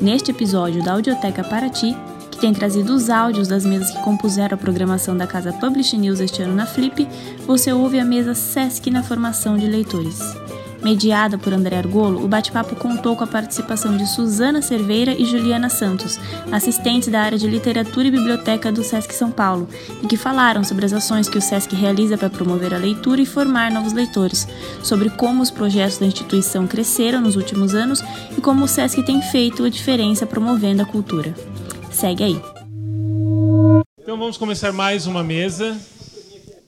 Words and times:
Neste 0.00 0.30
episódio 0.30 0.84
da 0.84 0.92
Audioteca 0.92 1.42
Paraty, 1.42 1.96
que 2.30 2.38
tem 2.38 2.52
trazido 2.52 2.94
os 2.94 3.08
áudios 3.08 3.48
das 3.48 3.64
mesas 3.64 3.90
que 3.90 4.02
compuseram 4.02 4.54
a 4.54 4.58
programação 4.58 5.16
da 5.16 5.26
Casa 5.26 5.54
Publish 5.54 5.96
News 5.96 6.20
este 6.20 6.42
ano 6.42 6.54
na 6.54 6.66
Flip, 6.66 7.08
você 7.46 7.72
ouve 7.72 7.98
a 7.98 8.04
mesa 8.04 8.34
Sesc 8.34 8.90
na 8.90 9.02
formação 9.02 9.56
de 9.56 9.66
leitores. 9.66 10.18
Mediada 10.86 11.36
por 11.36 11.52
André 11.52 11.78
Argolo, 11.78 12.24
o 12.24 12.28
bate-papo 12.28 12.76
contou 12.76 13.16
com 13.16 13.24
a 13.24 13.26
participação 13.26 13.96
de 13.96 14.06
Suzana 14.06 14.62
Cerveira 14.62 15.20
e 15.20 15.24
Juliana 15.24 15.68
Santos, 15.68 16.16
assistentes 16.52 17.08
da 17.08 17.22
área 17.22 17.36
de 17.36 17.48
literatura 17.48 18.06
e 18.06 18.10
biblioteca 18.12 18.70
do 18.70 18.84
SESC 18.84 19.12
São 19.12 19.32
Paulo, 19.32 19.68
e 20.00 20.06
que 20.06 20.16
falaram 20.16 20.62
sobre 20.62 20.86
as 20.86 20.92
ações 20.92 21.28
que 21.28 21.38
o 21.38 21.42
SESC 21.42 21.74
realiza 21.74 22.16
para 22.16 22.30
promover 22.30 22.72
a 22.72 22.78
leitura 22.78 23.20
e 23.20 23.26
formar 23.26 23.68
novos 23.72 23.92
leitores, 23.92 24.46
sobre 24.80 25.10
como 25.10 25.42
os 25.42 25.50
projetos 25.50 25.98
da 25.98 26.06
instituição 26.06 26.68
cresceram 26.68 27.20
nos 27.20 27.34
últimos 27.34 27.74
anos 27.74 28.00
e 28.38 28.40
como 28.40 28.64
o 28.64 28.68
SESC 28.68 29.02
tem 29.02 29.20
feito 29.20 29.64
a 29.64 29.68
diferença 29.68 30.24
promovendo 30.24 30.82
a 30.82 30.86
cultura. 30.86 31.34
Segue 31.90 32.22
aí. 32.22 32.40
Então 34.00 34.16
vamos 34.16 34.36
começar 34.36 34.70
mais 34.72 35.08
uma 35.08 35.24
mesa 35.24 35.76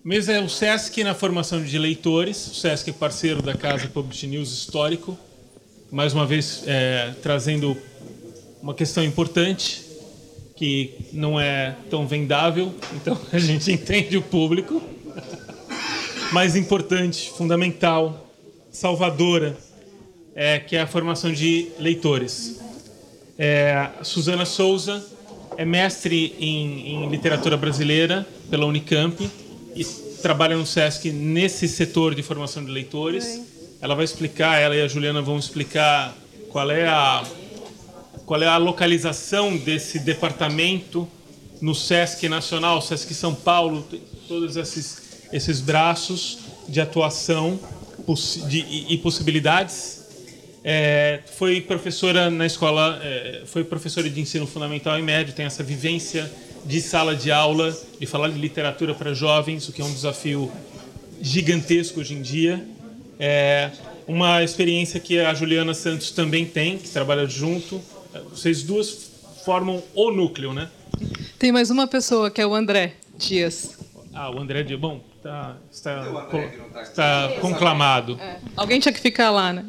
Mesa 0.09 0.33
é 0.33 0.41
o 0.41 0.49
SESC 0.49 1.05
na 1.05 1.15
formação 1.15 1.63
de 1.63 1.79
leitores, 1.79 2.47
o 2.47 2.55
SESC 2.55 2.89
é 2.89 2.93
parceiro 2.95 3.43
da 3.43 3.53
Casa 3.53 3.89
Publish 3.89 4.27
News 4.27 4.51
Histórico, 4.51 5.19
mais 5.93 6.15
uma 6.15 6.25
vez 6.25 6.63
é, 6.67 7.13
trazendo 7.23 7.77
uma 8.63 8.73
questão 8.73 9.05
importante, 9.05 9.85
que 10.57 10.95
não 11.13 11.39
é 11.39 11.77
tão 11.91 12.07
vendável, 12.07 12.75
então 12.95 13.21
a 13.31 13.39
gente 13.39 13.71
entende 13.71 14.17
o 14.17 14.23
público, 14.23 14.83
mais 16.33 16.57
importante, 16.57 17.31
fundamental, 17.37 18.33
salvadora, 18.71 19.59
é, 20.35 20.59
que 20.59 20.75
é 20.75 20.81
a 20.81 20.87
formação 20.87 21.31
de 21.31 21.69
leitores. 21.79 22.59
É, 23.39 23.91
Suzana 24.03 24.47
Souza 24.47 25.07
é 25.59 25.67
mestre 25.67 26.35
em, 26.41 26.95
em 26.95 27.11
literatura 27.11 27.59
brasileira 27.59 28.27
pela 28.49 28.65
Unicamp, 28.65 29.31
e 29.79 29.85
trabalha 30.21 30.57
no 30.57 30.67
SESC 30.67 31.13
nesse 31.13 31.69
setor 31.69 32.15
de 32.15 32.23
formação 32.23 32.65
de 32.65 32.71
leitores. 32.71 33.41
Ela 33.81 33.95
vai 33.95 34.05
explicar, 34.05 34.61
ela 34.61 34.75
e 34.75 34.83
a 34.83 34.89
Juliana 34.89 35.23
vão 35.23 35.39
explicar 35.39 36.17
qual 36.51 36.71
é 36.71 36.87
a 36.89 37.25
qual 38.27 38.43
é 38.43 38.47
a 38.47 38.59
localização 38.59 39.57
desse 39.57 40.01
departamento 40.01 41.09
no 41.63 41.75
SESC 41.75 42.29
Nacional, 42.29 42.83
SESC 42.83 43.15
São 43.15 43.35
Paulo, 43.35 43.87
todos 44.27 44.57
esses 44.57 45.09
esses 45.33 45.61
braços 45.61 46.39
de 46.69 46.81
atuação 46.81 47.59
de, 48.49 48.59
e, 48.61 48.95
e 48.95 48.99
possibilidades. 48.99 49.99
É, 50.65 51.21
foi 51.37 51.61
professora 51.61 52.29
na 52.29 52.45
escola, 52.45 53.01
é, 53.03 53.43
foi 53.47 53.63
professora 53.65 54.11
de 54.11 54.21
ensino 54.21 54.47
fundamental 54.47 54.99
e 54.99 55.03
médio, 55.03 55.33
tem 55.33 55.47
essa 55.47 55.63
vivência 55.63 56.31
de 56.69 56.83
sala 56.83 57.17
de 57.17 57.33
aula, 57.33 57.75
de 57.99 58.05
falar 58.05 58.29
de 58.29 58.39
literatura 58.39 58.95
para 58.95 59.15
jovens, 59.15 59.67
o 59.71 59.73
que 59.73 59.81
é 59.81 59.85
um 59.85 59.91
desafio 59.91 60.53
gigantesco 61.19 61.99
hoje 61.99 62.13
em 62.13 62.21
dia. 62.21 62.63
É 63.19 63.71
uma 64.07 64.45
experiência 64.45 65.01
que 65.01 65.19
a 65.19 65.33
Juliana 65.33 65.73
Santos 65.73 66.11
também 66.11 66.45
tem, 66.45 66.77
que 66.77 66.91
trabalha 66.91 67.27
junto. 67.27 67.81
Vocês 68.31 68.63
duas 68.63 69.11
formam 69.47 69.83
o 69.95 70.11
núcleo, 70.11 70.53
né? 70.53 70.69
Tem 71.39 71.51
mais 71.51 71.71
uma 71.71 71.87
pessoa, 71.87 72.31
que 72.31 72.39
é 72.39 72.47
o 72.47 72.55
André 72.55 72.97
Dias. 73.17 73.79
Ah, 74.13 74.31
o 74.31 74.39
André 74.39 74.63
Dias. 74.63 74.79
Bom, 74.79 75.01
tá, 75.23 75.57
está, 75.73 76.05
tá 76.05 76.83
está 76.83 77.29
conclamado. 77.41 78.19
É. 78.21 78.41
Alguém 78.55 78.79
tinha 78.79 78.93
que 78.93 79.01
ficar 79.01 79.31
lá, 79.31 79.55
né? 79.55 79.65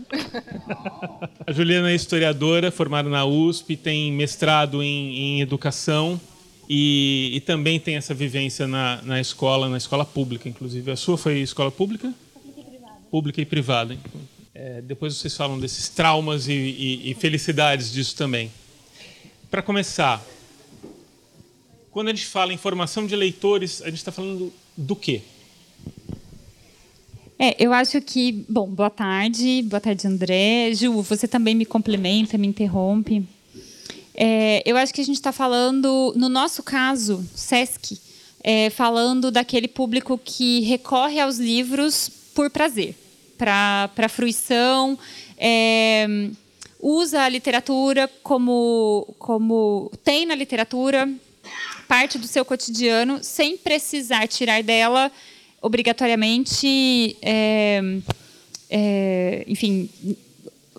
a 1.48 1.52
Juliana 1.54 1.92
é 1.92 1.96
historiadora, 1.96 2.72
formada 2.72 3.08
na 3.08 3.24
USP, 3.24 3.78
tem 3.78 4.12
mestrado 4.12 4.84
em, 4.84 5.16
em 5.16 5.42
educação 5.42 6.20
e, 6.70 7.32
e, 7.34 7.42
também 7.42 7.80
tem 7.80 7.96
essa 7.96 8.14
vivência 8.14 8.68
na, 8.68 9.02
na 9.02 9.20
escola, 9.20 9.68
na 9.68 9.78
escola 9.78 10.06
pública, 10.06 10.48
inclusive. 10.48 10.92
A 10.92 10.96
sua 10.96 11.18
foi 11.18 11.40
escola 11.40 11.72
pública? 11.72 12.14
Pública 12.32 12.62
e 12.62 12.64
privada. 12.64 12.98
Pública 13.10 13.42
e 13.42 13.46
privada. 13.46 13.98
É, 14.54 14.82
depois 14.82 15.16
vocês 15.16 15.36
falam 15.36 15.60
desses 15.60 15.90
traumas 15.90 16.48
e, 16.48 16.54
e, 16.54 17.12
e 17.12 17.14
felicidades 17.16 17.92
disso 17.92 18.16
também. 18.16 18.52
Para 19.50 19.64
começar, 19.64 20.24
quando 21.90 22.10
a 22.10 22.14
gente 22.14 22.28
fala 22.28 22.54
em 22.54 22.58
formação 22.58 23.08
de 23.08 23.16
leitores, 23.16 23.82
a 23.82 23.86
gente 23.86 23.98
está 23.98 24.12
falando 24.12 24.54
do 24.78 24.96
quê? 24.96 25.24
É, 27.40 27.56
eu 27.58 27.74
acho 27.74 28.00
que, 28.00 28.46
bom, 28.48 28.68
boa 28.68 28.92
tarde, 28.92 29.64
boa 29.64 29.82
tarde, 29.82 30.06
André. 30.06 30.72
Ju, 30.76 31.02
você 31.02 31.28
também 31.28 31.56
me 31.56 31.66
complementa, 31.66 32.38
me 32.38 32.46
interrompe. 32.46 33.26
É, 34.14 34.62
eu 34.66 34.76
acho 34.78 34.94
que 34.94 35.02
a 35.02 35.06
gente 35.06 35.16
está 35.16 35.32
falando, 35.32 36.14
no 36.16 36.30
nosso 36.30 36.62
caso, 36.62 37.26
SESC, 37.36 37.98
é, 38.44 38.70
falando 38.70 39.32
daquele 39.32 39.68
público 39.68 40.18
que 40.18 40.62
recorre 40.62 41.20
aos 41.20 41.38
livros 41.38 42.10
por 42.34 42.50
prazer, 42.50 42.96
para 43.38 44.10
fruição, 44.10 44.98
é, 45.38 46.08
usa 46.80 47.24
a 47.24 47.30
literatura 47.30 48.10
como, 48.24 49.08
como 49.18 49.92
tem 50.04 50.26
na 50.26 50.36
literatura, 50.36 51.10
parte 51.88 52.18
do 52.18 52.28
seu 52.28 52.46
cotidiano, 52.46 53.20
sem 53.24 53.58
precisar 53.58 54.28
tirar 54.28 54.62
dela 54.64 55.12
obrigatoriamente, 55.62 57.18
é, 57.22 57.82
é, 58.70 59.44
enfim, 59.48 59.90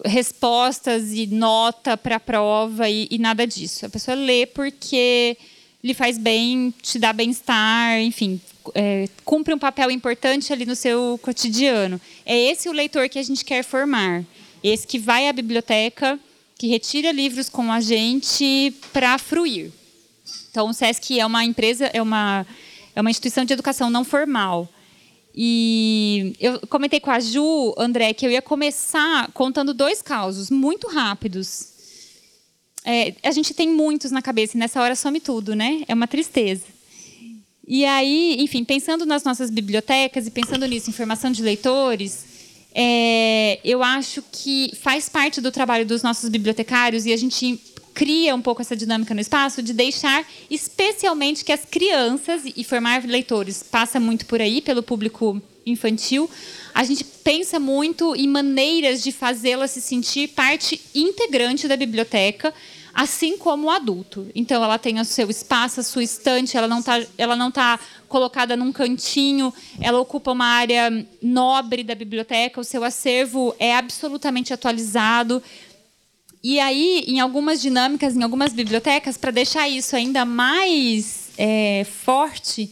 respostas 0.04 1.12
e 1.12 1.26
nota 1.26 1.96
para 1.96 2.16
a 2.16 2.20
prova 2.20 2.88
e, 2.88 3.06
e, 3.10 3.18
nada 3.18 3.46
disso. 3.46 3.86
A 3.86 3.88
pessoa 3.88 4.14
lê 4.14 4.46
porque 4.46 5.36
lhe 5.82 5.94
faz 5.94 6.18
bem, 6.18 6.72
te 6.82 6.98
dá 6.98 7.12
bem-estar, 7.12 8.00
enfim, 8.00 8.40
é, 8.74 9.08
cumpre 9.24 9.54
um 9.54 9.58
papel 9.58 9.90
importante 9.90 10.52
ali 10.52 10.66
no 10.66 10.76
seu 10.76 11.18
cotidiano. 11.22 12.00
É 12.24 12.36
esse 12.36 12.68
o 12.68 12.72
leitor 12.72 13.08
que 13.08 13.18
a 13.18 13.22
gente 13.22 13.44
quer 13.44 13.64
formar. 13.64 14.24
Esse 14.62 14.86
que 14.86 14.98
vai 14.98 15.28
à 15.28 15.32
biblioteca, 15.32 16.18
que 16.58 16.66
retira 16.66 17.12
livros 17.12 17.48
com 17.48 17.72
a 17.72 17.80
gente 17.80 18.74
para 18.92 19.16
fruir. 19.16 19.72
Então, 20.50 20.68
o 20.68 20.74
SESC 20.74 21.18
é 21.18 21.24
uma 21.24 21.44
empresa, 21.44 21.86
é 21.86 22.02
uma, 22.02 22.46
é 22.94 23.00
uma 23.00 23.10
instituição 23.10 23.44
de 23.44 23.52
educação 23.52 23.88
não 23.88 24.04
formal. 24.04 24.68
E 25.34 26.34
eu 26.40 26.60
comentei 26.68 27.00
com 27.00 27.10
a 27.10 27.20
Ju, 27.20 27.74
André, 27.78 28.12
que 28.12 28.26
eu 28.26 28.30
ia 28.30 28.42
começar 28.42 29.30
contando 29.32 29.72
dois 29.72 30.02
causos 30.02 30.50
muito 30.50 30.88
rápidos. 30.88 31.68
É, 32.84 33.14
a 33.22 33.30
gente 33.30 33.54
tem 33.54 33.68
muitos 33.68 34.10
na 34.10 34.22
cabeça 34.22 34.56
e 34.56 34.60
nessa 34.60 34.80
hora 34.80 34.96
some 34.96 35.20
tudo, 35.20 35.54
né? 35.54 35.84
É 35.86 35.94
uma 35.94 36.08
tristeza. 36.08 36.64
E 37.66 37.84
aí, 37.84 38.36
enfim, 38.40 38.64
pensando 38.64 39.06
nas 39.06 39.22
nossas 39.22 39.50
bibliotecas 39.50 40.26
e 40.26 40.30
pensando 40.30 40.66
nisso, 40.66 40.90
informação 40.90 41.30
de 41.30 41.42
leitores, 41.42 42.24
é, 42.74 43.60
eu 43.64 43.82
acho 43.82 44.24
que 44.32 44.72
faz 44.80 45.08
parte 45.08 45.40
do 45.40 45.52
trabalho 45.52 45.86
dos 45.86 46.02
nossos 46.02 46.28
bibliotecários 46.28 47.06
e 47.06 47.12
a 47.12 47.16
gente 47.16 47.60
cria 47.94 48.34
um 48.34 48.42
pouco 48.42 48.62
essa 48.62 48.76
dinâmica 48.76 49.14
no 49.14 49.20
espaço 49.20 49.62
de 49.62 49.72
deixar 49.72 50.26
especialmente 50.50 51.44
que 51.44 51.52
as 51.52 51.64
crianças 51.64 52.42
e 52.44 52.64
formar 52.64 53.04
leitores 53.04 53.62
passa 53.62 53.98
muito 54.00 54.26
por 54.26 54.40
aí 54.40 54.60
pelo 54.60 54.82
público 54.82 55.40
infantil. 55.66 56.28
A 56.74 56.84
gente 56.84 57.04
pensa 57.04 57.58
muito 57.58 58.14
em 58.14 58.28
maneiras 58.28 59.02
de 59.02 59.12
fazê-la 59.12 59.66
se 59.66 59.80
sentir 59.80 60.28
parte 60.28 60.80
integrante 60.94 61.68
da 61.68 61.76
biblioteca, 61.76 62.54
assim 62.94 63.36
como 63.36 63.66
o 63.66 63.70
adulto. 63.70 64.28
Então, 64.34 64.62
ela 64.62 64.78
tem 64.78 64.98
o 65.00 65.04
seu 65.04 65.30
espaço, 65.30 65.80
a 65.80 65.82
sua 65.82 66.02
estante, 66.02 66.56
ela 66.56 66.68
não 66.68 66.80
está 66.80 67.00
ela 67.16 67.36
não 67.36 67.50
tá 67.50 67.78
colocada 68.08 68.56
num 68.56 68.72
cantinho, 68.72 69.54
ela 69.80 70.00
ocupa 70.00 70.32
uma 70.32 70.46
área 70.46 71.06
nobre 71.22 71.84
da 71.84 71.94
biblioteca, 71.94 72.60
o 72.60 72.64
seu 72.64 72.82
acervo 72.82 73.54
é 73.58 73.76
absolutamente 73.76 74.52
atualizado. 74.52 75.42
E 76.42 76.58
aí, 76.58 77.04
em 77.06 77.20
algumas 77.20 77.60
dinâmicas, 77.60 78.16
em 78.16 78.22
algumas 78.22 78.52
bibliotecas, 78.52 79.16
para 79.16 79.30
deixar 79.30 79.68
isso 79.68 79.94
ainda 79.94 80.24
mais 80.24 81.28
é, 81.36 81.84
forte, 81.84 82.70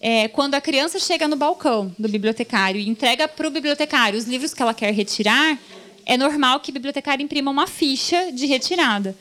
é, 0.00 0.28
quando 0.28 0.54
a 0.54 0.60
criança 0.60 0.98
chega 0.98 1.26
no 1.26 1.36
balcão 1.36 1.94
do 1.98 2.08
bibliotecário 2.08 2.78
e 2.78 2.88
entrega 2.88 3.26
para 3.26 3.48
o 3.48 3.50
bibliotecário 3.50 4.18
os 4.18 4.26
livros 4.26 4.52
que 4.52 4.60
ela 4.60 4.74
quer 4.74 4.92
retirar, 4.92 5.58
é 6.04 6.16
normal 6.16 6.60
que 6.60 6.70
o 6.70 6.74
bibliotecário 6.74 7.24
imprima 7.24 7.50
uma 7.50 7.66
ficha 7.66 8.30
de 8.32 8.44
retirada. 8.44 9.16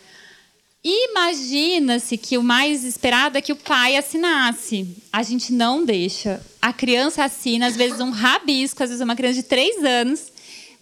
Imagina-se 0.84 2.16
que 2.16 2.38
o 2.38 2.44
mais 2.44 2.84
esperado 2.84 3.38
é 3.38 3.42
que 3.42 3.52
o 3.52 3.56
pai 3.56 3.96
assinasse. 3.96 4.88
A 5.12 5.24
gente 5.24 5.52
não 5.52 5.84
deixa. 5.84 6.40
A 6.62 6.72
criança 6.72 7.24
assina, 7.24 7.66
às 7.66 7.76
vezes, 7.76 8.00
um 8.00 8.12
rabisco, 8.12 8.84
às 8.84 8.90
vezes, 8.90 9.04
uma 9.04 9.16
criança 9.16 9.42
de 9.42 9.48
três 9.48 9.84
anos, 9.84 10.32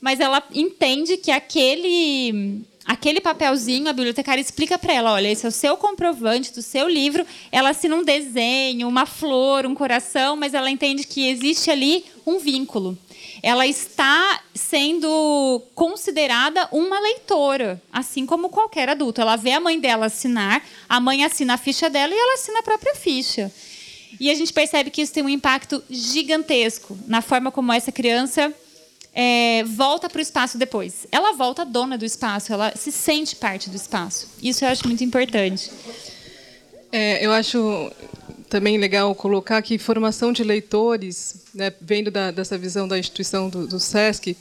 mas 0.01 0.19
ela 0.19 0.43
entende 0.53 1.15
que 1.15 1.31
aquele 1.31 2.65
aquele 2.85 3.21
papelzinho, 3.21 3.89
a 3.89 3.93
bibliotecária 3.93 4.41
explica 4.41 4.77
para 4.77 4.93
ela: 4.93 5.13
olha, 5.13 5.31
esse 5.31 5.45
é 5.45 5.49
o 5.49 5.51
seu 5.51 5.77
comprovante 5.77 6.53
do 6.53 6.61
seu 6.61 6.87
livro. 6.87 7.25
Ela 7.51 7.69
assina 7.69 7.95
um 7.95 8.03
desenho, 8.03 8.87
uma 8.87 9.05
flor, 9.05 9.65
um 9.65 9.75
coração, 9.75 10.35
mas 10.35 10.53
ela 10.53 10.69
entende 10.69 11.05
que 11.05 11.27
existe 11.27 11.69
ali 11.69 12.05
um 12.25 12.39
vínculo. 12.39 12.97
ela 13.41 13.67
está 13.67 14.41
sendo 14.55 15.61
considerada 15.75 16.67
uma 16.71 16.99
leitora, 16.99 17.81
assim 17.91 18.25
como 18.25 18.49
qualquer 18.49 18.89
adulto. 18.89 19.19
Ela 19.19 19.35
vê 19.35 19.51
a 19.51 19.59
mãe 19.59 19.79
dela 19.79 20.05
assinar, 20.05 20.63
a 20.87 20.99
mãe 20.99 21.25
assina 21.25 21.55
a 21.55 21.57
ficha 21.57 21.89
dela 21.89 22.13
e 22.13 22.17
ela 22.17 22.35
assina 22.35 22.59
a 22.59 22.63
própria 22.63 22.95
ficha. 22.95 23.51
E 24.19 24.29
a 24.29 24.35
gente 24.35 24.53
percebe 24.53 24.89
que 24.89 25.01
isso 25.01 25.11
tem 25.11 25.23
um 25.23 25.29
impacto 25.29 25.83
gigantesco 25.89 26.97
na 27.07 27.21
forma 27.21 27.51
como 27.51 27.73
essa 27.73 27.91
criança 27.91 28.53
é, 29.13 29.63
volta 29.63 30.09
para 30.09 30.19
o 30.19 30.21
espaço 30.21 30.57
depois. 30.57 31.05
Ela 31.11 31.33
volta 31.33 31.63
dona 31.63 31.97
do 31.97 32.05
espaço, 32.05 32.51
ela 32.51 32.73
se 32.75 32.91
sente 32.91 33.35
parte 33.35 33.69
do 33.69 33.75
espaço. 33.75 34.27
Isso 34.41 34.65
eu 34.65 34.69
acho 34.69 34.87
muito 34.87 35.03
importante. 35.03 35.69
É, 36.91 37.25
eu 37.25 37.31
acho 37.31 37.91
também 38.49 38.77
legal 38.77 39.15
colocar 39.15 39.61
que 39.63 39.79
formação 39.79 40.31
de 40.31 40.43
leitores, 40.43 41.45
né, 41.55 41.73
vendo 41.81 42.11
da, 42.11 42.29
dessa 42.29 42.55
visão 42.55 42.87
da 42.87 42.99
instituição 42.99 43.49
do, 43.49 43.65
do 43.65 43.79
SESC, 43.79 44.37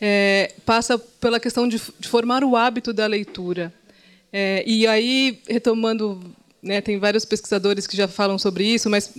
é, 0.00 0.52
passa 0.64 0.96
pela 0.98 1.40
questão 1.40 1.66
de, 1.66 1.80
de, 1.98 2.08
formar 2.08 2.44
o 2.44 2.54
hábito 2.54 2.92
da 2.92 3.06
leitura. 3.06 3.74
É, 4.32 4.62
e 4.64 4.86
aí, 4.86 5.40
retomando, 5.48 6.20
né, 6.62 6.80
tem 6.80 6.96
vários 7.00 7.24
pesquisadores 7.24 7.88
que 7.88 7.96
já 7.96 8.06
falam 8.06 8.38
sobre 8.38 8.64
isso, 8.64 8.88
mas 8.88 9.12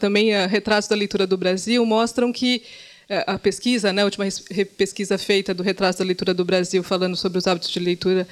também 0.00 0.34
a 0.34 0.48
Retratos 0.48 0.88
da 0.88 0.96
Leitura 0.96 1.24
do 1.24 1.36
Brasil 1.36 1.86
mostram 1.86 2.32
que 2.32 2.62
a 3.26 3.38
pesquisa, 3.38 3.92
né, 3.92 4.02
a 4.02 4.04
última 4.04 4.24
pesquisa 4.76 5.18
feita 5.18 5.52
do 5.52 5.62
Retratos 5.62 5.98
da 5.98 6.04
Leitura 6.04 6.32
do 6.32 6.44
Brasil, 6.44 6.82
falando 6.82 7.16
sobre 7.16 7.38
os 7.38 7.46
hábitos 7.46 7.70
de 7.70 7.78
leitura, 7.78 8.26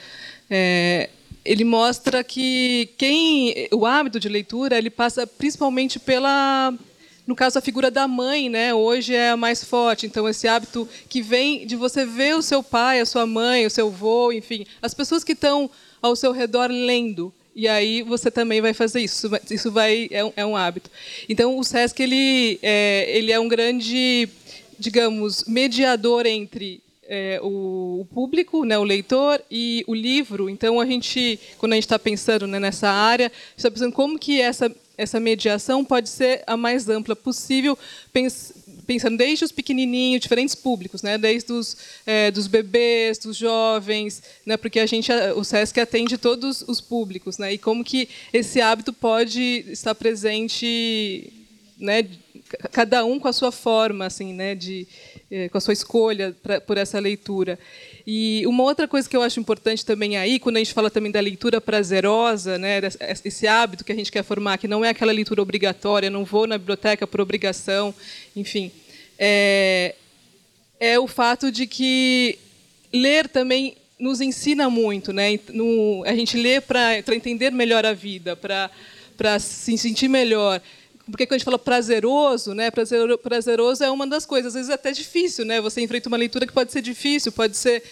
é, 0.49 1.11
ele 1.45 1.65
mostra 1.65 2.23
que 2.23 2.91
quem 2.99 3.69
o 3.73 3.87
hábito 3.87 4.21
de 4.21 4.29
leitura 4.29 4.77
ele 4.77 4.91
passa 4.91 5.27
principalmente 5.27 5.99
pela 5.99 6.73
no 7.27 7.35
caso 7.37 7.59
a 7.59 7.63
figura 7.63 7.91
da 7.91 8.09
mãe 8.09 8.49
né 8.49 8.75
hoje 8.75 9.15
é 9.15 9.31
a 9.31 9.37
mais 9.37 9.65
forte. 9.65 10.07
Então 10.07 10.29
esse 10.29 10.47
hábito 10.49 10.89
que 11.09 11.23
vem 11.23 11.67
de 11.67 11.77
você 11.77 12.05
ver 12.05 12.37
o 12.37 12.43
seu 12.43 12.63
pai 12.63 13.01
a 13.01 13.07
sua 13.07 13.27
mãe 13.27 13.65
o 13.65 13.71
seu 13.71 13.87
avô 13.87 14.33
enfim 14.33 14.67
as 14.83 14.93
pessoas 14.93 15.25
que 15.25 15.33
estão 15.33 15.71
ao 16.03 16.17
seu 16.17 16.33
redor 16.33 16.69
lendo. 16.71 17.33
E 17.55 17.67
aí 17.67 18.03
você 18.03 18.31
também 18.31 18.61
vai 18.61 18.75
fazer 18.75 19.01
isso 19.01 19.31
isso 19.51 19.71
vai 19.71 20.09
é 20.11 20.25
um, 20.25 20.33
é 20.37 20.47
um 20.47 20.57
hábito. 20.57 20.91
Então 21.29 21.59
o 21.59 21.65
Sesc 21.65 22.03
ele 22.03 22.59
é, 22.63 23.07
ele 23.09 23.33
é 23.33 23.41
um 23.41 23.49
grande 23.49 24.29
digamos 24.81 25.45
mediador 25.45 26.27
entre 26.27 26.83
é, 27.07 27.39
o, 27.43 28.07
público, 28.15 28.65
né, 28.65 28.79
o 28.79 28.85
leitor 28.85 29.43
e 29.51 29.85
o 29.87 29.95
livro. 29.95 30.49
Então 30.49 30.81
a 30.81 30.87
gente, 30.87 31.39
quando 31.59 31.73
a 31.73 31.75
gente 31.75 31.85
está 31.85 31.99
pensando 31.99 32.47
né, 32.47 32.59
nessa 32.59 32.89
área, 32.89 33.31
está 33.57 33.71
pensando 33.71 33.93
como 33.93 34.19
que 34.19 34.41
essa 34.41 34.75
essa 35.01 35.19
mediação 35.19 35.83
pode 35.83 36.11
ser 36.11 36.43
a 36.47 36.59
mais 36.59 36.87
ampla 36.87 37.17
possível, 37.17 37.79
pens, 38.13 38.53
pensando 38.87 39.17
desde 39.17 39.47
os 39.47 39.51
pequenininhos, 39.51 40.21
diferentes 40.21 40.55
públicos, 40.55 41.01
né, 41.01 41.17
desde 41.17 41.51
os 41.55 41.75
é, 42.05 42.31
dos 42.31 42.47
bebês, 42.47 43.17
dos 43.17 43.35
jovens, 43.35 44.23
né, 44.45 44.59
porque 44.59 44.79
a 44.79 44.85
gente 44.85 45.11
o 45.37 45.43
Sesc 45.43 45.81
atende 45.81 46.19
todos 46.19 46.63
os 46.69 46.83
públicos, 46.83 47.39
né, 47.39 47.55
e 47.55 47.57
como 47.57 47.83
que 47.83 48.11
esse 48.31 48.61
hábito 48.61 48.93
pode 48.93 49.65
estar 49.69 49.95
presente, 49.95 51.33
né, 51.81 52.07
cada 52.71 53.05
um 53.05 53.19
com 53.19 53.27
a 53.27 53.33
sua 53.33 53.51
forma, 53.51 54.07
assim, 54.07 54.33
né, 54.33 54.55
de 54.55 54.87
é, 55.31 55.49
com 55.49 55.59
a 55.59 55.61
sua 55.61 55.73
escolha 55.73 56.37
pra, 56.43 56.61
por 56.61 56.77
essa 56.77 56.99
leitura. 56.99 57.59
E 58.07 58.45
uma 58.47 58.63
outra 58.65 58.87
coisa 58.87 59.09
que 59.09 59.17
eu 59.17 59.23
acho 59.23 59.41
importante 59.41 59.85
também 59.85 60.17
aí, 60.17 60.39
quando 60.39 60.57
a 60.57 60.59
gente 60.59 60.75
fala 60.75 60.91
também 60.91 61.11
da 61.11 61.21
leitura 61.21 61.61
prazerosa, 61.61 62.59
né, 62.59 62.81
esse 63.25 63.47
hábito 63.47 63.85
que 63.85 63.93
a 63.93 63.95
gente 63.95 64.13
quer 64.13 64.23
formar, 64.23 64.59
que 64.59 64.69
não 64.69 64.85
é 64.85 64.91
aquela 64.91 65.13
leitura 65.13 65.43
obrigatória, 65.43 66.11
não 66.11 66.25
vou 66.25 66.47
na 66.47 66.59
biblioteca 66.59 67.07
por 67.07 67.21
obrigação, 67.21 67.95
enfim, 68.37 68.71
é, 69.19 69.95
é 70.79 70.99
o 70.99 71.07
fato 71.07 71.51
de 71.51 71.67
que 71.67 72.39
ler 72.93 73.29
também 73.29 73.77
nos 73.99 74.21
ensina 74.21 74.71
muito, 74.71 75.13
né? 75.13 75.39
No, 75.51 76.03
a 76.07 76.15
gente 76.15 76.37
lê 76.37 76.61
para 76.61 77.15
entender 77.15 77.51
melhor 77.53 77.85
a 77.85 77.93
vida, 77.93 78.35
para 78.35 79.39
se 79.39 79.77
sentir 79.77 80.09
melhor 80.09 80.61
porque 81.11 81.27
quando 81.27 81.35
a 81.35 81.39
gente 81.39 81.45
fala 81.45 81.59
prazeroso, 81.59 82.55
né, 82.55 82.71
prazeroso 82.71 83.85
é 83.85 83.91
uma 83.91 84.07
das 84.07 84.25
coisas, 84.25 84.49
às 84.49 84.55
vezes 84.55 84.71
é 84.71 84.75
até 84.75 84.93
difícil, 84.93 85.45
né? 85.45 85.61
Você 85.61 85.81
enfrenta 85.81 86.09
uma 86.09 86.17
leitura 86.17 86.47
que 86.47 86.53
pode 86.53 86.73
ser 86.73 86.83
difícil, 86.83 87.33
pode 87.33 87.57
ser 87.57 87.83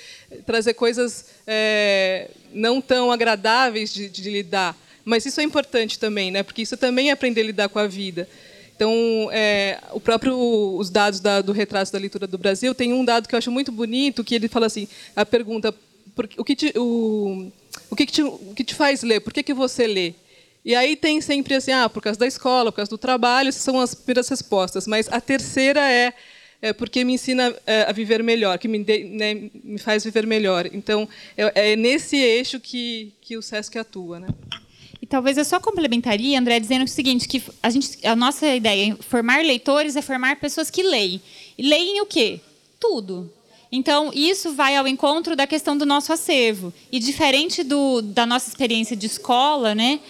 trazer 0.47 0.75
coisas 0.75 1.27
é, 1.47 2.31
não 2.53 2.81
tão 2.81 3.11
agradáveis 3.11 3.93
de, 3.93 4.09
de, 4.09 4.31
lidar, 4.31 4.77
mas 5.05 5.25
isso 5.27 5.41
é 5.41 5.45
importante 5.45 5.99
também, 5.99 6.31
né? 6.31 6.43
Porque 6.43 6.63
isso 6.63 6.77
também 6.77 7.11
é 7.11 7.13
aprender 7.13 7.41
a 7.41 7.45
lidar 7.45 7.69
com 7.69 7.79
a 7.79 7.87
vida. 7.87 8.29
Então, 8.77 9.29
é, 9.33 9.81
o 9.93 9.99
próprio 9.99 10.39
os 10.77 10.89
dados 10.89 11.19
da, 11.19 11.41
do 11.41 11.51
retrato 11.51 11.91
da 11.91 11.99
leitura 11.99 12.27
do 12.27 12.39
Brasil 12.39 12.75
tem 12.75 12.93
um 12.93 13.05
dado 13.05 13.29
que 13.29 13.35
eu 13.35 13.39
acho 13.39 13.51
muito 13.51 13.73
bonito, 13.73 14.23
que 14.23 14.35
ele 14.35 14.49
fala 14.49 14.67
assim, 14.67 14.87
a 15.17 15.27
pergunta, 15.27 15.75
por, 16.15 16.29
o 16.37 16.45
que 16.45 16.55
te, 16.55 16.73
o, 16.77 17.51
o 17.91 17.97
que, 17.97 18.07
te, 18.07 18.23
o 18.23 18.53
que 18.55 18.63
te 18.63 18.75
faz 18.75 19.03
ler? 19.03 19.21
Por 19.21 19.33
que 19.33 19.43
que 19.43 19.53
você 19.53 19.87
lê? 19.87 20.15
E 20.69 20.75
aí 20.75 20.97
tem 20.97 21.19
sempre 21.23 21.55
assim, 21.55 21.73
ah, 21.73 21.89
por 21.89 22.03
causa 22.03 22.21
da 22.21 22.27
escola, 22.27 22.71
por 22.71 22.77
causa 22.77 22.91
do 22.91 22.99
trabalho, 22.99 23.49
essas 23.49 23.63
são 23.63 23.81
as 23.81 23.95
primeiras 23.95 24.29
respostas. 24.29 24.87
Mas 24.87 25.09
a 25.11 25.19
terceira 25.19 25.81
é, 25.91 26.13
é 26.61 26.75
porque 26.75 27.03
me 27.05 27.15
ensina 27.15 27.57
é, 27.67 27.85
a 27.89 27.93
viver 27.93 28.23
melhor, 28.23 28.59
que 28.59 28.69
me, 28.69 28.85
de, 28.85 29.05
né, 29.05 29.49
me 29.65 29.79
faz 29.79 30.05
viver 30.05 30.27
melhor. 30.27 30.69
Então, 30.71 31.09
é, 31.39 31.71
é, 31.73 31.75
nesse 31.75 32.19
eixo 32.19 32.61
que, 32.61 33.15
que 33.23 33.35
o 33.35 33.41
SESC 33.41 33.79
atua. 33.79 34.21
Né? 34.21 34.29
E 35.01 35.07
talvez 35.07 35.39
eu 35.39 35.45
só 35.47 35.59
complementaria, 35.59 36.39
André, 36.39 36.61
dizendo 36.61 36.85
o 36.85 36.89
seguinte, 36.89 37.27
que 37.27 37.43
a, 37.63 37.71
gente, 37.71 38.07
a 38.07 38.15
nossa 38.15 38.47
ideia 38.55 38.85
em 38.85 38.97
formar 38.97 39.43
leitores 39.43 39.97
é 39.97 40.03
formar 40.03 40.37
pessoas 40.37 40.71
que 40.71 40.83
leem. 40.83 41.19
E 41.57 41.67
leem 41.67 42.03
o 42.03 42.05
quê? 42.05 42.41
Tudo. 42.79 43.33
Então, 43.73 44.11
isso 44.15 44.53
vai 44.53 44.77
ao 44.77 44.87
encontro 44.87 45.35
da 45.35 45.47
questão 45.47 45.79
do 45.79 45.87
nosso 45.87 46.13
acervo. 46.13 46.75
E 46.93 46.99
diferente 46.99 47.65
do, 47.65 48.03
da 48.03 48.27
nossa 48.27 48.51
experiência 48.51 48.95
de 48.95 49.07
escola, 49.07 49.75
né? 49.75 50.01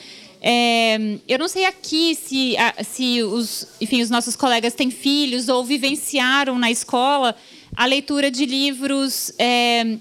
É, 0.40 1.18
eu 1.26 1.38
não 1.38 1.48
sei 1.48 1.64
aqui 1.64 2.14
se, 2.14 2.54
se 2.84 3.22
os, 3.22 3.66
enfim, 3.80 4.02
os 4.02 4.10
nossos 4.10 4.36
colegas 4.36 4.74
têm 4.74 4.90
filhos 4.90 5.48
ou 5.48 5.64
vivenciaram 5.64 6.58
na 6.58 6.70
escola 6.70 7.34
a 7.76 7.84
leitura 7.84 8.30
de 8.30 8.46
livros 8.46 9.32
é, 9.38 9.98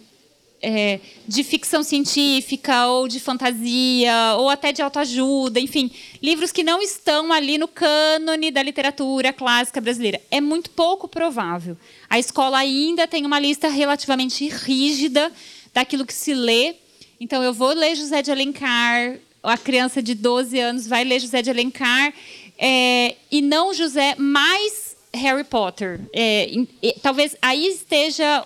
é, 0.62 1.00
de 1.28 1.44
ficção 1.44 1.84
científica 1.84 2.88
ou 2.88 3.07
de 3.07 3.19
fantasia 3.19 4.36
ou 4.38 4.50
até 4.50 4.72
de 4.72 4.81
autoajuda, 4.81 5.60
enfim, 5.60 5.92
livros 6.22 6.51
que 6.51 6.63
não 6.63 6.81
estão 6.81 7.31
ali 7.31 7.57
no 7.57 7.68
cânone 7.68 8.51
da 8.51 8.63
literatura 8.63 9.33
clássica 9.33 9.81
brasileira. 9.81 10.22
É 10.31 10.42
muito 10.42 10.69
pouco 10.72 11.07
provável. 11.07 11.78
A 12.10 12.18
escola 12.18 12.57
ainda 12.57 13.07
tem 13.07 13.25
uma 13.25 13.40
lista 13.40 13.68
relativamente 13.68 14.48
rígida 14.48 15.31
daquilo 15.74 16.06
que 16.06 16.13
se 16.13 16.33
lê. 16.33 16.75
Então, 17.19 17.44
eu 17.44 17.54
vou 17.54 17.74
ler 17.74 17.95
José 17.95 18.22
de 18.22 18.31
Alencar, 18.31 19.19
a 19.44 19.58
criança 19.58 20.02
de 20.02 20.14
12 20.14 20.60
anos 20.60 20.88
vai 20.88 21.04
ler 21.04 21.20
José 21.20 21.42
de 21.42 21.50
Alencar 21.50 22.14
é, 22.58 23.16
e 23.32 23.42
não 23.42 23.74
José 23.74 24.16
mais 24.18 24.96
Harry 25.14 25.44
Potter. 25.44 26.00
É, 26.14 26.50
e, 26.82 26.94
talvez 27.02 27.36
aí 27.42 27.68
esteja 27.68 28.46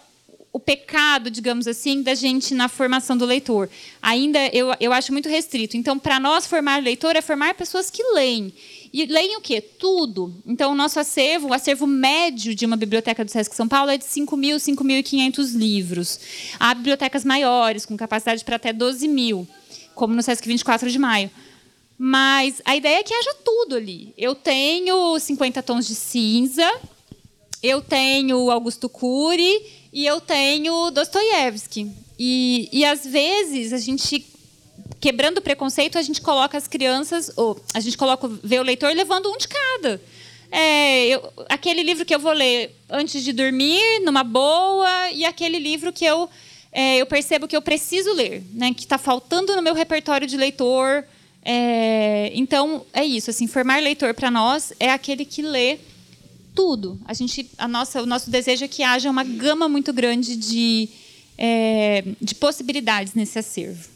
o 0.53 0.59
pecado, 0.59 1.31
digamos 1.31 1.65
assim, 1.65 2.01
da 2.01 2.13
gente 2.13 2.53
na 2.53 2.67
formação 2.67 3.17
do 3.17 3.25
leitor. 3.25 3.69
Ainda 4.01 4.39
eu, 4.47 4.75
eu 4.81 4.91
acho 4.91 5.13
muito 5.13 5.29
restrito. 5.29 5.77
Então, 5.77 5.97
para 5.97 6.19
nós, 6.19 6.45
formar 6.45 6.83
leitor 6.83 7.15
é 7.15 7.21
formar 7.21 7.53
pessoas 7.53 7.89
que 7.89 8.03
leem. 8.13 8.53
E 8.91 9.05
leem 9.05 9.37
o 9.37 9.41
quê? 9.41 9.61
Tudo. 9.61 10.35
Então, 10.45 10.73
o 10.73 10.75
nosso 10.75 10.99
acervo, 10.99 11.49
o 11.49 11.53
acervo 11.53 11.87
médio 11.87 12.53
de 12.53 12.65
uma 12.65 12.75
biblioteca 12.75 13.23
do 13.23 13.31
Sesc 13.31 13.55
São 13.55 13.67
Paulo 13.67 13.91
é 13.91 13.97
de 13.97 14.03
5.000, 14.03 14.55
5.500 14.57 15.57
livros. 15.57 16.19
Há 16.59 16.73
bibliotecas 16.73 17.23
maiores, 17.23 17.85
com 17.85 17.95
capacidade 17.95 18.43
para 18.43 18.57
até 18.57 18.73
12 18.73 19.07
mil 19.07 19.47
como 20.01 20.15
no 20.15 20.23
Sesc 20.23 20.47
24 20.47 20.89
de 20.89 20.97
maio. 20.97 21.29
Mas 21.95 22.59
a 22.65 22.75
ideia 22.75 23.01
é 23.01 23.03
que 23.03 23.13
haja 23.13 23.35
tudo 23.45 23.75
ali. 23.75 24.15
Eu 24.17 24.33
tenho 24.33 25.19
50 25.19 25.61
tons 25.61 25.85
de 25.85 25.93
cinza, 25.93 26.67
eu 27.61 27.83
tenho 27.83 28.49
Augusto 28.49 28.89
Cury 28.89 29.61
e 29.93 30.03
eu 30.03 30.19
tenho 30.19 30.89
Dostoiévski. 30.89 31.91
E, 32.17 32.67
e 32.71 32.83
às 32.83 33.05
vezes 33.05 33.73
a 33.73 33.77
gente 33.77 34.25
quebrando 34.99 35.37
o 35.37 35.41
preconceito, 35.41 35.99
a 35.99 36.01
gente 36.01 36.19
coloca 36.19 36.57
as 36.57 36.67
crianças, 36.67 37.31
ou 37.35 37.63
a 37.71 37.79
gente 37.79 37.95
coloca 37.95 38.27
vê 38.43 38.57
o 38.57 38.63
leitor 38.63 38.91
levando 38.95 39.31
um 39.31 39.37
de 39.37 39.47
cada. 39.47 40.01
É, 40.49 41.09
eu, 41.09 41.31
aquele 41.47 41.83
livro 41.83 42.05
que 42.05 42.15
eu 42.15 42.19
vou 42.19 42.33
ler 42.33 42.75
antes 42.89 43.23
de 43.23 43.31
dormir, 43.31 43.99
numa 44.03 44.23
boa, 44.23 45.11
e 45.11 45.25
aquele 45.25 45.59
livro 45.59 45.93
que 45.93 46.05
eu 46.05 46.27
é, 46.71 46.97
eu 46.97 47.05
percebo 47.05 47.47
que 47.47 47.55
eu 47.55 47.61
preciso 47.61 48.13
ler, 48.13 48.43
né? 48.53 48.73
Que 48.73 48.83
está 48.83 48.97
faltando 48.97 49.55
no 49.55 49.61
meu 49.61 49.73
repertório 49.73 50.25
de 50.25 50.37
leitor. 50.37 51.03
É, 51.43 52.31
então 52.33 52.85
é 52.93 53.03
isso. 53.03 53.29
Assim, 53.29 53.45
formar 53.45 53.81
leitor 53.81 54.13
para 54.13 54.31
nós 54.31 54.71
é 54.79 54.89
aquele 54.89 55.25
que 55.25 55.41
lê 55.41 55.79
tudo. 56.55 56.99
A 57.05 57.13
gente, 57.13 57.49
a 57.57 57.67
nossa, 57.67 58.01
o 58.01 58.05
nosso 58.05 58.29
desejo 58.29 58.63
é 58.63 58.67
que 58.67 58.83
haja 58.83 59.09
uma 59.09 59.23
gama 59.23 59.67
muito 59.67 59.91
grande 59.91 60.37
de, 60.37 60.87
é, 61.37 62.03
de 62.21 62.35
possibilidades 62.35 63.13
nesse 63.13 63.37
acervo. 63.37 63.89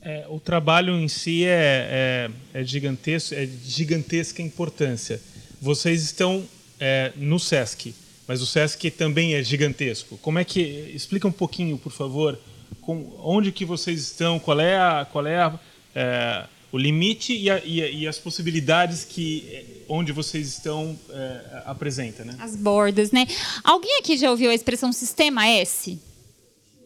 É, 0.00 0.26
o 0.28 0.38
trabalho 0.38 0.94
em 1.00 1.08
si 1.08 1.44
é, 1.44 2.28
é, 2.54 2.60
é, 2.60 2.64
gigantesco, 2.64 3.34
é 3.34 3.46
de 3.46 3.70
gigantesca 3.70 4.42
importância. 4.42 5.20
Vocês 5.60 6.04
estão 6.04 6.44
é, 6.78 7.10
no 7.16 7.40
SESC 7.40 7.94
mas 8.26 8.40
o 8.40 8.46
SESC 8.46 8.90
também 8.90 9.34
é 9.34 9.42
gigantesco. 9.42 10.18
Como 10.18 10.38
é 10.38 10.44
que 10.44 10.60
explica 10.94 11.28
um 11.28 11.32
pouquinho, 11.32 11.76
por 11.76 11.92
favor, 11.92 12.38
com, 12.80 13.12
onde 13.22 13.52
que 13.52 13.64
vocês 13.64 14.00
estão, 14.00 14.38
qual 14.38 14.60
é 14.60 14.76
a, 14.76 15.06
qual 15.10 15.26
é, 15.26 15.38
a, 15.38 15.58
é 15.94 16.46
o 16.72 16.78
limite 16.78 17.36
e, 17.36 17.50
a, 17.50 17.62
e, 17.64 17.82
a, 17.82 17.88
e, 17.88 18.08
as 18.08 18.18
possibilidades 18.18 19.04
que 19.04 19.84
onde 19.88 20.10
vocês 20.12 20.48
estão 20.48 20.98
é, 21.10 21.62
apresenta, 21.66 22.24
né? 22.24 22.36
As 22.40 22.56
bordas, 22.56 23.12
né? 23.12 23.26
Alguém 23.62 23.98
aqui 23.98 24.16
já 24.16 24.30
ouviu 24.30 24.50
a 24.50 24.54
expressão 24.54 24.92
sistema 24.92 25.46
S? 25.46 25.98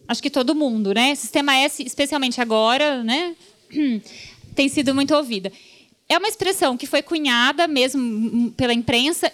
Acho 0.07 0.23
que 0.23 0.31
todo 0.31 0.55
mundo, 0.55 0.93
né? 0.93 1.15
Sistema 1.15 1.57
S, 1.57 1.83
especialmente 1.83 2.41
agora, 2.41 3.03
né? 3.03 3.35
Tem 4.55 4.69
sido 4.69 4.95
muito 4.95 5.15
ouvida. 5.15 5.53
É 6.09 6.19
uma 6.19 6.29
expressão 6.29 6.77
que 6.77 6.87
foi 6.87 7.03
cunhada 7.03 7.69
mesmo 7.69 8.51
pela 8.53 8.73
imprensa 8.73 9.33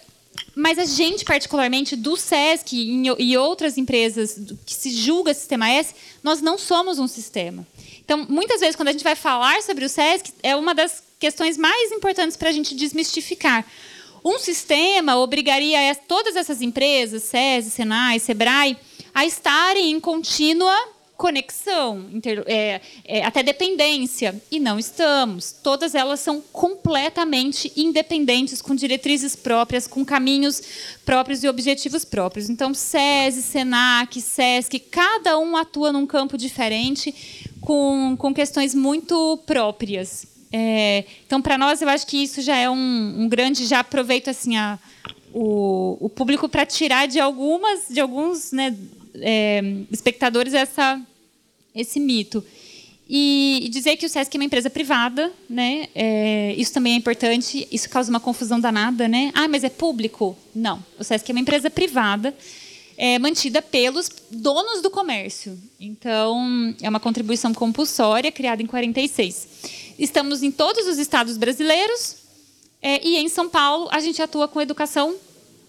mas 0.54 0.78
a 0.78 0.84
gente, 0.84 1.24
particularmente 1.24 1.96
do 1.96 2.16
SESC 2.16 2.72
e 3.18 3.36
outras 3.36 3.76
empresas 3.76 4.38
que 4.64 4.74
se 4.74 4.90
julga 4.90 5.34
sistema 5.34 5.68
S, 5.68 5.94
nós 6.22 6.40
não 6.40 6.56
somos 6.56 6.98
um 6.98 7.08
sistema. 7.08 7.66
Então, 8.04 8.26
muitas 8.28 8.60
vezes, 8.60 8.76
quando 8.76 8.88
a 8.88 8.92
gente 8.92 9.04
vai 9.04 9.16
falar 9.16 9.62
sobre 9.62 9.84
o 9.84 9.88
SESC, 9.88 10.32
é 10.42 10.54
uma 10.54 10.74
das 10.74 11.02
questões 11.18 11.56
mais 11.56 11.90
importantes 11.90 12.36
para 12.36 12.50
a 12.50 12.52
gente 12.52 12.74
desmistificar. 12.74 13.66
Um 14.24 14.38
sistema 14.38 15.16
obrigaria 15.16 15.94
todas 16.06 16.36
essas 16.36 16.62
empresas, 16.62 17.24
SESI, 17.24 17.70
Senai, 17.70 18.18
SEBRAE, 18.18 18.76
a 19.14 19.26
estarem 19.26 19.90
em 19.90 20.00
contínua 20.00 20.74
conexão, 21.16 22.06
inter, 22.12 22.42
é, 22.46 22.80
é, 23.04 23.24
até 23.24 23.42
dependência. 23.42 24.40
E 24.50 24.58
não 24.58 24.78
estamos. 24.78 25.52
Todas 25.52 25.94
elas 25.94 26.20
são 26.20 26.40
completamente 26.40 27.72
independentes, 27.76 28.60
com 28.60 28.74
diretrizes 28.74 29.36
próprias, 29.36 29.86
com 29.86 30.04
caminhos 30.04 30.62
próprios 31.04 31.44
e 31.44 31.48
objetivos 31.48 32.04
próprios. 32.04 32.50
Então, 32.50 32.74
SESI, 32.74 33.42
SENAC, 33.42 34.20
SESC, 34.20 34.78
cada 34.78 35.38
um 35.38 35.56
atua 35.56 35.92
num 35.92 36.06
campo 36.06 36.36
diferente, 36.36 37.14
com, 37.60 38.16
com 38.18 38.34
questões 38.34 38.74
muito 38.74 39.38
próprias. 39.46 40.26
É, 40.52 41.04
então, 41.26 41.42
para 41.42 41.58
nós, 41.58 41.82
eu 41.82 41.88
acho 41.88 42.06
que 42.06 42.22
isso 42.22 42.40
já 42.40 42.56
é 42.56 42.68
um, 42.70 43.22
um 43.22 43.28
grande. 43.28 43.66
Já 43.66 43.80
aproveito 43.80 44.28
assim 44.28 44.56
a, 44.56 44.78
o, 45.32 45.96
o 46.00 46.08
público 46.08 46.48
para 46.48 46.64
tirar 46.64 47.06
de 47.06 47.18
algumas, 47.18 47.88
de 47.88 48.00
alguns, 48.00 48.52
né, 48.52 48.76
é, 49.16 49.62
espectadores 49.90 50.54
essa, 50.54 51.00
esse 51.74 52.00
mito. 52.00 52.44
E, 53.08 53.60
e, 53.64 53.68
dizer 53.68 53.96
que 53.96 54.06
o 54.06 54.08
SESC 54.08 54.34
é 54.34 54.38
uma 54.38 54.44
empresa 54.44 54.70
privada, 54.70 55.30
né? 55.48 55.88
É, 55.94 56.54
isso 56.56 56.72
também 56.72 56.94
é 56.94 56.96
importante. 56.96 57.68
Isso 57.70 57.88
causa 57.90 58.10
uma 58.10 58.20
confusão 58.20 58.58
danada, 58.58 59.06
né? 59.06 59.30
Ah, 59.34 59.46
mas 59.46 59.62
é 59.62 59.68
público? 59.68 60.36
Não. 60.54 60.82
O 60.98 61.04
SESC 61.04 61.30
é 61.30 61.32
uma 61.32 61.40
empresa 61.40 61.68
privada, 61.68 62.34
é, 62.96 63.18
mantida 63.18 63.60
pelos 63.60 64.08
donos 64.30 64.80
do 64.80 64.90
comércio. 64.90 65.58
Então, 65.78 66.74
é 66.80 66.88
uma 66.88 67.00
contribuição 67.00 67.52
compulsória 67.52 68.32
criada 68.32 68.62
em 68.62 68.66
46. 68.66 69.48
Estamos 69.98 70.42
em 70.42 70.50
todos 70.50 70.86
os 70.86 70.98
estados 70.98 71.36
brasileiros 71.36 72.16
é, 72.80 73.06
e 73.06 73.18
em 73.18 73.28
São 73.28 73.48
Paulo 73.50 73.88
a 73.92 74.00
gente 74.00 74.22
atua 74.22 74.48
com 74.48 74.62
educação 74.62 75.14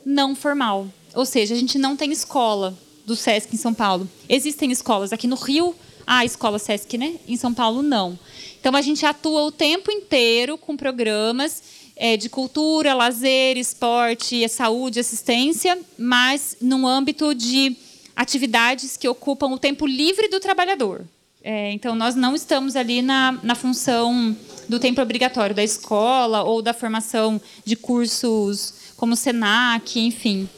não 0.06 0.36
formal. 0.36 0.88
Ou 1.14 1.26
seja, 1.26 1.54
a 1.54 1.58
gente 1.58 1.78
não 1.78 1.98
tem 1.98 2.12
escola 2.12 2.78
do 3.06 3.16
SESC 3.16 3.54
em 3.54 3.58
São 3.58 3.74
Paulo. 3.74 4.10
Existem 4.28 4.72
escolas 4.72 5.14
aqui 5.14 5.28
no 5.28 5.36
Rio, 5.36 5.76
a 6.06 6.26
escola 6.26 6.60
SESC, 6.60 6.98
né? 6.98 7.16
Em 7.28 7.38
São 7.38 7.54
Paulo, 7.54 7.82
não. 7.82 8.18
Então, 8.60 8.76
a 8.76 8.82
gente 8.82 9.06
atua 9.06 9.44
o 9.44 9.52
tempo 9.52 9.92
inteiro 9.92 10.58
com 10.58 10.76
programas 10.76 11.62
é, 11.96 12.18
de 12.18 12.30
cultura, 12.30 12.94
lazer, 12.94 13.58
esporte, 13.58 14.48
saúde, 14.50 15.00
assistência, 15.00 15.78
mas 15.98 16.58
num 16.60 16.86
âmbito 16.88 17.34
de 17.34 17.76
atividades 18.16 18.98
que 18.98 19.08
ocupam 19.08 19.48
o 19.48 19.60
tempo 19.60 19.86
livre 19.86 20.28
do 20.28 20.40
trabalhador. 20.40 21.06
É, 21.44 21.72
então, 21.72 21.96
nós 21.96 22.16
não 22.16 22.36
estamos 22.36 22.76
ali 22.76 23.04
na, 23.04 23.38
na 23.44 23.54
função 23.54 24.36
do 24.68 24.80
tempo 24.80 25.00
obrigatório 25.00 25.56
da 25.56 25.64
escola 25.64 26.44
ou 26.44 26.60
da 26.60 26.74
formação 26.74 27.40
de 27.64 27.76
cursos 27.76 28.74
como 28.98 29.14
o 29.14 29.16
SENAC, 29.16 30.00
enfim. 30.00 30.50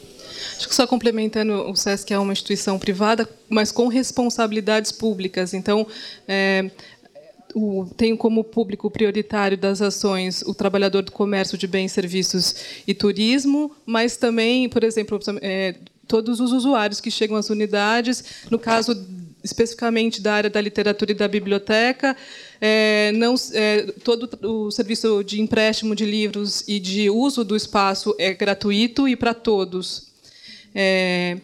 Acho 0.56 0.68
que 0.68 0.74
só 0.74 0.86
complementando, 0.86 1.52
o 1.70 1.76
SESC 1.76 2.12
é 2.12 2.18
uma 2.18 2.32
instituição 2.32 2.78
privada, 2.78 3.28
mas 3.48 3.72
com 3.72 3.88
responsabilidades 3.88 4.92
públicas. 4.92 5.54
Então, 5.54 5.86
é, 6.26 6.70
o, 7.54 7.86
tenho 7.96 8.16
como 8.16 8.44
público 8.44 8.90
prioritário 8.90 9.56
das 9.56 9.80
ações 9.80 10.42
o 10.42 10.54
trabalhador 10.54 11.02
do 11.02 11.12
comércio 11.12 11.56
de 11.56 11.66
bens, 11.66 11.92
serviços 11.92 12.54
e 12.86 12.94
turismo, 12.94 13.74
mas 13.86 14.16
também, 14.16 14.68
por 14.68 14.84
exemplo, 14.84 15.18
é, 15.40 15.74
todos 16.06 16.40
os 16.40 16.52
usuários 16.52 17.00
que 17.00 17.10
chegam 17.10 17.36
às 17.36 17.50
unidades, 17.50 18.24
no 18.50 18.58
caso 18.58 19.06
especificamente 19.42 20.20
da 20.20 20.34
área 20.34 20.50
da 20.50 20.60
literatura 20.60 21.12
e 21.12 21.14
da 21.14 21.28
biblioteca, 21.28 22.16
é, 22.60 23.12
não, 23.12 23.34
é, 23.52 23.82
todo 24.02 24.28
o 24.42 24.70
serviço 24.70 25.22
de 25.22 25.40
empréstimo 25.40 25.94
de 25.94 26.04
livros 26.04 26.64
e 26.66 26.80
de 26.80 27.08
uso 27.08 27.44
do 27.44 27.54
espaço 27.54 28.14
é 28.18 28.34
gratuito 28.34 29.06
e 29.06 29.14
para 29.14 29.32
todos. 29.32 30.07
É, 30.74 31.38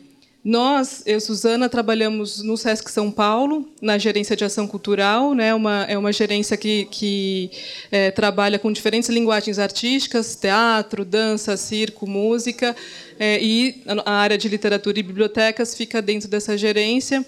nós, 0.44 1.02
eu 1.06 1.18
Suzana, 1.20 1.70
trabalhamos 1.70 2.42
no 2.42 2.54
SESC 2.54 2.90
São 2.90 3.10
Paulo, 3.10 3.66
na 3.80 3.96
gerência 3.96 4.36
de 4.36 4.44
ação 4.44 4.66
cultural. 4.66 5.34
Né, 5.34 5.54
uma, 5.54 5.84
é 5.84 5.96
uma 5.96 6.12
gerência 6.12 6.54
que, 6.54 6.84
que 6.90 7.50
é, 7.90 8.10
trabalha 8.10 8.58
com 8.58 8.70
diferentes 8.70 9.08
linguagens 9.08 9.58
artísticas, 9.58 10.36
teatro, 10.36 11.02
dança, 11.02 11.56
circo, 11.56 12.06
música, 12.06 12.76
é, 13.18 13.42
e 13.42 13.82
a 14.04 14.12
área 14.12 14.36
de 14.36 14.46
literatura 14.48 14.98
e 14.98 15.02
bibliotecas 15.02 15.74
fica 15.74 16.02
dentro 16.02 16.28
dessa 16.28 16.58
gerência. 16.58 17.24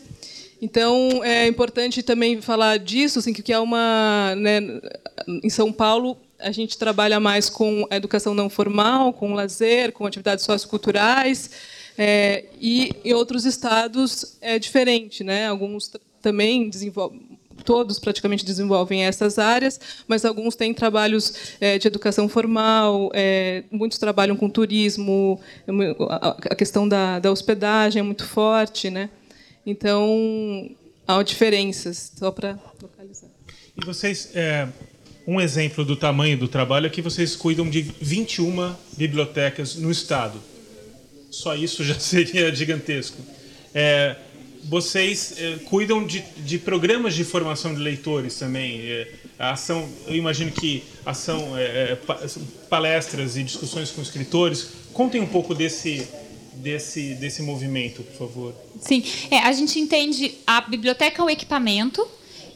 Então, 0.61 1.23
é 1.25 1.47
importante 1.47 2.03
também 2.03 2.41
falar 2.43 2.79
disso, 2.79 3.19
assim, 3.19 3.33
que 3.33 3.53
é 3.53 3.59
uma... 3.59 4.35
Né, 4.37 4.61
em 5.27 5.51
São 5.51 5.73
Paulo, 5.73 6.19
a 6.39 6.51
gente 6.51 6.77
trabalha 6.77 7.19
mais 7.19 7.49
com 7.49 7.87
a 7.91 7.97
educação 7.97 8.35
não 8.35 8.51
formal, 8.51 9.13
com 9.13 9.35
lazer, 9.35 9.93
com 9.93 10.07
atividades 10.07 10.45
socioculturais, 10.45 11.51
é, 11.99 12.45
e 12.61 12.91
em 13.05 13.15
outros 13.15 13.45
estados 13.45 14.37
é 14.41 14.59
diferente, 14.59 15.25
né? 15.25 15.47
Alguns 15.47 15.91
também 16.21 16.69
desenvolvem, 16.69 17.39
todos 17.65 17.99
praticamente 17.99 18.45
desenvolvem 18.45 19.05
essas 19.05 19.39
áreas, 19.39 19.81
mas 20.07 20.25
alguns 20.25 20.55
têm 20.55 20.75
trabalhos 20.75 21.57
é, 21.61 21.79
de 21.79 21.87
educação 21.89 22.29
formal, 22.29 23.11
é, 23.15 23.65
muitos 23.71 23.99
trabalham 23.99 24.37
com 24.37 24.49
turismo, 24.49 25.41
a 26.51 26.55
questão 26.55 26.87
da, 26.87 27.19
da 27.19 27.31
hospedagem 27.31 28.01
é 28.01 28.03
muito 28.03 28.27
forte, 28.27 28.91
né? 28.91 29.09
Então 29.65 30.71
há 31.07 31.23
diferenças, 31.23 32.13
só 32.19 32.31
para 32.31 32.59
localizar. 32.81 33.31
E 33.77 33.85
vocês, 33.85 34.31
é, 34.35 34.69
um 35.27 35.41
exemplo 35.41 35.85
do 35.85 35.97
tamanho 35.97 36.37
do 36.37 36.49
trabalho 36.49 36.87
é 36.87 36.91
que 36.91 37.01
vocês 37.01 37.35
cuidam 37.35 37.69
de 37.69 37.83
21 37.83 38.75
bibliotecas 38.97 39.77
no 39.77 39.91
estado 39.91 40.41
só 41.37 41.55
isso 41.55 41.85
já 41.85 41.99
seria 42.01 42.55
gigantesco. 42.55 43.19
É, 43.75 44.17
vocês 44.65 45.35
é, 45.39 45.57
cuidam 45.65 46.05
de, 46.05 46.21
de, 46.39 46.59
programas 46.59 47.15
de 47.15 47.25
formação 47.25 47.75
de 47.75 47.81
leitores 47.81 48.37
também. 48.37 48.81
É, 48.81 49.09
a 49.39 49.51
ação, 49.53 49.89
eu 50.07 50.17
imagino 50.17 50.51
que 50.51 50.83
ação, 51.05 51.57
é, 51.57 51.93
é 51.93 51.99
palestras 52.69 53.37
e 53.37 53.43
discussões 53.43 53.91
com 53.91 54.01
escritores. 54.01 54.69
Contem 54.93 55.21
um 55.21 55.27
pouco 55.27 55.55
desse 55.55 56.09
desse 56.55 57.15
desse 57.17 57.43
movimento, 57.43 58.03
por 58.03 58.17
favor. 58.17 58.55
Sim, 58.81 59.05
é, 59.31 59.41
a 59.41 59.53
gente 59.53 59.79
entende 59.79 60.35
a 60.47 60.63
biblioteca 60.63 61.21
é 61.21 61.25
o 61.25 61.29
equipamento 61.29 62.09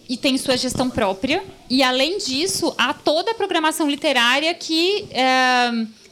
e 0.08 0.16
tem 0.16 0.38
sua 0.38 0.56
gestão 0.56 0.88
própria. 0.88 1.44
E 1.68 1.82
além 1.82 2.16
disso, 2.16 2.75
há 2.78 2.94
toda 2.94 3.32
a 3.32 3.34
programação 3.34 3.88
literária 3.88 4.54
que 4.54 5.06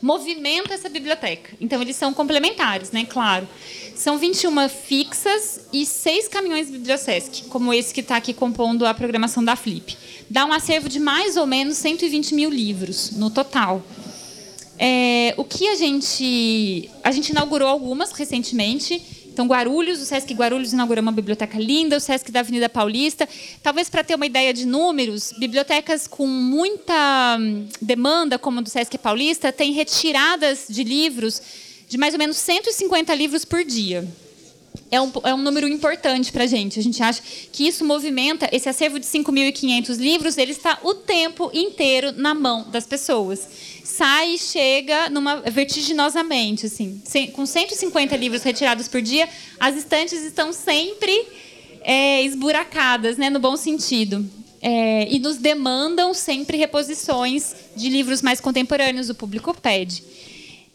movimenta 0.01 0.75
essa 0.75 0.89
biblioteca. 0.89 1.57
Então, 1.61 1.81
eles 1.83 1.97
são 1.97 2.15
complementares, 2.15 2.91
né? 2.91 3.07
Claro. 3.09 3.49
São 3.95 4.17
21 4.17 4.69
fixas 4.69 5.61
e 5.73 5.85
seis 5.85 6.29
caminhões 6.29 6.71
Bibliosesc, 6.71 7.45
como 7.49 7.75
esse 7.75 7.93
que 7.93 8.01
está 8.01 8.17
aqui 8.17 8.33
compondo 8.33 8.87
a 8.87 8.95
programação 8.95 9.45
da 9.45 9.57
Flip. 9.57 9.97
Dá 10.31 10.45
um 10.45 10.53
acervo 10.53 10.89
de 10.89 11.01
mais 11.01 11.37
ou 11.37 11.47
menos 11.47 11.79
120 11.79 12.35
mil 12.35 12.51
livros 12.51 13.13
no 13.13 13.31
total. 13.31 13.83
É, 14.79 15.35
o 15.37 15.45
que 15.45 15.67
a 15.69 15.75
gente. 15.75 16.89
A 17.03 17.11
gente 17.11 17.31
inaugurou 17.31 17.67
algumas 17.67 18.13
recentemente 18.13 19.18
então, 19.39 19.47
Guarulhos, 19.47 20.03
o 20.03 20.05
Sesc 20.05 20.35
Guarulhos 20.35 20.73
inaugurou 20.73 21.01
uma 21.01 21.13
biblioteca 21.13 21.57
linda, 21.61 21.97
o 21.97 22.01
Sesc 22.01 22.33
da 22.33 22.41
Avenida 22.41 22.69
Paulista. 22.69 23.29
Talvez 23.63 23.89
para 23.89 24.03
ter 24.03 24.17
uma 24.17 24.27
ideia 24.27 24.53
de 24.53 24.67
números, 24.67 25.33
bibliotecas 25.39 26.09
com 26.09 26.27
muita 26.27 27.39
hum, 27.39 27.69
demanda, 27.81 28.37
como 28.37 28.59
a 28.59 28.63
do 28.63 28.69
Sesc 28.69 28.99
Paulista, 28.99 29.53
têm 29.53 29.73
retiradas 29.73 30.67
de 30.69 30.83
livros 30.83 31.41
de 31.89 31.97
mais 31.97 32.15
ou 32.15 32.19
menos 32.19 32.37
150 32.37 33.15
livros 33.15 33.45
por 33.45 33.63
dia. 33.63 34.05
É 34.91 35.01
um, 35.01 35.13
é 35.23 35.33
um 35.33 35.39
número 35.39 35.69
importante 35.69 36.33
para 36.33 36.43
a 36.43 36.49
gente. 36.49 36.81
A 36.81 36.83
gente 36.83 37.01
acha 37.01 37.23
que 37.53 37.65
isso 37.65 37.85
movimenta 37.85 38.49
esse 38.51 38.69
acervo 38.69 38.99
de 38.99 39.07
5.500 39.07 39.99
livros, 39.99 40.37
ele 40.37 40.51
está 40.51 40.81
o 40.83 40.95
tempo 40.95 41.49
inteiro 41.55 42.11
na 42.11 42.35
mão 42.35 42.69
das 42.73 42.89
pessoas 42.89 43.47
sai 43.91 44.35
e 44.35 44.39
chega 44.39 45.09
numa 45.11 45.41
vertiginosamente, 45.41 46.67
assim, 46.67 47.01
com 47.33 47.47
150 47.47 48.17
livros 48.17 48.43
retirados 48.43 48.87
por 48.87 49.01
dia, 49.01 49.29
as 49.59 49.77
estantes 49.77 50.23
estão 50.23 50.53
sempre 50.53 51.27
é, 51.81 52.23
esburacadas, 52.23 53.17
né, 53.17 53.31
no 53.31 53.41
bom 53.41 53.57
sentido. 53.57 54.29
É, 54.61 55.09
e 55.09 55.21
nos 55.21 55.37
demandam 55.37 56.13
sempre 56.13 56.57
reposições 56.57 57.55
de 57.77 57.89
livros 57.89 58.23
mais 58.23 58.41
contemporâneos, 58.41 59.09
o 59.09 59.15
público 59.15 59.55
pede. 59.55 60.03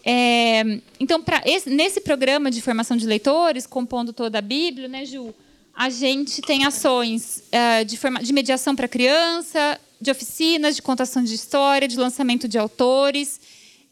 É, 0.05 0.79
então, 0.99 1.23
esse, 1.45 1.69
nesse 1.69 2.01
programa 2.01 2.49
de 2.49 2.61
formação 2.61 2.95
de 2.97 3.05
leitores, 3.05 3.67
compondo 3.67 4.11
toda 4.11 4.39
a 4.39 4.41
Bíblia, 4.41 4.87
né, 4.87 5.05
Ju, 5.05 5.33
a 5.75 5.89
gente 5.89 6.41
tem 6.41 6.65
ações 6.65 7.43
é, 7.51 7.83
de, 7.83 7.97
forma, 7.97 8.21
de 8.21 8.31
mediação 8.31 8.75
para 8.75 8.87
criança, 8.87 9.79
de 10.03 10.11
oficinas, 10.11 10.75
de 10.75 10.81
contação 10.81 11.23
de 11.23 11.33
história, 11.33 11.87
de 11.87 11.97
lançamento 11.97 12.47
de 12.47 12.57
autores, 12.57 13.39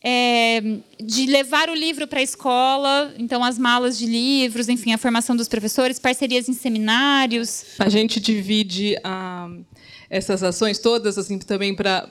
é, 0.03 0.61
de 0.99 1.25
levar 1.27 1.69
o 1.69 1.75
livro 1.75 2.07
para 2.07 2.19
a 2.19 2.23
escola, 2.23 3.13
então 3.17 3.43
as 3.43 3.57
malas 3.57 3.97
de 3.97 4.05
livros, 4.05 4.67
enfim, 4.67 4.93
a 4.93 4.97
formação 4.97 5.35
dos 5.35 5.47
professores, 5.47 5.99
parcerias 5.99 6.49
em 6.49 6.53
seminários. 6.53 7.65
A 7.79 7.87
gente 7.87 8.19
divide 8.19 8.97
ah, 9.03 9.49
essas 10.09 10.43
ações 10.43 10.79
todas 10.79 11.17
assim 11.17 11.39
também 11.39 11.75
para 11.75 12.09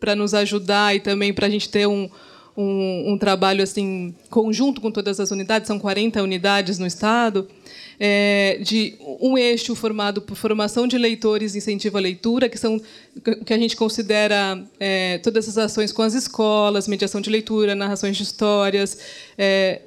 para 0.00 0.14
nos 0.14 0.34
ajudar 0.34 0.94
e 0.94 1.00
também 1.00 1.32
para 1.32 1.46
a 1.46 1.50
gente 1.50 1.66
ter 1.70 1.86
um, 1.86 2.10
um, 2.54 3.12
um, 3.12 3.18
trabalho 3.18 3.62
assim 3.62 4.14
conjunto 4.28 4.78
com 4.78 4.90
todas 4.90 5.18
as 5.18 5.30
unidades, 5.30 5.66
são 5.66 5.78
40 5.78 6.22
unidades 6.22 6.78
no 6.78 6.86
estado, 6.86 7.48
é, 7.98 8.58
de 8.60 8.96
um 9.20 9.36
eixo 9.38 9.74
formado 9.74 10.20
por 10.22 10.36
formação 10.36 10.86
de 10.86 10.98
leitores 10.98 11.54
e 11.54 11.58
incentivo 11.58 11.96
à 11.98 12.00
leitura, 12.00 12.48
que 12.48 12.58
são 12.58 12.80
que 13.44 13.52
a 13.52 13.58
gente 13.58 13.76
considera 13.76 14.62
é, 14.78 15.18
todas 15.18 15.48
as 15.48 15.58
ações 15.58 15.92
com 15.92 16.02
as 16.02 16.14
escolas, 16.14 16.88
mediação 16.88 17.20
de 17.20 17.30
leitura, 17.30 17.74
narrações 17.74 18.16
de 18.16 18.22
histórias, 18.22 18.98
é, 19.38 19.82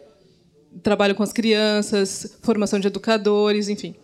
trabalho 0.82 1.16
com 1.16 1.24
as 1.24 1.34
crianças, 1.34 2.38
formação 2.42 2.80
de 2.80 2.88
educadores, 2.88 3.70
enfim. 3.70 3.96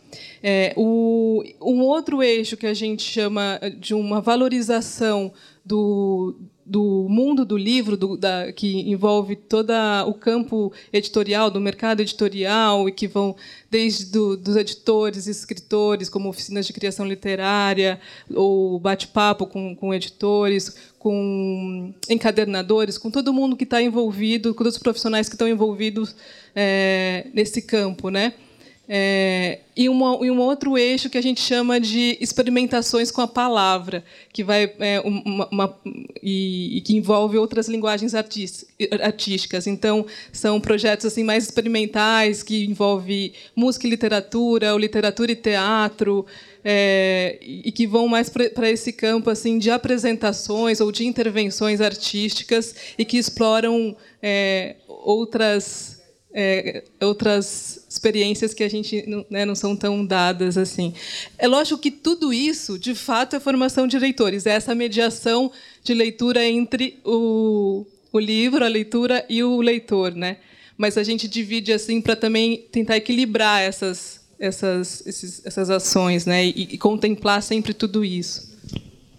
É, 0.41 0.73
o, 0.75 1.43
um 1.61 1.81
outro 1.81 2.21
eixo 2.21 2.57
que 2.57 2.67
a 2.67 2.73
gente 2.73 3.03
chama 3.03 3.59
de 3.79 3.93
uma 3.93 4.21
valorização 4.21 5.31
do, 5.65 6.35
do 6.65 7.07
mundo 7.09 7.43
do 7.43 7.57
livro, 7.57 7.97
do, 7.97 8.15
da, 8.15 8.51
que 8.53 8.89
envolve 8.89 9.35
todo 9.35 9.71
o 10.07 10.13
campo 10.13 10.71
editorial, 10.91 11.51
do 11.51 11.59
mercado 11.59 12.01
editorial, 12.01 12.87
e 12.87 12.91
que 12.91 13.07
vão 13.07 13.35
desde 13.69 14.05
do, 14.05 14.37
dos 14.37 14.55
editores, 14.55 15.27
escritores, 15.27 16.09
como 16.09 16.29
oficinas 16.29 16.65
de 16.65 16.73
criação 16.73 17.05
literária, 17.05 17.99
ou 18.33 18.79
bate-papo 18.79 19.45
com, 19.45 19.75
com 19.75 19.93
editores, 19.93 20.75
com 20.97 21.93
encadernadores, 22.09 22.97
com 22.97 23.11
todo 23.11 23.33
mundo 23.33 23.57
que 23.57 23.65
está 23.65 23.81
envolvido, 23.81 24.53
com 24.53 24.63
todos 24.63 24.75
os 24.75 24.81
profissionais 24.81 25.27
que 25.27 25.35
estão 25.35 25.47
envolvidos 25.47 26.15
é, 26.55 27.27
nesse 27.33 27.61
campo. 27.61 28.09
Né? 28.09 28.33
É, 28.87 29.59
e, 29.77 29.87
uma, 29.87 30.25
e, 30.25 30.29
um 30.29 30.39
outro 30.39 30.77
eixo 30.77 31.09
que 31.09 31.17
a 31.17 31.21
gente 31.21 31.39
chama 31.39 31.79
de 31.79 32.17
experimentações 32.19 33.11
com 33.11 33.21
a 33.21 33.27
palavra, 33.27 34.03
que 34.31 34.43
vai 34.43 34.69
é, 34.77 34.99
uma, 34.99 35.47
uma, 35.49 35.79
e, 36.21 36.77
e, 36.77 36.81
que 36.81 36.93
envolve 36.93 37.37
outras 37.37 37.69
linguagens 37.69 38.13
artísticas. 38.13 39.67
Então, 39.67 40.05
são 40.33 40.59
projetos 40.59 41.05
assim 41.05 41.23
mais 41.23 41.45
experimentais 41.45 42.43
que 42.43 42.65
envolvem 42.65 43.31
música 43.55 43.87
e 43.87 43.89
literatura, 43.89 44.73
ou 44.73 44.77
literatura 44.77 45.31
e 45.31 45.35
teatro, 45.35 46.25
é, 46.63 47.39
e 47.41 47.71
que 47.71 47.87
vão 47.87 48.09
mais 48.09 48.29
para 48.29 48.69
esse 48.69 48.91
campo 48.91 49.29
assim 49.29 49.57
de 49.57 49.71
apresentações 49.71 50.81
ou 50.81 50.91
de 50.91 51.05
intervenções 51.05 51.79
artísticas 51.79 52.75
e 52.97 53.05
que 53.05 53.17
exploram 53.17 53.95
é, 54.21 54.75
outras 54.87 55.92
é, 56.33 56.83
outras 56.99 57.85
experiências 57.87 58.53
que 58.53 58.63
a 58.63 58.69
gente 58.69 59.03
não, 59.07 59.25
né, 59.29 59.45
não, 59.45 59.53
são 59.53 59.75
tão 59.75 60.03
dadas 60.03 60.57
assim. 60.57 60.93
É 61.37 61.47
lógico 61.47 61.79
que 61.79 61.91
tudo 61.91 62.33
isso, 62.33 62.79
de 62.79 62.95
fato, 62.95 63.35
é 63.35 63.39
formação 63.39 63.85
de 63.85 63.99
leitores, 63.99 64.45
é 64.45 64.51
essa 64.51 64.73
mediação 64.73 65.51
de 65.83 65.93
leitura 65.93 66.43
entre 66.43 66.99
o, 67.05 67.85
o 68.11 68.19
livro, 68.19 68.65
a 68.65 68.67
leitura 68.67 69.23
e 69.29 69.43
o 69.43 69.61
leitor, 69.61 70.15
né? 70.15 70.37
Mas 70.75 70.97
a 70.97 71.03
gente 71.03 71.27
divide 71.27 71.71
assim 71.71 72.01
para 72.01 72.15
também 72.15 72.65
tentar 72.71 72.97
equilibrar 72.97 73.61
essas 73.61 74.23
essas 74.39 75.05
esses, 75.05 75.45
essas 75.45 75.69
ações, 75.69 76.25
né? 76.25 76.45
E, 76.45 76.69
e, 76.71 76.77
contemplar 76.77 77.43
sempre 77.43 77.73
tudo 77.73 78.03
isso. 78.03 78.51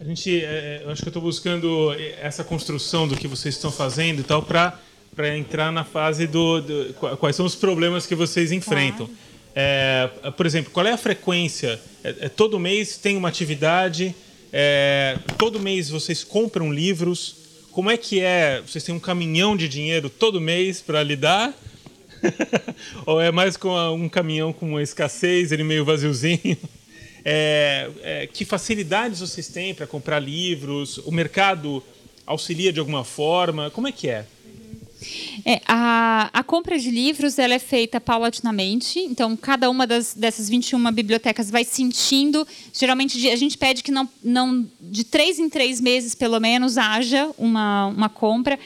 A 0.00 0.04
gente, 0.04 0.44
é, 0.44 0.82
eu 0.84 0.90
acho 0.90 1.00
que 1.00 1.08
eu 1.08 1.10
estou 1.10 1.22
buscando 1.22 1.94
essa 2.20 2.44
construção 2.44 3.08
do 3.08 3.16
que 3.16 3.28
vocês 3.28 3.54
estão 3.54 3.70
fazendo 3.70 4.20
e 4.20 4.24
tal 4.24 4.42
para 4.42 4.78
para 5.14 5.37
entrar 5.37 5.70
na 5.70 5.85
fase 5.85 6.27
do, 6.27 6.61
do, 6.61 6.94
quais 7.18 7.37
são 7.37 7.46
os 7.46 7.55
problemas 7.55 8.07
que 8.07 8.14
vocês 8.14 8.50
enfrentam. 8.53 9.07
Claro. 9.07 9.24
É, 9.55 10.11
por 10.37 10.46
exemplo, 10.46 10.72
qual 10.72 10.85
é 10.87 10.92
a 10.92 10.96
frequência? 10.96 11.81
É, 12.03 12.14
é, 12.22 12.29
todo 12.29 12.59
mês 12.59 12.96
tem 12.96 13.16
uma 13.16 13.29
atividade? 13.29 14.14
É, 14.53 15.16
todo 15.38 15.61
mês 15.61 15.88
vocês 15.88 16.24
compram 16.24 16.72
livros? 16.72 17.37
Como 17.70 17.90
é 17.90 17.96
que 17.96 18.20
é? 18.20 18.61
Vocês 18.66 18.83
têm 18.83 18.94
um 18.94 19.00
caminhão 19.00 19.57
de 19.57 19.68
dinheiro 19.68 20.11
todo 20.11 20.40
mês 20.40 20.81
para 20.81 21.03
lidar? 21.03 21.55
Ou 23.07 23.20
é 23.20 23.31
mais 23.31 23.57
com 23.57 23.70
um 23.90 24.09
caminhão 24.09 24.53
com 24.53 24.66
uma 24.66 24.83
escassez, 24.83 25.53
ele 25.53 25.62
meio 25.64 25.85
vaziozinho? 25.85 26.57
É, 27.27 27.90
é, 28.03 28.27
que 28.27 28.44
facilidades 28.44 29.20
vocês 29.20 29.48
têm 29.48 29.72
para 29.72 29.87
comprar 29.87 30.18
livros? 30.18 30.98
O 31.07 31.11
mercado 31.11 31.83
auxilia 32.27 32.70
de 32.70 32.79
alguma 32.79 33.03
forma? 33.03 33.70
Como 33.70 33.88
é 33.88 33.92
que 33.92 34.11
é? 34.11 34.27
É, 35.44 35.60
a, 35.66 36.30
a, 36.32 36.42
compra 36.42 36.78
de 36.78 36.90
livros 36.90 37.38
ela 37.38 37.54
é 37.54 37.58
feita 37.58 38.00
paulatinamente, 38.00 38.98
então 38.98 39.36
cada 39.36 39.68
uma 39.68 39.86
das, 39.86 40.14
dessas 40.14 40.48
21 40.48 40.92
bibliotecas 40.92 41.50
vai 41.50 41.64
sentindo. 41.64 42.46
Geralmente 42.72 43.28
a 43.28 43.36
gente 43.36 43.58
pede 43.58 43.82
que 43.82 43.90
não, 43.90 44.08
não 44.22 44.66
de 44.80 45.04
três 45.04 45.38
em 45.38 45.48
três 45.48 45.80
meses, 45.80 46.14
pelo 46.14 46.40
menos, 46.40 46.78
haja 46.78 47.30
uma, 47.38 47.86
uma 47.86 48.08
compra. 48.08 48.58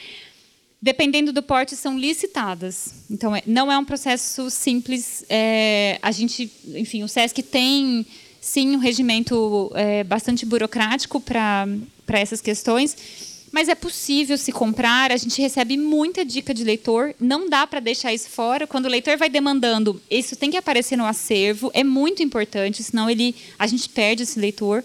Dependendo 0.81 1.33
do 1.33 1.43
porte, 1.43 1.75
são 1.75 1.99
licitadas. 1.99 3.03
Então, 3.11 3.35
é, 3.35 3.43
não 3.45 3.69
é 3.69 3.77
um 3.77 3.83
processo 3.83 4.49
simples. 4.49 5.25
É, 5.27 5.99
a 6.01 6.09
gente, 6.09 6.49
enfim, 6.67 7.03
o 7.03 7.07
SESC 7.07 7.43
tem 7.43 8.05
sim 8.39 8.77
um 8.77 8.79
regimento 8.79 9.69
é, 9.75 10.05
bastante 10.05 10.45
burocrático 10.45 11.19
para 11.19 11.67
essas 12.07 12.39
questões 12.39 13.28
mas 13.51 13.67
é 13.67 13.75
possível 13.75 14.37
se 14.37 14.51
comprar. 14.51 15.11
A 15.11 15.17
gente 15.17 15.41
recebe 15.41 15.77
muita 15.77 16.23
dica 16.23 16.53
de 16.53 16.63
leitor. 16.63 17.15
Não 17.19 17.49
dá 17.49 17.65
para 17.65 17.79
deixar 17.79 18.13
isso 18.13 18.29
fora. 18.29 18.67
Quando 18.67 18.85
o 18.85 18.89
leitor 18.89 19.17
vai 19.17 19.29
demandando, 19.29 20.01
isso 20.09 20.35
tem 20.35 20.51
que 20.51 20.57
aparecer 20.57 20.95
no 20.95 21.05
acervo. 21.05 21.71
É 21.73 21.83
muito 21.83 22.21
importante, 22.21 22.83
senão 22.83 23.09
ele, 23.09 23.35
a 23.57 23.67
gente 23.67 23.89
perde 23.89 24.23
esse 24.23 24.39
leitor. 24.39 24.83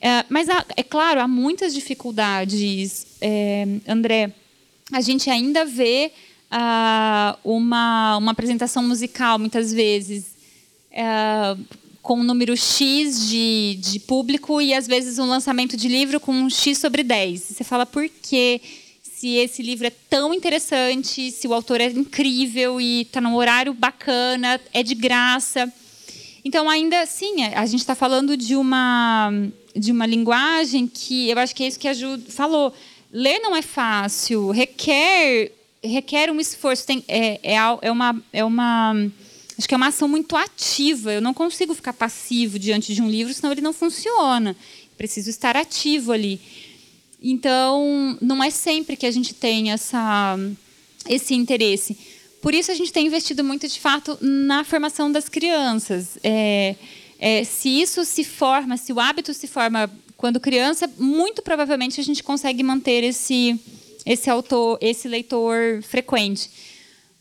É, 0.00 0.24
mas 0.28 0.48
há, 0.48 0.64
é 0.76 0.82
claro, 0.82 1.20
há 1.20 1.28
muitas 1.28 1.72
dificuldades, 1.72 3.06
é, 3.20 3.66
André. 3.88 4.32
A 4.92 5.00
gente 5.00 5.30
ainda 5.30 5.64
vê 5.64 6.12
ah, 6.50 7.38
uma, 7.42 8.18
uma 8.18 8.32
apresentação 8.32 8.82
musical 8.82 9.38
muitas 9.38 9.72
vezes. 9.72 10.34
É, 10.90 11.56
com 12.04 12.20
um 12.20 12.22
número 12.22 12.54
X 12.54 13.30
de, 13.30 13.78
de 13.80 13.98
público 13.98 14.60
e 14.60 14.74
às 14.74 14.86
vezes 14.86 15.18
um 15.18 15.24
lançamento 15.24 15.74
de 15.74 15.88
livro 15.88 16.20
com 16.20 16.32
um 16.32 16.50
X 16.50 16.76
sobre 16.78 17.02
10. 17.02 17.40
Você 17.40 17.64
fala 17.64 17.86
por 17.86 18.06
quê? 18.22 18.60
Se 19.02 19.36
esse 19.36 19.62
livro 19.62 19.86
é 19.86 19.92
tão 20.10 20.34
interessante, 20.34 21.30
se 21.30 21.48
o 21.48 21.54
autor 21.54 21.80
é 21.80 21.86
incrível 21.86 22.78
e 22.78 23.00
está 23.00 23.22
num 23.22 23.34
horário 23.34 23.72
bacana, 23.72 24.60
é 24.74 24.82
de 24.82 24.94
graça. 24.94 25.72
Então, 26.44 26.68
ainda 26.68 27.00
assim, 27.00 27.42
a 27.42 27.64
gente 27.64 27.80
está 27.80 27.94
falando 27.94 28.36
de 28.36 28.54
uma, 28.54 29.32
de 29.74 29.90
uma 29.90 30.04
linguagem 30.04 30.86
que 30.86 31.30
eu 31.30 31.38
acho 31.38 31.56
que 31.56 31.64
é 31.64 31.68
isso 31.68 31.80
que 31.80 31.88
a 31.88 31.94
Ju 31.94 32.20
falou. 32.28 32.70
Ler 33.10 33.38
não 33.38 33.56
é 33.56 33.62
fácil, 33.62 34.50
requer, 34.50 35.52
requer 35.82 36.30
um 36.30 36.38
esforço. 36.38 36.86
Tem, 36.86 37.02
é, 37.08 37.40
é, 37.42 37.56
é 37.80 37.90
uma. 37.90 38.22
É 38.30 38.44
uma 38.44 38.94
Acho 39.56 39.68
que 39.68 39.74
é 39.74 39.76
uma 39.76 39.88
ação 39.88 40.08
muito 40.08 40.36
ativa. 40.36 41.12
Eu 41.12 41.20
não 41.20 41.32
consigo 41.32 41.74
ficar 41.74 41.92
passivo 41.92 42.58
diante 42.58 42.94
de 42.94 43.00
um 43.00 43.08
livro, 43.08 43.32
senão 43.32 43.52
ele 43.52 43.60
não 43.60 43.72
funciona. 43.72 44.56
Preciso 44.96 45.30
estar 45.30 45.56
ativo 45.56 46.12
ali. 46.12 46.40
Então, 47.22 48.18
não 48.20 48.42
é 48.42 48.50
sempre 48.50 48.96
que 48.96 49.06
a 49.06 49.10
gente 49.10 49.32
tem 49.32 49.72
essa, 49.72 50.36
esse 51.08 51.34
interesse. 51.34 51.96
Por 52.42 52.52
isso, 52.52 52.70
a 52.70 52.74
gente 52.74 52.92
tem 52.92 53.06
investido 53.06 53.42
muito, 53.42 53.66
de 53.66 53.80
fato, 53.80 54.18
na 54.20 54.64
formação 54.64 55.10
das 55.10 55.28
crianças. 55.28 56.18
É, 56.22 56.74
é, 57.18 57.44
se 57.44 57.68
isso 57.68 58.04
se 58.04 58.24
forma, 58.24 58.76
se 58.76 58.92
o 58.92 59.00
hábito 59.00 59.32
se 59.32 59.46
forma 59.46 59.90
quando 60.16 60.40
criança, 60.40 60.90
muito 60.98 61.42
provavelmente 61.42 62.00
a 62.00 62.04
gente 62.04 62.22
consegue 62.22 62.62
manter 62.62 63.04
esse, 63.04 63.58
esse 64.04 64.28
autor, 64.28 64.78
esse 64.80 65.08
leitor 65.08 65.82
frequente 65.82 66.50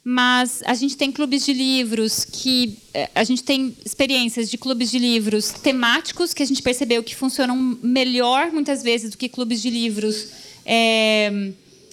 mas 0.03 0.61
a 0.65 0.73
gente 0.73 0.97
tem 0.97 1.11
clubes 1.11 1.45
de 1.45 1.53
livros 1.53 2.25
que 2.25 2.77
eh, 2.93 3.09
a 3.15 3.23
gente 3.23 3.41
tem 3.41 3.75
experiências 3.85 4.49
de 4.49 4.57
clubes 4.57 4.91
de 4.91 4.99
livros 4.99 5.51
temáticos 5.51 6.33
que 6.33 6.43
a 6.43 6.45
gente 6.45 6.61
percebeu 6.61 7.01
que 7.01 7.15
funcionam 7.15 7.55
melhor 7.81 8.51
muitas 8.51 8.83
vezes 8.83 9.11
do 9.11 9.17
que 9.17 9.29
clubes 9.29 9.61
de 9.61 9.69
livros 9.69 10.27
é, 10.65 11.51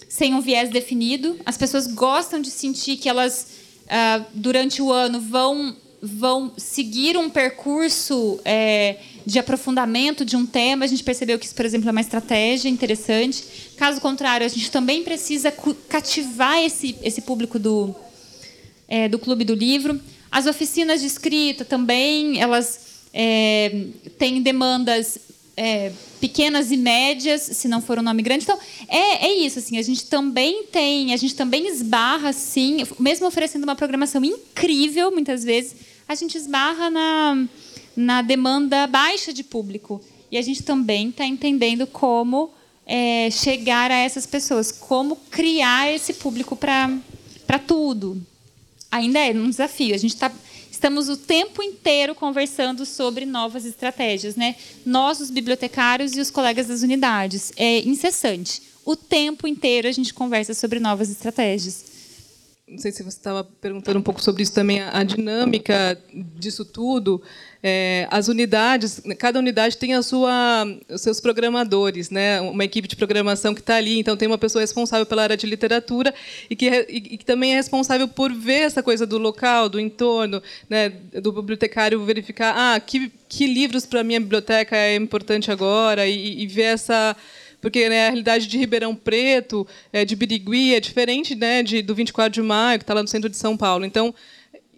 sem 0.09 0.33
um 0.33 0.41
viés 0.41 0.69
definido. 0.69 1.39
As 1.45 1.57
pessoas 1.57 1.87
gostam 1.87 2.41
de 2.41 2.49
sentir 2.49 2.97
que 2.97 3.07
elas, 3.07 3.47
uh, 3.85 4.25
durante 4.33 4.81
o 4.81 4.91
ano, 4.91 5.21
vão, 5.21 5.75
vão 6.01 6.51
seguir 6.57 7.17
um 7.17 7.29
percurso 7.29 8.39
é, 8.43 8.97
de 9.25 9.39
aprofundamento 9.39 10.25
de 10.25 10.35
um 10.35 10.45
tema. 10.45 10.85
A 10.85 10.87
gente 10.87 11.03
percebeu 11.03 11.37
que 11.37 11.45
isso, 11.45 11.55
por 11.55 11.65
exemplo, 11.65 11.87
é 11.87 11.91
uma 11.91 12.01
estratégia 12.01 12.69
interessante. 12.69 13.43
Caso 13.77 14.01
contrário, 14.01 14.45
a 14.45 14.49
gente 14.49 14.69
também 14.71 15.03
precisa 15.03 15.53
cativar 15.87 16.59
esse, 16.59 16.95
esse 17.03 17.21
público 17.21 17.59
do, 17.59 17.95
é, 18.87 19.07
do 19.07 19.19
Clube 19.19 19.43
do 19.43 19.53
Livro. 19.53 19.99
As 20.31 20.45
oficinas 20.45 21.01
de 21.01 21.07
escrita 21.07 21.65
também, 21.65 22.41
elas 22.41 23.07
é, 23.13 23.85
têm 24.17 24.41
demandas 24.41 25.19
é, 25.57 25.91
pequenas 26.19 26.71
e 26.71 26.77
médias, 26.77 27.41
se 27.41 27.67
não 27.67 27.81
for 27.81 27.99
um 27.99 28.01
nome 28.01 28.21
grande. 28.21 28.43
Então, 28.43 28.57
é, 28.87 29.27
é 29.27 29.33
isso, 29.33 29.59
assim, 29.59 29.77
a 29.77 29.81
gente 29.81 30.05
também 30.05 30.63
tem, 30.65 31.13
a 31.13 31.17
gente 31.17 31.35
também 31.35 31.67
esbarra, 31.67 32.31
sim, 32.31 32.83
mesmo 32.99 33.27
oferecendo 33.27 33.63
uma 33.63 33.75
programação 33.75 34.23
incrível, 34.23 35.11
muitas 35.11 35.43
vezes, 35.43 35.75
a 36.07 36.15
gente 36.15 36.37
esbarra 36.37 36.89
na, 36.89 37.47
na 37.95 38.21
demanda 38.21 38.87
baixa 38.87 39.33
de 39.33 39.43
público. 39.43 40.01
E 40.31 40.37
a 40.37 40.41
gente 40.41 40.63
também 40.63 41.09
está 41.09 41.25
entendendo 41.25 41.85
como 41.85 42.51
é, 42.85 43.29
chegar 43.31 43.91
a 43.91 43.97
essas 43.97 44.25
pessoas, 44.25 44.71
como 44.71 45.15
criar 45.15 45.91
esse 45.91 46.13
público 46.13 46.55
para 46.55 47.59
tudo. 47.65 48.21
Ainda 48.91 49.19
é 49.19 49.31
um 49.31 49.49
desafio. 49.49 49.93
A 49.93 49.97
gente 49.97 50.13
está 50.13 50.31
estamos 50.71 51.09
o 51.09 51.17
tempo 51.17 51.61
inteiro 51.61 52.15
conversando 52.15 52.87
sobre 52.87 53.23
novas 53.23 53.65
estratégias, 53.65 54.35
né? 54.35 54.55
Nós, 54.83 55.19
os 55.19 55.29
bibliotecários 55.29 56.15
e 56.15 56.19
os 56.19 56.31
colegas 56.31 56.67
das 56.67 56.81
unidades. 56.81 57.53
É 57.55 57.79
incessante. 57.81 58.63
O 58.83 58.95
tempo 58.95 59.47
inteiro 59.47 59.87
a 59.87 59.91
gente 59.91 60.11
conversa 60.11 60.55
sobre 60.55 60.79
novas 60.79 61.11
estratégias 61.11 61.91
não 62.71 62.77
sei 62.77 62.91
se 62.93 63.03
você 63.03 63.17
estava 63.17 63.43
perguntando 63.43 63.99
um 63.99 64.01
pouco 64.01 64.23
sobre 64.23 64.43
isso 64.43 64.53
também, 64.53 64.79
a, 64.81 65.03
dinâmica 65.03 66.01
disso 66.13 66.63
tudo. 66.63 67.21
É, 67.63 68.07
as 68.09 68.27
unidades, 68.27 69.01
cada 69.19 69.37
unidade 69.37 69.77
tem 69.77 69.93
a 69.93 70.01
sua, 70.01 70.65
os 70.89 71.01
seus 71.01 71.19
programadores, 71.19 72.09
né? 72.09 72.41
uma 72.41 72.65
equipe 72.65 72.87
de 72.87 72.95
programação 72.95 73.53
que 73.53 73.61
está 73.61 73.75
ali. 73.75 73.99
Então, 73.99 74.17
tem 74.17 74.27
uma 74.27 74.37
pessoa 74.37 74.61
responsável 74.61 75.05
pela 75.05 75.23
área 75.23 75.37
de 75.37 75.45
literatura 75.45 76.13
e 76.49 76.55
que, 76.55 76.67
e, 76.67 76.97
e 76.97 77.17
que 77.17 77.25
também 77.25 77.53
é 77.53 77.55
responsável 77.55 78.07
por 78.07 78.33
ver 78.33 78.61
essa 78.61 78.81
coisa 78.81 79.05
do 79.05 79.17
local, 79.17 79.69
do 79.69 79.79
entorno, 79.79 80.41
né? 80.69 80.89
do 80.89 81.31
bibliotecário 81.31 82.03
verificar 82.03 82.53
ah, 82.55 82.79
que, 82.79 83.11
que 83.29 83.45
livros 83.45 83.85
para 83.85 84.01
a 84.01 84.03
minha 84.03 84.19
biblioteca 84.19 84.75
é 84.75 84.95
importante 84.95 85.51
agora 85.51 86.07
e, 86.07 86.41
e 86.41 86.47
ver 86.47 86.63
essa 86.63 87.15
porque 87.61 87.87
né, 87.87 88.07
a 88.07 88.09
realidade 88.09 88.47
de 88.47 88.57
Ribeirão 88.57 88.95
Preto, 88.95 89.67
é, 89.93 90.03
de 90.03 90.15
Birigui, 90.15 90.73
é 90.73 90.79
diferente 90.79 91.35
né, 91.35 91.61
de, 91.61 91.83
do 91.83 91.93
24 91.93 92.33
de 92.33 92.41
maio, 92.41 92.79
que 92.79 92.83
está 92.83 92.95
lá 92.95 93.03
no 93.03 93.07
centro 93.07 93.29
de 93.29 93.37
São 93.37 93.55
Paulo. 93.55 93.85
Então, 93.85 94.13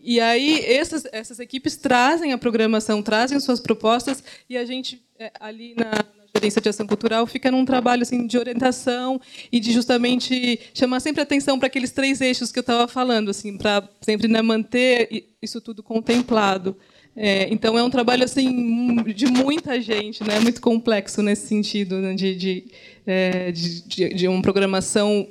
e 0.04 0.20
aí 0.20 0.60
essas, 0.66 1.06
essas 1.12 1.40
equipes 1.40 1.78
trazem 1.78 2.34
a 2.34 2.38
programação, 2.38 3.02
trazem 3.02 3.40
suas 3.40 3.60
propostas, 3.60 4.22
e 4.50 4.58
a 4.58 4.66
gente, 4.66 5.02
é, 5.18 5.32
ali 5.40 5.74
na, 5.76 5.92
na 5.92 6.26
gerência 6.36 6.62
de 6.62 6.68
ação 6.68 6.86
cultural 6.86 7.26
fica 7.26 7.50
num 7.50 7.64
trabalho 7.64 8.02
assim 8.02 8.28
de 8.28 8.38
orientação 8.38 9.22
e 9.50 9.60
de 9.60 9.72
justamente 9.72 10.60
chamar 10.74 11.00
sempre 11.00 11.22
atenção 11.22 11.58
para 11.58 11.68
aqueles 11.68 11.92
três 11.92 12.20
eixos 12.20 12.52
que 12.52 12.60
eu 12.60 12.62
estava 12.62 12.88
falando, 12.88 13.30
assim, 13.30 13.58
para 13.58 13.88
sempre 14.02 14.28
né, 14.28 14.42
manter 14.42 15.26
isso 15.42 15.62
tudo 15.62 15.82
contemplado. 15.82 16.76
É, 17.16 17.48
então 17.52 17.78
é 17.78 17.84
um 17.84 17.92
trabalho 17.92 18.24
assim 18.24 18.96
de 19.14 19.28
muita 19.28 19.80
gente, 19.80 20.24
né? 20.24 20.40
Muito 20.40 20.60
complexo 20.60 21.22
nesse 21.22 21.48
sentido 21.48 21.98
né? 22.00 22.16
de, 22.16 22.36
de, 22.36 22.66
é, 23.06 23.52
de, 23.52 24.14
de, 24.16 24.28
uma 24.28 24.42
programação 24.42 25.28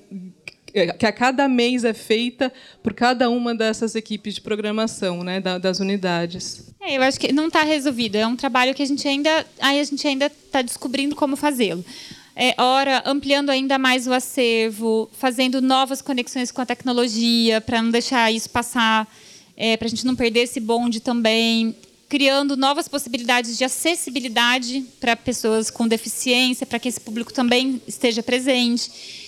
que 0.98 1.06
a 1.06 1.12
cada 1.12 1.48
mês 1.48 1.84
é 1.84 1.92
feita 1.92 2.52
por 2.82 2.94
cada 2.94 3.28
uma 3.28 3.54
dessas 3.54 3.94
equipes 3.94 4.34
de 4.34 4.40
programação, 4.40 5.22
né? 5.22 5.40
das 5.40 5.80
unidades. 5.80 6.72
É, 6.80 6.96
eu 6.96 7.02
acho 7.02 7.20
que 7.20 7.32
não 7.32 7.48
está 7.48 7.62
resolvido. 7.62 8.16
É 8.16 8.26
um 8.26 8.36
trabalho 8.36 8.74
que 8.74 8.82
a 8.82 8.86
gente 8.86 9.06
ainda, 9.06 9.46
aí 9.60 9.78
a 9.78 9.84
gente 9.84 10.06
ainda 10.06 10.26
está 10.26 10.62
descobrindo 10.62 11.14
como 11.14 11.36
fazê-lo. 11.36 11.84
É, 12.34 12.54
ora, 12.56 13.02
ampliando 13.04 13.50
ainda 13.50 13.78
mais 13.78 14.06
o 14.06 14.12
acervo, 14.12 15.10
fazendo 15.12 15.60
novas 15.60 16.00
conexões 16.00 16.50
com 16.50 16.62
a 16.62 16.66
tecnologia 16.66 17.60
para 17.60 17.82
não 17.82 17.90
deixar 17.90 18.32
isso 18.32 18.48
passar 18.48 19.06
é, 19.56 19.76
para 19.76 19.86
a 19.86 19.90
gente 19.90 20.06
não 20.06 20.16
perder 20.16 20.40
esse 20.40 20.58
bonde 20.58 20.98
também, 21.00 21.76
criando 22.08 22.56
novas 22.56 22.88
possibilidades 22.88 23.56
de 23.56 23.64
acessibilidade 23.64 24.84
para 24.98 25.14
pessoas 25.14 25.70
com 25.70 25.86
deficiência, 25.86 26.66
para 26.66 26.78
que 26.78 26.88
esse 26.88 27.00
público 27.00 27.32
também 27.32 27.80
esteja 27.86 28.22
presente. 28.22 29.21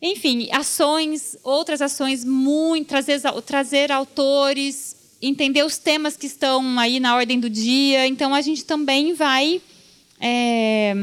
Enfim, 0.00 0.48
ações, 0.52 1.36
outras 1.42 1.80
ações, 1.80 2.24
muito, 2.24 2.88
trazer, 2.88 3.20
trazer 3.46 3.90
autores, 3.90 4.94
entender 5.22 5.64
os 5.64 5.78
temas 5.78 6.16
que 6.16 6.26
estão 6.26 6.78
aí 6.78 7.00
na 7.00 7.16
ordem 7.16 7.40
do 7.40 7.48
dia. 7.48 8.06
Então, 8.06 8.34
a 8.34 8.40
gente 8.42 8.64
também 8.64 9.14
vai 9.14 9.60
é, 10.20 10.94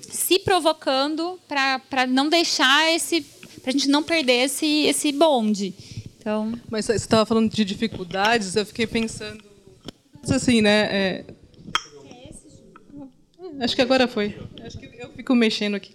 se 0.00 0.38
provocando 0.38 1.38
para 1.46 2.06
não 2.08 2.28
deixar 2.28 2.90
esse. 2.94 3.20
para 3.62 3.70
a 3.70 3.72
gente 3.72 3.88
não 3.88 4.02
perder 4.02 4.44
esse, 4.44 4.84
esse 4.86 5.12
bonde. 5.12 5.74
Então... 6.18 6.52
Mas 6.70 6.86
você 6.86 6.94
estava 6.94 7.26
falando 7.26 7.50
de 7.50 7.64
dificuldades, 7.64 8.56
eu 8.56 8.64
fiquei 8.64 8.86
pensando. 8.86 9.42
Assim, 10.28 10.60
né? 10.60 10.88
É... 10.90 11.24
Acho 13.60 13.74
que 13.74 13.82
agora 13.82 14.08
foi. 14.08 14.38
Acho 14.64 14.78
que 14.78 14.86
eu 14.98 15.10
fico 15.10 15.34
mexendo 15.34 15.74
aqui. 15.74 15.94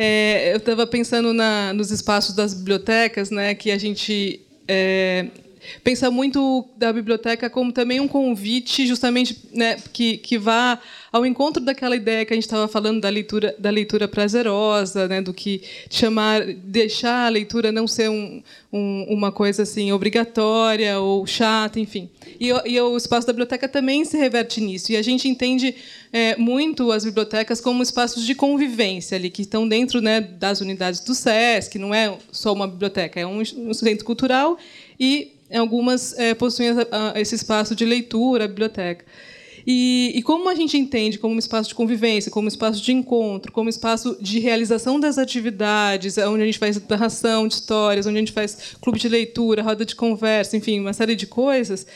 É, 0.00 0.52
eu 0.52 0.58
estava 0.58 0.86
pensando 0.86 1.34
na, 1.34 1.72
nos 1.72 1.90
espaços 1.90 2.32
das 2.32 2.54
bibliotecas, 2.54 3.32
né, 3.32 3.52
que 3.52 3.68
a 3.68 3.76
gente 3.76 4.40
é, 4.68 5.26
pensa 5.82 6.10
muito 6.10 6.66
da 6.76 6.92
biblioteca 6.92 7.48
como 7.50 7.72
também 7.72 8.00
um 8.00 8.08
convite, 8.08 8.86
justamente, 8.86 9.36
né, 9.52 9.76
que, 9.92 10.18
que 10.18 10.38
vá 10.38 10.78
ao 11.12 11.24
encontro 11.24 11.62
daquela 11.62 11.96
ideia 11.96 12.24
que 12.24 12.32
a 12.32 12.36
gente 12.36 12.44
estava 12.44 12.68
falando 12.68 13.00
da 13.00 13.08
leitura 13.08 13.54
da 13.58 13.70
leitura 13.70 14.06
prazerosa, 14.06 15.08
né, 15.08 15.22
do 15.22 15.32
que 15.32 15.62
chamar 15.90 16.44
deixar 16.44 17.26
a 17.26 17.28
leitura 17.28 17.72
não 17.72 17.86
ser 17.86 18.10
um, 18.10 18.42
um, 18.72 19.06
uma 19.08 19.32
coisa 19.32 19.62
assim 19.62 19.90
obrigatória 19.92 20.98
ou 21.00 21.26
chata, 21.26 21.80
enfim. 21.80 22.08
E, 22.38 22.48
e, 22.48 22.80
o 22.80 22.96
espaço 22.96 23.26
da 23.26 23.32
biblioteca 23.32 23.68
também 23.68 24.04
se 24.04 24.16
reverte 24.16 24.60
nisso. 24.60 24.92
E 24.92 24.96
a 24.96 25.02
gente 25.02 25.28
entende 25.28 25.74
é, 26.12 26.36
muito 26.36 26.92
as 26.92 27.04
bibliotecas 27.04 27.60
como 27.60 27.82
espaços 27.82 28.24
de 28.24 28.34
convivência 28.34 29.16
ali 29.16 29.30
que 29.30 29.42
estão 29.42 29.66
dentro 29.66 30.00
né, 30.00 30.20
das 30.20 30.60
unidades 30.60 31.00
do 31.00 31.14
SESC. 31.14 31.78
Não 31.78 31.94
é 31.94 32.16
só 32.30 32.52
uma 32.52 32.68
biblioteca, 32.68 33.18
é 33.18 33.26
um, 33.26 33.40
um 33.40 33.74
centro 33.74 34.04
cultural 34.04 34.58
e 34.98 35.37
algumas 35.56 36.12
é, 36.18 36.34
possuem 36.34 36.70
esse 37.14 37.34
espaço 37.34 37.74
de 37.74 37.84
leitura, 37.84 38.44
a 38.44 38.48
biblioteca. 38.48 39.04
E, 39.66 40.12
e, 40.14 40.22
como 40.22 40.48
a 40.48 40.54
gente 40.54 40.78
entende 40.78 41.18
como 41.18 41.34
um 41.34 41.38
espaço 41.38 41.68
de 41.68 41.74
convivência, 41.74 42.30
como 42.30 42.46
um 42.46 42.48
espaço 42.48 42.80
de 42.80 42.90
encontro, 42.90 43.52
como 43.52 43.66
um 43.66 43.68
espaço 43.68 44.16
de 44.18 44.38
realização 44.38 44.98
das 44.98 45.18
atividades, 45.18 46.16
onde 46.16 46.42
a 46.42 46.46
gente 46.46 46.58
faz 46.58 46.80
narração 46.88 47.46
de 47.46 47.54
histórias, 47.54 48.06
onde 48.06 48.16
a 48.16 48.20
gente 48.20 48.32
faz 48.32 48.76
clube 48.80 48.98
de 48.98 49.10
leitura, 49.10 49.62
roda 49.62 49.84
de 49.84 49.94
conversa, 49.94 50.56
enfim, 50.56 50.80
uma 50.80 50.94
série 50.94 51.14
de 51.14 51.26
coisas, 51.26 51.86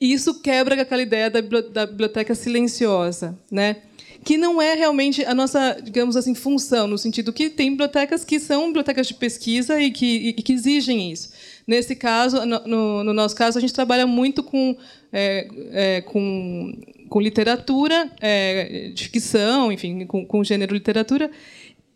isso 0.00 0.40
quebra 0.40 0.82
aquela 0.82 1.02
ideia 1.02 1.30
da 1.30 1.86
biblioteca 1.86 2.34
silenciosa, 2.34 3.38
né? 3.48 3.76
que 4.24 4.36
não 4.36 4.60
é 4.60 4.74
realmente 4.74 5.24
a 5.24 5.34
nossa, 5.34 5.78
digamos 5.82 6.16
assim, 6.16 6.34
função, 6.34 6.86
no 6.86 6.98
sentido 6.98 7.32
que 7.32 7.48
tem 7.48 7.70
bibliotecas 7.70 8.24
que 8.24 8.38
são 8.38 8.66
bibliotecas 8.66 9.06
de 9.06 9.14
pesquisa 9.14 9.80
e 9.80 9.90
que, 9.90 10.34
e 10.36 10.42
que 10.42 10.52
exigem 10.52 11.10
isso. 11.10 11.30
Nesse 11.66 11.94
caso, 11.94 12.44
no, 12.44 13.04
no, 13.04 13.12
nosso 13.12 13.36
caso, 13.36 13.58
a 13.58 13.60
gente 13.60 13.72
trabalha 13.72 14.06
muito 14.06 14.42
com, 14.42 14.76
é, 15.12 15.48
é, 15.72 16.00
com, 16.00 16.72
com 17.08 17.20
literatura, 17.20 18.10
é, 18.20 18.90
de 18.94 19.08
ficção, 19.08 19.70
enfim, 19.70 20.06
com, 20.06 20.24
com 20.24 20.42
gênero 20.42 20.74
literatura, 20.74 21.30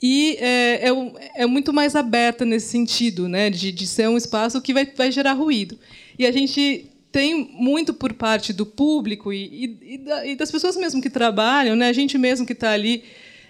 e 0.03 0.37
é, 0.39 0.89
é, 0.89 1.43
é, 1.43 1.47
muito 1.47 1.73
mais 1.73 1.97
aberta 1.97 2.45
nesse 2.45 2.69
sentido, 2.69 3.29
né, 3.29 3.49
de, 3.49 3.73
de 3.73 3.87
ser 3.87 4.09
um 4.09 4.17
espaço 4.17 4.61
que 4.61 4.75
vai, 4.75 4.85
vai 4.85 5.11
gerar 5.11 5.33
ruído. 5.33 5.79
E 6.19 6.27
a 6.27 6.33
gente 6.33 6.91
tem 7.11 7.49
muito 7.55 7.95
por 7.95 8.13
parte 8.13 8.53
do 8.53 8.67
público 8.67 9.33
e, 9.33 9.79
e, 9.83 10.33
e 10.33 10.37
das 10.37 10.51
pessoas 10.51 10.77
mesmo 10.77 11.01
que 11.01 11.09
trabalham, 11.09 11.75
né, 11.75 11.89
a 11.89 11.93
gente 11.93 12.19
mesmo 12.19 12.45
que 12.45 12.53
está 12.53 12.73
ali, 12.73 13.05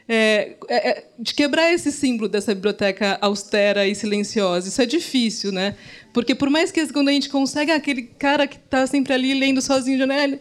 é, 0.08 0.56
é, 0.68 0.90
é, 0.90 1.04
de 1.18 1.34
quebrar 1.34 1.72
esse 1.72 1.90
símbolo 1.90 2.28
dessa 2.28 2.54
biblioteca 2.54 3.18
austera 3.20 3.86
e 3.86 3.94
silenciosa. 3.94 4.68
Isso 4.68 4.82
é 4.82 4.86
difícil, 4.86 5.50
né? 5.50 5.76
Porque 6.14 6.34
por 6.34 6.48
mais 6.48 6.70
que 6.70 6.90
quando 6.92 7.08
a 7.08 7.12
gente 7.12 7.28
consegue 7.28 7.72
aquele 7.72 8.02
cara 8.02 8.46
que 8.46 8.56
está 8.56 8.86
sempre 8.86 9.12
ali 9.12 9.34
lendo 9.34 9.60
sozinho, 9.60 10.06
né? 10.06 10.38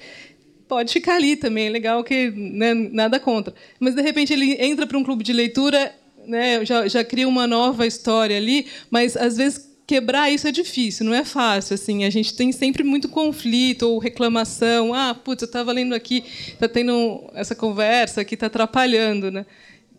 pode 0.67 0.93
ficar 0.93 1.15
ali 1.15 1.35
também, 1.35 1.67
é 1.67 1.69
legal 1.69 2.03
que 2.03 2.31
né, 2.31 2.73
nada 2.73 3.19
contra. 3.19 3.53
Mas 3.79 3.95
de 3.95 4.01
repente 4.01 4.31
ele 4.31 4.55
entra 4.59 4.87
para 4.87 4.97
um 4.97 5.03
clube 5.03 5.23
de 5.23 5.33
leitura, 5.33 5.93
né, 6.25 6.63
já, 6.65 6.87
já 6.87 7.03
cria 7.03 7.27
uma 7.27 7.45
nova 7.45 7.85
história 7.85 8.37
ali, 8.37 8.65
mas 8.89 9.17
às 9.17 9.37
vezes 9.37 9.73
quebrar 9.85 10.31
isso 10.31 10.47
é 10.47 10.51
difícil, 10.51 11.05
não 11.05 11.13
é 11.13 11.25
fácil. 11.25 11.75
Assim, 11.75 12.05
a 12.05 12.09
gente 12.09 12.33
tem 12.35 12.51
sempre 12.51 12.83
muito 12.83 13.09
conflito 13.09 13.83
ou 13.83 13.99
reclamação. 13.99 14.93
Ah, 14.93 15.13
putz, 15.13 15.41
eu 15.41 15.45
estava 15.45 15.71
lendo 15.71 15.93
aqui, 15.93 16.23
está 16.47 16.67
tendo 16.67 17.29
essa 17.33 17.53
conversa 17.53 18.23
que 18.23 18.35
está 18.35 18.47
atrapalhando, 18.47 19.29
né? 19.31 19.45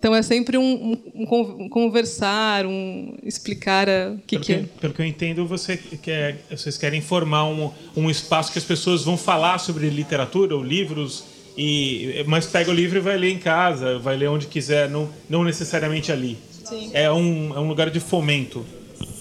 Então 0.05 0.14
é 0.14 0.21
sempre 0.21 0.59
um, 0.59 0.99
um, 1.14 1.64
um 1.64 1.69
conversar, 1.71 2.67
um 2.67 3.17
explicar 3.23 3.88
o 3.88 4.19
que, 4.27 4.38
que, 4.38 4.53
é. 4.53 4.64
Pelo 4.79 4.93
que 4.93 5.01
eu 5.01 5.07
entendo, 5.07 5.47
você 5.47 5.79
quer, 5.79 6.45
vocês 6.51 6.77
querem 6.77 7.01
formar 7.01 7.47
um, 7.47 7.71
um 7.97 8.11
espaço 8.11 8.53
que 8.53 8.59
as 8.59 8.64
pessoas 8.64 9.03
vão 9.03 9.17
falar 9.17 9.57
sobre 9.57 9.88
literatura 9.88 10.55
ou 10.55 10.62
livros, 10.62 11.25
e, 11.57 12.23
mas 12.27 12.45
pega 12.45 12.71
o 12.71 12.75
livro 12.75 12.99
e 12.99 13.01
vai 13.01 13.17
ler 13.17 13.31
em 13.31 13.38
casa, 13.38 13.99
vai 13.99 14.14
ler 14.14 14.29
onde 14.29 14.47
quiser, 14.47 14.90
não, 14.90 15.09
não 15.27 15.43
necessariamente 15.43 16.12
ali. 16.12 16.37
Sim. 16.67 16.90
É 16.93 17.11
um, 17.11 17.55
é 17.57 17.59
um 17.59 17.67
lugar 17.67 17.88
de 17.88 17.99
fomento. 17.99 18.62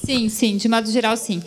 Sim, 0.05 0.27
sim, 0.27 0.57
de 0.57 0.67
modo 0.67 0.91
geral, 0.91 1.15
sim 1.15 1.41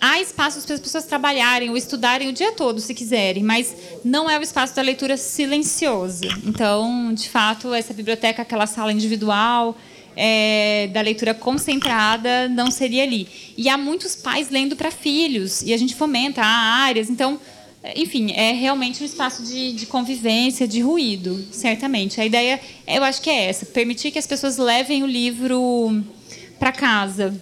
há 0.00 0.20
espaços 0.20 0.64
para 0.64 0.74
as 0.74 0.80
pessoas 0.80 1.04
trabalharem 1.04 1.70
ou 1.70 1.76
estudarem 1.76 2.28
o 2.28 2.32
dia 2.32 2.52
todo, 2.52 2.80
se 2.80 2.94
quiserem, 2.94 3.42
mas 3.42 3.74
não 4.04 4.28
é 4.28 4.38
o 4.38 4.42
espaço 4.42 4.74
da 4.74 4.82
leitura 4.82 5.16
silenciosa. 5.16 6.26
Então, 6.44 7.12
de 7.12 7.28
fato, 7.28 7.72
essa 7.74 7.92
biblioteca, 7.92 8.42
aquela 8.42 8.66
sala 8.66 8.92
individual 8.92 9.76
é, 10.16 10.88
da 10.92 11.00
leitura 11.00 11.34
concentrada, 11.34 12.48
não 12.48 12.70
seria 12.70 13.02
ali. 13.02 13.28
E 13.56 13.68
há 13.68 13.76
muitos 13.76 14.14
pais 14.14 14.50
lendo 14.50 14.76
para 14.76 14.90
filhos, 14.90 15.62
e 15.62 15.72
a 15.72 15.76
gente 15.76 15.94
fomenta, 15.94 16.40
há 16.40 16.84
áreas. 16.84 17.10
Então, 17.10 17.38
enfim, 17.94 18.32
é 18.32 18.52
realmente 18.52 19.02
um 19.02 19.06
espaço 19.06 19.42
de, 19.42 19.72
de 19.72 19.86
convivência, 19.86 20.66
de 20.66 20.80
ruído, 20.80 21.46
certamente. 21.50 22.20
A 22.20 22.24
ideia, 22.24 22.60
eu 22.86 23.04
acho 23.04 23.20
que 23.20 23.28
é 23.28 23.46
essa: 23.46 23.66
permitir 23.66 24.10
que 24.10 24.18
as 24.18 24.26
pessoas 24.26 24.56
levem 24.56 25.02
o 25.02 25.06
livro 25.06 26.02
para 26.58 26.72
casa 26.72 27.38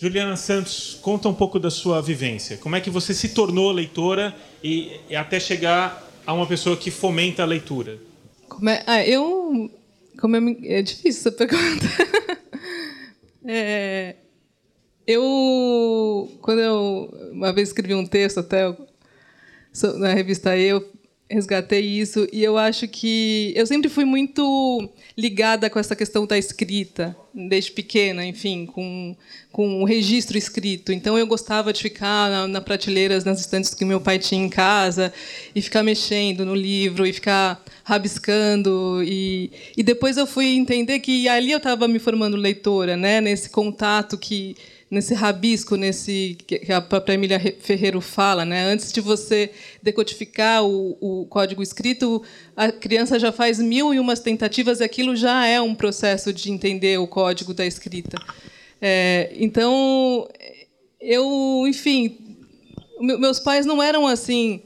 Juliana 0.00 0.34
Santos, 0.34 0.98
conta 1.02 1.28
um 1.28 1.34
pouco 1.34 1.58
da 1.58 1.70
sua 1.70 2.00
vivência. 2.00 2.56
Como 2.56 2.74
é 2.74 2.80
que 2.80 2.88
você 2.88 3.12
se 3.12 3.28
tornou 3.34 3.70
leitora 3.70 4.34
e, 4.64 4.98
e 5.10 5.14
até 5.14 5.38
chegar 5.38 6.10
a 6.26 6.32
uma 6.32 6.46
pessoa 6.46 6.74
que 6.74 6.90
fomenta 6.90 7.42
a 7.42 7.44
leitura? 7.44 7.98
Como 8.48 8.70
é, 8.70 8.82
ah, 8.86 9.06
eu, 9.06 9.70
como 10.18 10.36
é, 10.36 10.56
é 10.78 10.80
difícil 10.80 11.20
essa 11.20 11.32
pergunta. 11.32 11.86
é, 13.44 14.16
eu, 15.06 16.32
quando 16.40 16.60
eu 16.60 17.30
uma 17.32 17.52
vez 17.52 17.68
escrevi 17.68 17.94
um 17.94 18.06
texto 18.06 18.40
até 18.40 18.74
na 19.98 20.14
revista 20.14 20.56
Eu, 20.56 20.90
resgatei 21.30 21.80
isso 21.80 22.26
e 22.32 22.42
eu 22.42 22.58
acho 22.58 22.88
que 22.88 23.52
eu 23.54 23.64
sempre 23.64 23.88
fui 23.88 24.04
muito 24.04 24.90
ligada 25.16 25.70
com 25.70 25.78
essa 25.78 25.94
questão 25.94 26.26
da 26.26 26.36
escrita 26.36 27.16
desde 27.32 27.70
pequena, 27.70 28.26
enfim, 28.26 28.66
com 28.66 29.16
com 29.52 29.82
o 29.82 29.84
registro 29.84 30.38
escrito. 30.38 30.92
Então 30.92 31.18
eu 31.18 31.26
gostava 31.26 31.72
de 31.72 31.82
ficar 31.82 32.30
na, 32.30 32.48
na 32.48 32.60
prateleiras, 32.60 33.24
nas 33.24 33.40
estantes 33.40 33.74
que 33.74 33.84
meu 33.84 34.00
pai 34.00 34.18
tinha 34.18 34.44
em 34.44 34.48
casa 34.48 35.12
e 35.54 35.60
ficar 35.60 35.82
mexendo 35.82 36.44
no 36.44 36.54
livro 36.54 37.06
e 37.06 37.12
ficar 37.12 37.62
rabiscando 37.84 39.02
e, 39.04 39.50
e 39.76 39.82
depois 39.82 40.16
eu 40.16 40.26
fui 40.26 40.46
entender 40.54 41.00
que 41.00 41.28
ali 41.28 41.50
eu 41.50 41.58
estava 41.58 41.88
me 41.88 41.98
formando 41.98 42.36
leitora, 42.36 42.96
né, 42.96 43.20
nesse 43.20 43.50
contato 43.50 44.16
que 44.16 44.56
nesse 44.90 45.14
rabisco, 45.14 45.76
nesse 45.76 46.36
que 46.46 46.72
a 46.72 46.80
própria 46.80 47.14
Emília 47.14 47.38
Ferreiro 47.60 48.00
fala, 48.00 48.44
né? 48.44 48.64
Antes 48.64 48.92
de 48.92 49.00
você 49.00 49.50
decodificar 49.80 50.64
o, 50.64 50.96
o, 51.00 51.26
código 51.26 51.62
escrito, 51.62 52.22
a 52.56 52.72
criança 52.72 53.18
já 53.18 53.30
faz 53.30 53.60
mil 53.60 53.94
e 53.94 54.00
umas 54.00 54.18
tentativas, 54.18 54.80
e 54.80 54.84
aquilo 54.84 55.14
já 55.14 55.46
é 55.46 55.60
um 55.60 55.74
processo 55.76 56.32
de 56.32 56.50
entender 56.50 56.98
o 56.98 57.06
código 57.06 57.54
da 57.54 57.64
escrita. 57.64 58.18
É, 58.82 59.32
então, 59.36 60.28
eu, 61.00 61.64
enfim, 61.68 62.18
meus 63.00 63.38
pais 63.38 63.64
não 63.64 63.80
eram 63.80 64.08
assim. 64.08 64.62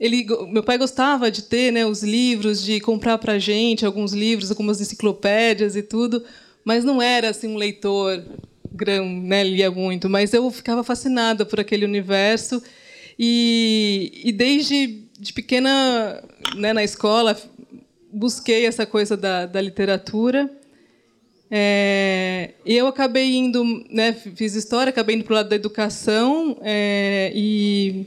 Ele, 0.00 0.26
meu 0.50 0.62
pai 0.62 0.78
gostava 0.78 1.30
de 1.30 1.42
ter, 1.42 1.72
né, 1.72 1.86
os 1.86 2.02
livros, 2.02 2.62
de 2.62 2.80
comprar 2.80 3.18
para 3.18 3.38
gente 3.38 3.86
alguns 3.86 4.12
livros, 4.12 4.50
algumas 4.50 4.80
enciclopédias 4.80 5.76
e 5.76 5.82
tudo, 5.82 6.24
mas 6.64 6.84
não 6.84 7.02
era 7.02 7.30
assim 7.30 7.48
um 7.48 7.56
leitor 7.56 8.22
grão, 8.72 9.06
né, 9.06 9.44
lia 9.44 9.70
muito, 9.70 10.08
mas 10.08 10.32
eu 10.32 10.50
ficava 10.50 10.82
fascinada 10.84 11.44
por 11.44 11.60
aquele 11.60 11.84
universo 11.84 12.62
e, 13.18 14.22
e 14.24 14.32
desde 14.32 15.08
de 15.18 15.32
pequena, 15.32 16.22
né, 16.56 16.72
na 16.72 16.84
escola, 16.84 17.36
busquei 18.12 18.66
essa 18.66 18.86
coisa 18.86 19.16
da, 19.16 19.46
da 19.46 19.60
literatura. 19.60 20.48
É, 21.50 22.50
eu 22.64 22.86
acabei 22.86 23.34
indo, 23.34 23.64
né, 23.90 24.12
fiz 24.12 24.54
história, 24.54 24.90
acabei 24.90 25.16
indo 25.16 25.24
para 25.24 25.32
o 25.32 25.36
lado 25.36 25.48
da 25.48 25.56
educação 25.56 26.58
é, 26.62 27.32
e 27.34 28.06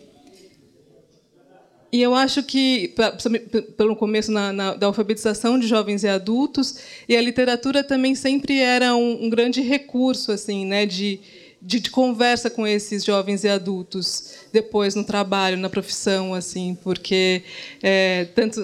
e 1.92 2.02
eu 2.02 2.16
acho 2.16 2.42
que, 2.42 2.96
pelo 3.76 3.98
começo 3.98 4.32
na, 4.32 4.54
na, 4.54 4.74
da 4.74 4.88
alfabetização 4.88 5.60
de 5.60 5.68
jovens 5.68 6.04
e 6.04 6.08
adultos, 6.08 6.78
e 7.08 7.18
a 7.18 7.22
literatura 7.22 7.84
também 7.84 8.16
sempre 8.16 8.60
era 8.60 8.96
um, 8.96 9.26
um 9.26 9.30
grande 9.30 9.60
recurso 9.62 10.32
assim, 10.32 10.66
né, 10.66 10.86
de, 10.86 11.20
de, 11.62 11.82
de, 11.82 11.90
conversa 11.90 12.50
com 12.50 12.66
esses 12.66 13.04
jovens 13.04 13.44
e 13.44 13.50
adultos 13.50 14.36
depois 14.54 14.96
no 14.96 15.04
trabalho, 15.04 15.58
na 15.58 15.70
profissão, 15.70 16.34
assim, 16.34 16.78
porque 16.82 17.44
é, 17.84 18.24
tanto 18.36 18.62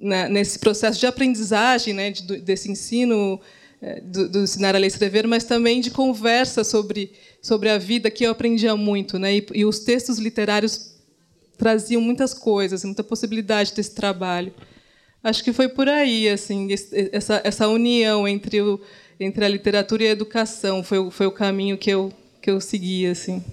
na, 0.00 0.30
nesse 0.30 0.58
processo 0.58 0.98
de 0.98 1.06
aprendizagem, 1.06 1.92
né, 1.92 2.10
de, 2.10 2.38
desse 2.38 2.70
ensino 2.70 3.38
é, 3.82 4.00
do, 4.00 4.30
do, 4.30 4.38
ensinar 4.44 4.74
a 4.74 4.78
ler 4.78 4.86
e 4.86 4.88
escrever, 4.88 5.26
mas 5.26 5.44
também 5.44 5.78
de 5.82 5.90
conversa 5.90 6.64
sobre 6.64 7.12
sobre 7.42 7.68
a 7.68 7.76
vida 7.76 8.08
que 8.08 8.24
eu 8.24 8.30
aprendia 8.30 8.76
muito, 8.76 9.18
né, 9.18 9.34
e, 9.36 9.46
e 9.52 9.64
os 9.66 9.80
textos 9.80 10.16
literários 10.16 10.91
traziam 11.62 12.02
muitas 12.02 12.34
coisas, 12.34 12.82
muita 12.82 13.04
possibilidade 13.04 13.72
desse 13.72 13.94
trabalho. 13.94 14.52
Acho 15.22 15.44
que 15.44 15.52
foi 15.52 15.68
por 15.68 15.88
aí, 15.88 16.28
assim, 16.28 16.66
essa, 17.12 17.40
essa 17.44 17.68
união 17.68 18.26
entre, 18.26 18.60
o, 18.60 18.80
entre 19.20 19.44
a 19.44 19.48
literatura 19.48 20.02
e 20.02 20.08
a 20.08 20.10
educação 20.10 20.82
foi, 20.82 21.08
foi 21.12 21.26
o 21.26 21.30
caminho 21.30 21.78
que 21.78 21.88
eu, 21.88 22.12
que 22.40 22.50
eu 22.50 22.60
segui, 22.60 23.06
assim. 23.06 23.44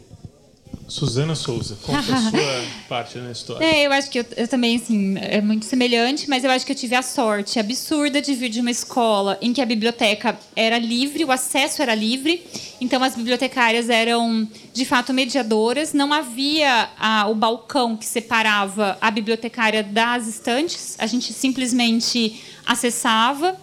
Suzana 0.89 1.35
Souza, 1.35 1.77
conta 1.83 1.99
a 1.99 2.17
sua 2.29 2.65
parte 2.87 3.17
na 3.19 3.31
história. 3.31 3.63
É, 3.63 3.85
eu 3.85 3.91
acho 3.91 4.09
que 4.09 4.19
eu, 4.19 4.25
eu, 4.35 4.47
também, 4.47 4.75
assim, 4.77 5.15
é 5.19 5.39
muito 5.39 5.65
semelhante, 5.65 6.27
mas 6.27 6.43
eu 6.43 6.49
acho 6.49 6.65
que 6.65 6.71
eu 6.71 6.75
tive 6.75 6.95
a 6.95 7.03
sorte 7.03 7.59
absurda 7.59 8.21
de 8.21 8.33
vir 8.33 8.49
de 8.49 8.59
uma 8.59 8.71
escola 8.71 9.37
em 9.39 9.53
que 9.53 9.61
a 9.61 9.65
biblioteca 9.65 10.37
era 10.55 10.79
livre, 10.79 11.23
o 11.23 11.31
acesso 11.31 11.81
era 11.81 11.93
livre, 11.93 12.43
então 12.81 13.03
as 13.03 13.15
bibliotecárias 13.15 13.87
eram, 13.87 14.47
de 14.73 14.83
fato, 14.83 15.13
mediadoras, 15.13 15.93
não 15.93 16.11
havia 16.11 16.89
a, 16.97 17.27
o 17.27 17.35
balcão 17.35 17.95
que 17.95 18.05
separava 18.05 18.97
a 18.99 19.11
bibliotecária 19.11 19.83
das 19.83 20.27
estantes, 20.27 20.95
a 20.97 21.05
gente 21.05 21.31
simplesmente 21.33 22.41
acessava, 22.65 23.55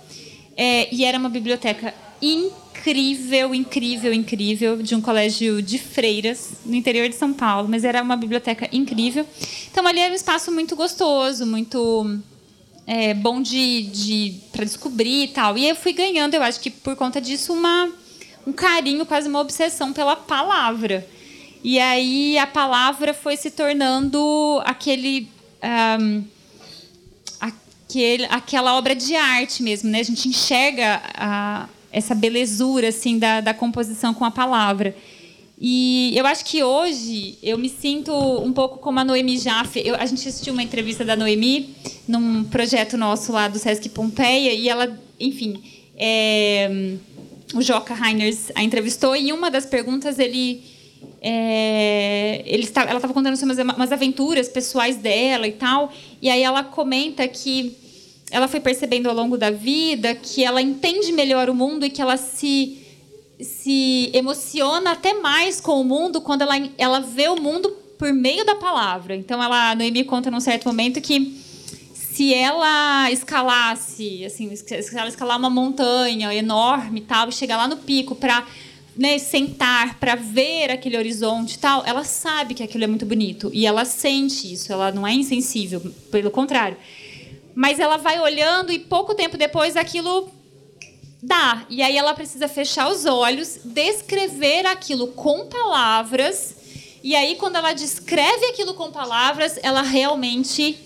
é, 0.56 0.94
e 0.94 1.04
era 1.04 1.18
uma 1.18 1.28
biblioteca 1.28 1.92
incrível 2.22 2.65
incrível, 2.90 3.54
incrível, 3.54 4.12
incrível, 4.12 4.76
de 4.82 4.94
um 4.94 5.00
colégio 5.00 5.60
de 5.60 5.78
freiras 5.78 6.52
no 6.64 6.74
interior 6.74 7.08
de 7.08 7.14
São 7.14 7.32
Paulo, 7.32 7.68
mas 7.68 7.84
era 7.84 8.02
uma 8.02 8.16
biblioteca 8.16 8.68
incrível. 8.72 9.26
Então 9.70 9.86
ali 9.86 10.00
era 10.00 10.12
um 10.12 10.16
espaço 10.16 10.52
muito 10.52 10.76
gostoso, 10.76 11.44
muito 11.44 12.20
é, 12.86 13.12
bom 13.14 13.42
de, 13.42 13.82
de 13.82 14.34
para 14.52 14.64
descobrir 14.64 15.24
e 15.24 15.28
tal. 15.28 15.58
E 15.58 15.68
eu 15.68 15.74
fui 15.74 15.92
ganhando, 15.92 16.34
eu 16.34 16.42
acho 16.42 16.60
que 16.60 16.70
por 16.70 16.94
conta 16.94 17.20
disso, 17.20 17.52
uma, 17.52 17.90
um 18.46 18.52
carinho, 18.52 19.04
quase 19.04 19.28
uma 19.28 19.40
obsessão 19.40 19.92
pela 19.92 20.14
palavra. 20.14 21.06
E 21.64 21.80
aí 21.80 22.38
a 22.38 22.46
palavra 22.46 23.12
foi 23.12 23.36
se 23.36 23.50
tornando 23.50 24.62
aquele. 24.64 25.28
Um, 26.00 26.22
aquele, 27.40 28.24
aquela 28.26 28.76
obra 28.76 28.94
de 28.94 29.16
arte 29.16 29.62
mesmo, 29.62 29.90
né? 29.90 30.00
A 30.00 30.04
gente 30.04 30.28
enxerga 30.28 31.02
a, 31.14 31.68
essa 31.92 32.14
belezura 32.14 32.88
assim 32.88 33.18
da, 33.18 33.40
da 33.40 33.54
composição 33.54 34.12
com 34.12 34.24
a 34.24 34.30
palavra. 34.30 34.94
E 35.58 36.12
eu 36.14 36.26
acho 36.26 36.44
que 36.44 36.62
hoje 36.62 37.38
eu 37.42 37.56
me 37.56 37.68
sinto 37.68 38.12
um 38.12 38.52
pouco 38.52 38.78
como 38.78 39.00
a 39.00 39.04
Noemi 39.04 39.38
Jaffe. 39.38 39.80
Eu, 39.84 39.94
a 39.94 40.04
gente 40.04 40.28
assistiu 40.28 40.52
uma 40.52 40.62
entrevista 40.62 41.04
da 41.04 41.16
Noemi 41.16 41.74
num 42.06 42.44
projeto 42.44 42.96
nosso 42.98 43.32
lá 43.32 43.48
do 43.48 43.58
Sesc 43.58 43.88
Pompeia 43.88 44.52
e 44.52 44.68
ela, 44.68 44.98
enfim, 45.18 45.62
é, 45.96 46.96
o 47.54 47.62
Joca 47.62 47.94
Reiners 47.94 48.50
a 48.54 48.62
entrevistou 48.62 49.16
e 49.16 49.32
uma 49.32 49.50
das 49.50 49.64
perguntas 49.64 50.18
ele, 50.18 50.62
é, 51.22 52.42
ele 52.44 52.68
ela 52.74 52.96
estava 52.96 53.14
contando 53.14 53.34
umas, 53.34 53.58
umas 53.58 53.92
aventuras 53.92 54.48
pessoais 54.50 54.96
dela 54.96 55.48
e 55.48 55.52
tal 55.52 55.90
e 56.20 56.28
aí 56.28 56.42
ela 56.42 56.62
comenta 56.64 57.26
que 57.26 57.74
ela 58.36 58.48
foi 58.48 58.60
percebendo 58.60 59.08
ao 59.08 59.14
longo 59.14 59.38
da 59.38 59.50
vida 59.50 60.14
que 60.14 60.44
ela 60.44 60.60
entende 60.60 61.10
melhor 61.10 61.48
o 61.48 61.54
mundo 61.54 61.86
e 61.86 61.90
que 61.90 62.02
ela 62.02 62.18
se 62.18 62.82
se 63.40 64.10
emociona 64.12 64.92
até 64.92 65.14
mais 65.14 65.58
com 65.60 65.80
o 65.80 65.84
mundo 65.84 66.20
quando 66.20 66.42
ela, 66.42 66.54
ela 66.76 67.00
vê 67.00 67.28
o 67.28 67.36
mundo 67.36 67.68
por 67.98 68.12
meio 68.12 68.44
da 68.44 68.54
palavra. 68.54 69.16
Então 69.16 69.42
ela 69.42 69.74
Noemi 69.74 70.04
conta 70.04 70.30
num 70.30 70.40
certo 70.40 70.66
momento 70.66 71.00
que 71.00 71.42
se 71.94 72.34
ela 72.34 73.10
escalasse, 73.10 74.24
assim, 74.24 74.54
se 74.54 74.96
ela 74.96 75.08
escalar 75.08 75.38
uma 75.38 75.50
montanha 75.50 76.34
enorme 76.34 77.00
tal, 77.00 77.30
e 77.30 77.32
chegar 77.32 77.56
lá 77.56 77.66
no 77.66 77.78
pico 77.78 78.14
para 78.14 78.46
né, 78.94 79.18
sentar 79.18 79.98
para 79.98 80.14
ver 80.14 80.70
aquele 80.70 80.96
horizonte 80.98 81.58
tal, 81.58 81.84
ela 81.86 82.04
sabe 82.04 82.52
que 82.52 82.62
aquilo 82.62 82.84
é 82.84 82.86
muito 82.86 83.06
bonito 83.06 83.50
e 83.52 83.66
ela 83.66 83.86
sente 83.86 84.52
isso, 84.52 84.72
ela 84.72 84.92
não 84.92 85.06
é 85.06 85.14
insensível, 85.14 85.80
pelo 86.10 86.30
contrário. 86.30 86.76
Mas 87.56 87.80
ela 87.80 87.96
vai 87.96 88.20
olhando 88.20 88.70
e 88.70 88.78
pouco 88.78 89.14
tempo 89.14 89.38
depois 89.38 89.78
aquilo 89.78 90.30
dá. 91.22 91.64
E 91.70 91.80
aí 91.80 91.96
ela 91.96 92.12
precisa 92.12 92.46
fechar 92.48 92.92
os 92.92 93.06
olhos, 93.06 93.60
descrever 93.64 94.66
aquilo 94.66 95.06
com 95.08 95.46
palavras. 95.46 96.54
E 97.02 97.16
aí, 97.16 97.34
quando 97.36 97.56
ela 97.56 97.72
descreve 97.72 98.44
aquilo 98.50 98.74
com 98.74 98.92
palavras, 98.92 99.58
ela 99.62 99.80
realmente 99.80 100.78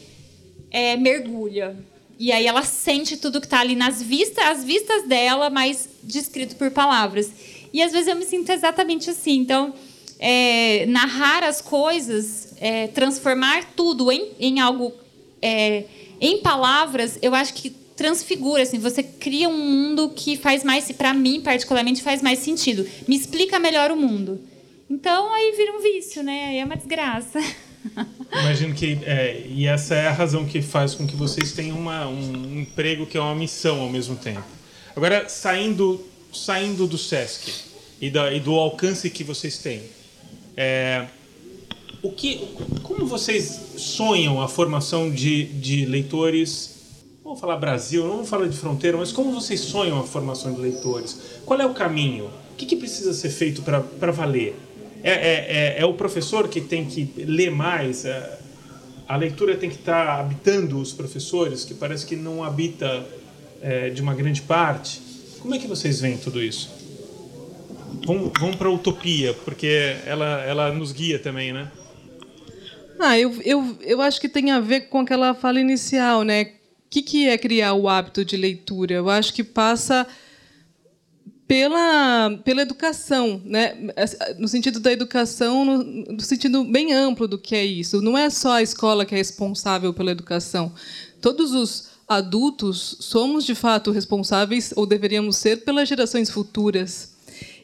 é, 0.71 0.97
mergulha. 0.97 1.77
E 2.17 2.31
aí 2.31 2.47
ela 2.47 2.63
sente 2.63 3.17
tudo 3.17 3.41
que 3.41 3.47
está 3.47 3.61
ali 3.61 3.75
nas 3.75 4.01
vistas, 4.01 4.45
as 4.45 4.65
vistas 4.65 5.09
dela, 5.09 5.51
mas 5.51 5.89
descrito 6.05 6.55
por 6.55 6.71
palavras. 6.71 7.33
E 7.73 7.83
às 7.83 7.91
vezes 7.91 8.07
eu 8.07 8.15
me 8.15 8.25
sinto 8.25 8.49
exatamente 8.51 9.11
assim. 9.11 9.39
Então, 9.39 9.75
é, 10.21 10.87
narrar 10.87 11.43
as 11.43 11.61
coisas, 11.61 12.55
é, 12.61 12.87
transformar 12.87 13.73
tudo 13.75 14.13
em, 14.13 14.31
em 14.39 14.61
algo 14.61 14.93
é, 15.43 15.85
em 16.21 16.43
palavras, 16.43 17.19
eu 17.23 17.35
acho 17.35 17.55
que 17.55 17.71
transfigura, 17.71 18.63
assim, 18.63 18.79
você 18.79 19.03
cria 19.03 19.49
um 19.49 19.59
mundo 19.59 20.11
que 20.11 20.37
faz 20.37 20.65
mais, 20.65 20.91
para 20.93 21.13
mim 21.13 21.41
particularmente, 21.41 22.03
faz 22.03 22.23
mais 22.23 22.39
sentido. 22.39 22.87
Me 23.07 23.17
explica 23.17 23.59
melhor 23.59 23.91
o 23.91 23.97
mundo. 23.97 24.41
Então 24.89 25.33
aí 25.33 25.53
vira 25.57 25.73
um 25.73 25.83
vício, 25.83 26.23
né? 26.23 26.47
Aí 26.47 26.59
é 26.59 26.65
uma 26.65 26.77
desgraça. 26.77 27.39
Imagino 28.33 28.75
que 28.75 28.99
é, 29.05 29.45
e 29.47 29.67
essa 29.67 29.95
é 29.95 30.09
a 30.09 30.13
razão 30.13 30.47
que 30.47 30.61
faz 30.61 30.95
com 30.95 31.07
que 31.07 31.15
vocês 31.15 31.53
tenham 31.53 31.79
uma, 31.79 32.07
um 32.07 32.61
emprego 32.61 33.07
que 33.07 33.17
é 33.17 33.21
uma 33.21 33.35
missão 33.35 33.81
ao 33.81 33.89
mesmo 33.89 34.17
tempo. 34.17 34.45
Agora 34.97 35.29
saindo 35.29 36.05
saindo 36.33 36.87
do 36.87 36.97
Sesc 36.97 37.53
e, 38.01 38.11
da, 38.11 38.33
e 38.33 38.41
do 38.41 38.55
alcance 38.55 39.11
que 39.11 39.25
vocês 39.25 39.59
têm, 39.59 39.83
é, 40.57 41.07
o 42.03 42.11
que, 42.11 42.49
como 42.83 43.07
vocês 43.07 43.75
sonham 43.77 44.41
a 44.41 44.49
formação 44.49 45.11
de, 45.11 45.45
de 45.45 45.85
leitores? 45.85 46.79
Vamos 47.23 47.41
falar 47.41 47.57
Brasil, 47.57 48.03
não 48.05 48.17
vamos 48.17 48.29
falar 48.29 48.49
de 48.49 48.57
fronteira, 48.57 48.97
mas 48.97 49.13
como 49.13 49.33
vocês 49.33 49.61
sonham 49.61 49.99
a 50.01 50.05
formação 50.05 50.53
de 50.53 50.61
leitores? 50.61 51.41
Qual 51.45 51.61
é 51.61 51.67
o 51.67 51.75
caminho? 51.75 52.31
O 52.53 52.57
que, 52.57 52.65
que 52.67 52.77
precisa 52.77 53.13
ser 53.13 53.31
feito 53.31 53.63
para 53.63 54.11
valer? 54.13 54.57
É, 55.03 55.11
é, 55.11 55.17
é, 55.17 55.81
é, 55.81 55.85
o 55.85 55.95
professor 55.95 56.49
que 56.49 56.61
tem 56.61 56.87
que 56.87 57.11
ler 57.19 57.51
mais? 57.51 58.05
É, 58.05 58.39
a 59.07 59.17
leitura 59.17 59.57
tem 59.57 59.69
que 59.69 59.77
estar 59.77 60.07
tá 60.07 60.21
habitando 60.21 60.79
os 60.79 60.93
professores, 60.93 61.65
que 61.65 61.75
parece 61.75 62.07
que 62.07 62.17
não 62.17 62.43
habita 62.43 63.07
é, 63.61 63.91
de 63.91 64.01
uma 64.01 64.15
grande 64.15 64.43
parte? 64.43 65.01
Como 65.41 65.55
é 65.55 65.59
que 65.59 65.67
vocês 65.67 66.01
veem 66.01 66.17
tudo 66.17 66.43
isso? 66.43 66.71
Vamos, 68.07 68.31
vamos 68.39 68.57
para 68.57 68.69
a 68.69 68.71
utopia, 68.71 69.35
porque 69.45 69.97
ela, 70.07 70.43
ela 70.45 70.73
nos 70.73 70.93
guia 70.93 71.19
também, 71.19 71.53
né? 71.53 71.71
Ah, 73.01 73.19
eu, 73.19 73.35
eu, 73.43 73.79
eu 73.81 74.03
acho 74.03 74.21
que 74.21 74.29
tem 74.29 74.51
a 74.51 74.61
ver 74.61 74.83
com 74.83 75.01
aquela 75.01 75.33
fala 75.33 75.59
inicial, 75.59 76.23
né? 76.23 76.43
O 76.43 76.49
que, 76.91 77.01
que 77.01 77.29
é 77.29 77.39
criar 77.39 77.73
o 77.73 77.89
hábito 77.89 78.25
de 78.25 78.37
leitura? 78.37 78.93
Eu 78.93 79.09
acho 79.09 79.33
que 79.33 79.43
passa 79.43 80.07
pela, 81.49 82.39
pela 82.45 82.61
educação, 82.61 83.41
né? 83.45 83.75
no 84.39 84.47
sentido 84.47 84.79
da 84.79 84.93
educação, 84.93 85.65
no, 85.65 85.83
no, 86.13 86.21
sentido 86.21 86.63
bem 86.63 86.93
amplo 86.93 87.27
do 87.27 87.39
que 87.39 87.57
é 87.57 87.65
isso. 87.65 88.03
Não 88.03 88.19
é 88.19 88.29
só 88.29 88.53
a 88.53 88.63
escola 88.63 89.07
que 89.07 89.15
é 89.15 89.19
responsável 89.19 89.95
pela 89.95 90.11
educação. 90.11 90.73
Todos 91.23 91.53
os 91.53 91.89
adultos 92.07 92.99
somos, 93.01 93.47
de 93.47 93.55
fato, 93.55 93.91
responsáveis, 93.93 94.73
ou 94.77 94.85
deveríamos 94.85 95.39
ser, 95.39 95.65
pelas 95.65 95.89
gerações 95.89 96.29
futuras. 96.29 97.15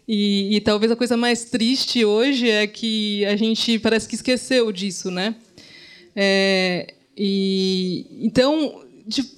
E, 0.09 0.57
e, 0.57 0.61
talvez 0.61 0.93
a 0.93 0.97
coisa 0.97 1.17
mais 1.17 1.47
triste 1.47 2.05
hoje 2.05 2.49
é 2.49 2.67
que 2.67 3.25
a 3.27 3.35
gente 3.35 3.79
parece 3.81 4.09
que 4.09 4.15
esqueceu 4.15 4.71
disso, 4.71 5.11
né? 5.11 5.35
É, 6.15 6.95
e 7.17 8.07
então 8.21 8.85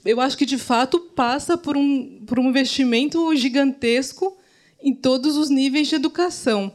eu 0.04 0.20
acho 0.20 0.36
que 0.36 0.46
de 0.46 0.58
fato 0.58 1.00
passa 1.00 1.56
por 1.56 1.76
um 1.76 2.22
por 2.26 2.38
um 2.38 2.48
investimento 2.48 3.34
gigantesco 3.34 4.36
em 4.82 4.94
todos 4.94 5.36
os 5.36 5.48
níveis 5.48 5.88
de 5.88 5.94
educação. 5.94 6.72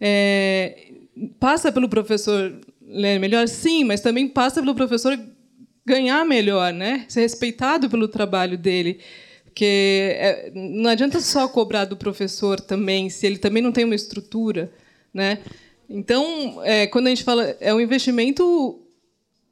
É, 0.00 0.92
passa 1.38 1.72
pelo 1.72 1.88
professor 1.88 2.60
ler 2.82 3.18
melhor, 3.18 3.48
sim, 3.48 3.84
mas 3.84 4.00
também 4.00 4.28
passa 4.28 4.60
pelo 4.60 4.74
professor 4.74 5.18
ganhar 5.84 6.24
melhor, 6.24 6.72
né? 6.72 7.04
Ser 7.08 7.20
respeitado 7.20 7.88
pelo 7.88 8.08
trabalho 8.08 8.58
dele. 8.58 9.00
Porque 9.50 10.16
é, 10.16 10.52
não 10.54 10.88
adianta 10.88 11.20
só 11.20 11.48
cobrar 11.48 11.84
do 11.84 11.96
professor 11.96 12.60
também, 12.60 13.10
se 13.10 13.26
ele 13.26 13.36
também 13.36 13.60
não 13.62 13.72
tem 13.72 13.84
uma 13.84 13.96
estrutura. 13.96 14.72
Né? 15.12 15.40
Então, 15.88 16.60
é, 16.64 16.86
quando 16.86 17.08
a 17.08 17.10
gente 17.10 17.24
fala, 17.24 17.56
é 17.60 17.74
um 17.74 17.80
investimento 17.80 18.80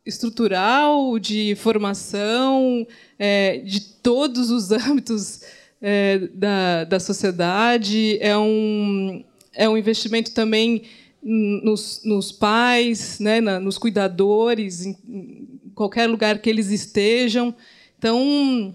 estrutural, 0.07 1.19
de 1.19 1.57
formação, 1.57 2.87
é, 3.19 3.59
de 3.59 3.81
todos 3.81 4.51
os 4.51 4.71
âmbitos 4.73 5.41
é, 5.83 6.19
da, 6.33 6.85
da 6.85 7.01
sociedade, 7.01 8.19
é 8.21 8.39
um, 8.39 9.25
é 9.53 9.69
um 9.69 9.77
investimento 9.77 10.33
também 10.33 10.85
nos, 11.21 12.03
nos 12.05 12.31
pais, 12.31 13.19
né, 13.19 13.41
na, 13.41 13.59
nos 13.59 13.77
cuidadores, 13.77 14.87
em, 14.87 14.97
em 15.09 15.73
qualquer 15.75 16.07
lugar 16.07 16.39
que 16.39 16.49
eles 16.49 16.71
estejam. 16.71 17.53
Então, 17.99 18.73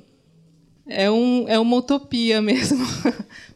é, 0.87 1.09
um, 1.09 1.45
é 1.47 1.57
uma 1.59 1.77
utopia 1.77 2.41
mesmo 2.41 2.85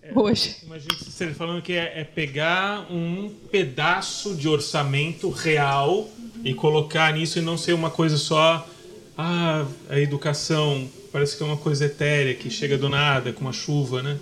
é, 0.02 0.12
hoje. 0.18 0.58
Imagina 0.64 0.96
você 0.98 1.28
falando 1.34 1.62
que 1.62 1.74
é, 1.74 2.02
é, 2.02 2.04
pegar 2.04 2.92
um 2.92 3.30
pedaço 3.52 4.36
de 4.36 4.48
orçamento 4.48 5.30
real 5.30 6.10
e 6.44 6.54
colocar 6.54 7.14
nisso 7.14 7.40
e 7.40 7.42
não 7.42 7.58
ser 7.58 7.74
uma 7.74 7.90
coisa 7.90 8.18
só. 8.18 8.68
Ah, 9.18 9.66
a 9.90 10.00
educação 10.00 10.88
parece 11.12 11.36
que 11.36 11.44
é 11.44 11.46
uma 11.46 11.58
coisa 11.58 11.86
etérea 11.86 12.34
que 12.36 12.50
chega 12.50 12.78
do 12.78 12.88
nada, 12.88 13.34
com 13.34 13.42
uma 13.42 13.54
chuva, 13.54 14.04
né? 14.04 14.20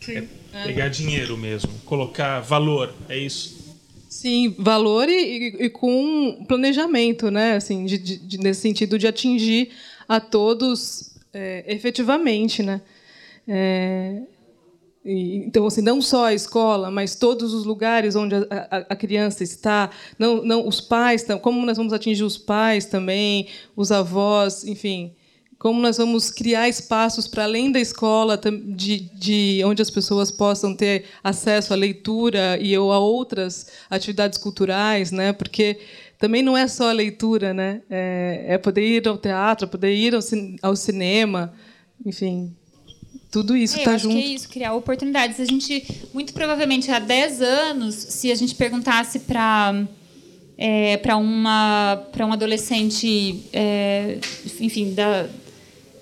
Sim. 0.00 0.28
É 0.52 0.64
pegar 0.66 0.88
dinheiro 0.88 1.36
mesmo, 1.36 1.70
colocar 1.84 2.40
valor, 2.40 2.94
é 3.08 3.18
isso. 3.18 3.76
Sim, 4.08 4.54
valor 4.56 5.08
e, 5.08 5.12
e, 5.60 5.64
e 5.64 5.70
com 5.70 6.44
planejamento, 6.46 7.30
né? 7.30 7.56
Assim, 7.56 7.84
de, 7.84 7.98
de, 7.98 8.38
nesse 8.38 8.60
sentido 8.60 8.96
de 8.96 9.08
atingir 9.08 9.70
a 10.08 10.20
todos 10.20 11.13
é, 11.34 11.64
efetivamente, 11.66 12.62
né? 12.62 12.80
É, 13.46 14.22
então, 15.04 15.66
assim, 15.66 15.82
não 15.82 16.00
só 16.00 16.26
a 16.26 16.34
escola, 16.34 16.90
mas 16.90 17.14
todos 17.14 17.52
os 17.52 17.66
lugares 17.66 18.16
onde 18.16 18.34
a, 18.36 18.46
a, 18.50 18.76
a 18.90 18.96
criança 18.96 19.44
está, 19.44 19.90
não, 20.18 20.42
não 20.42 20.66
os 20.66 20.80
pais, 20.80 21.26
como 21.42 21.64
nós 21.66 21.76
vamos 21.76 21.92
atingir 21.92 22.24
os 22.24 22.38
pais 22.38 22.86
também, 22.86 23.48
os 23.76 23.92
avós, 23.92 24.64
enfim, 24.64 25.14
como 25.58 25.80
nós 25.80 25.96
vamos 25.96 26.30
criar 26.30 26.68
espaços 26.68 27.26
para 27.26 27.44
além 27.44 27.72
da 27.72 27.80
escola, 27.80 28.38
de, 28.76 29.00
de 29.14 29.62
onde 29.64 29.80
as 29.80 29.90
pessoas 29.90 30.30
possam 30.30 30.74
ter 30.74 31.06
acesso 31.22 31.72
à 31.72 31.76
leitura 31.76 32.58
e 32.60 32.76
ou 32.76 32.92
a 32.92 32.98
outras 32.98 33.68
atividades 33.88 34.38
culturais, 34.38 35.10
né? 35.10 35.32
Porque 35.32 35.78
também 36.18 36.42
não 36.42 36.56
é 36.56 36.66
só 36.68 36.90
a 36.90 36.92
leitura, 36.92 37.52
né? 37.52 37.82
É, 37.90 38.44
é 38.48 38.58
poder 38.58 38.86
ir 38.86 39.08
ao 39.08 39.18
teatro, 39.18 39.68
poder 39.68 39.94
ir 39.94 40.14
ao, 40.14 40.20
ao 40.62 40.76
cinema, 40.76 41.52
enfim. 42.04 42.54
Tudo 43.30 43.56
isso 43.56 43.76
está 43.76 43.94
é, 43.94 43.98
junto. 43.98 44.14
Que 44.14 44.22
é 44.22 44.26
isso, 44.26 44.48
criar 44.48 44.74
oportunidades. 44.74 45.40
A 45.40 45.44
gente, 45.44 45.84
muito 46.12 46.32
provavelmente, 46.32 46.90
há 46.90 47.00
10 47.00 47.42
anos, 47.42 47.94
se 47.94 48.30
a 48.30 48.34
gente 48.34 48.54
perguntasse 48.54 49.20
para 49.20 49.86
é, 50.56 50.96
para 50.98 51.16
uma 51.16 52.06
para 52.12 52.24
um 52.24 52.32
adolescente, 52.32 53.42
é, 53.52 54.18
enfim, 54.60 54.94
da, 54.94 55.28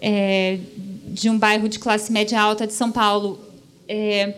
é, 0.01 0.59
de 1.09 1.31
um 1.31 1.38
bairro 1.38 1.68
de 1.68 1.79
classe 1.79 2.12
média 2.12 2.40
alta 2.40 2.66
de 2.66 2.75
São 2.75 2.92
Paulo, 2.92 3.40
é, 3.88 4.35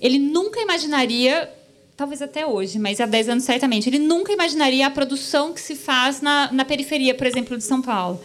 ele 0.00 0.18
nunca 0.18 0.60
imaginaria 0.60 1.50
talvez 1.98 2.22
até 2.22 2.46
hoje, 2.46 2.78
mas 2.78 3.00
há 3.00 3.06
10 3.06 3.28
anos 3.28 3.44
certamente, 3.44 3.88
ele 3.88 3.98
nunca 3.98 4.32
imaginaria 4.32 4.86
a 4.86 4.90
produção 4.90 5.52
que 5.52 5.60
se 5.60 5.74
faz 5.74 6.20
na, 6.20 6.48
na 6.52 6.64
periferia, 6.64 7.12
por 7.12 7.26
exemplo, 7.26 7.58
de 7.58 7.64
São 7.64 7.82
Paulo. 7.82 8.20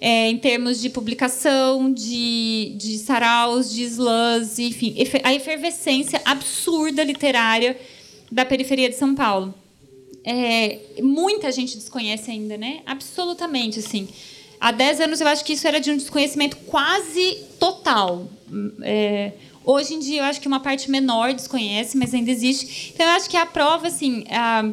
É, 0.00 0.30
em 0.30 0.38
termos 0.38 0.80
de 0.80 0.88
publicação, 0.88 1.92
de, 1.92 2.72
de 2.78 2.96
saraus, 2.96 3.70
de 3.70 3.82
slams, 3.82 4.58
enfim, 4.58 4.96
a 5.22 5.34
efervescência 5.34 6.22
absurda 6.24 7.04
literária 7.04 7.78
da 8.32 8.46
periferia 8.46 8.88
de 8.88 8.96
São 8.96 9.14
Paulo. 9.14 9.54
É, 10.24 10.78
muita 11.02 11.52
gente 11.52 11.76
desconhece 11.76 12.30
ainda, 12.30 12.56
né? 12.56 12.80
Absolutamente, 12.86 13.80
assim. 13.80 14.08
Há 14.58 14.72
10 14.72 15.02
anos 15.02 15.20
eu 15.20 15.28
acho 15.28 15.44
que 15.44 15.52
isso 15.52 15.68
era 15.68 15.78
de 15.78 15.90
um 15.90 15.96
desconhecimento 15.98 16.56
quase 16.66 17.36
total. 17.58 18.26
É, 18.82 19.32
Hoje 19.64 19.94
em 19.94 19.98
dia, 19.98 20.20
eu 20.20 20.24
acho 20.24 20.40
que 20.40 20.48
uma 20.48 20.60
parte 20.60 20.90
menor 20.90 21.32
desconhece, 21.32 21.96
mas 21.96 22.14
ainda 22.14 22.30
existe. 22.30 22.92
Então, 22.94 23.06
eu 23.06 23.12
acho 23.12 23.28
que 23.28 23.36
a 23.36 23.46
prova, 23.46 23.88
assim, 23.88 24.24
a, 24.30 24.70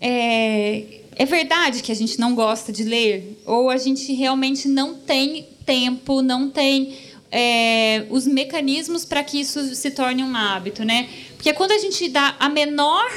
é, 0.00 1.00
é 1.16 1.24
verdade 1.24 1.82
que 1.82 1.90
a 1.90 1.94
gente 1.94 2.20
não 2.20 2.34
gosta 2.34 2.72
de 2.72 2.84
ler? 2.84 3.40
Ou 3.46 3.70
a 3.70 3.76
gente 3.76 4.12
realmente 4.12 4.68
não 4.68 4.94
tem 4.94 5.46
tempo, 5.64 6.22
não 6.22 6.50
tem 6.50 6.96
é, 7.30 8.06
os 8.10 8.26
mecanismos 8.26 9.04
para 9.04 9.22
que 9.22 9.40
isso 9.40 9.74
se 9.74 9.90
torne 9.90 10.22
um 10.22 10.34
hábito, 10.34 10.84
né? 10.84 11.08
Porque 11.34 11.52
quando 11.52 11.72
a 11.72 11.78
gente 11.78 12.08
dá 12.08 12.36
a 12.38 12.48
menor 12.48 13.10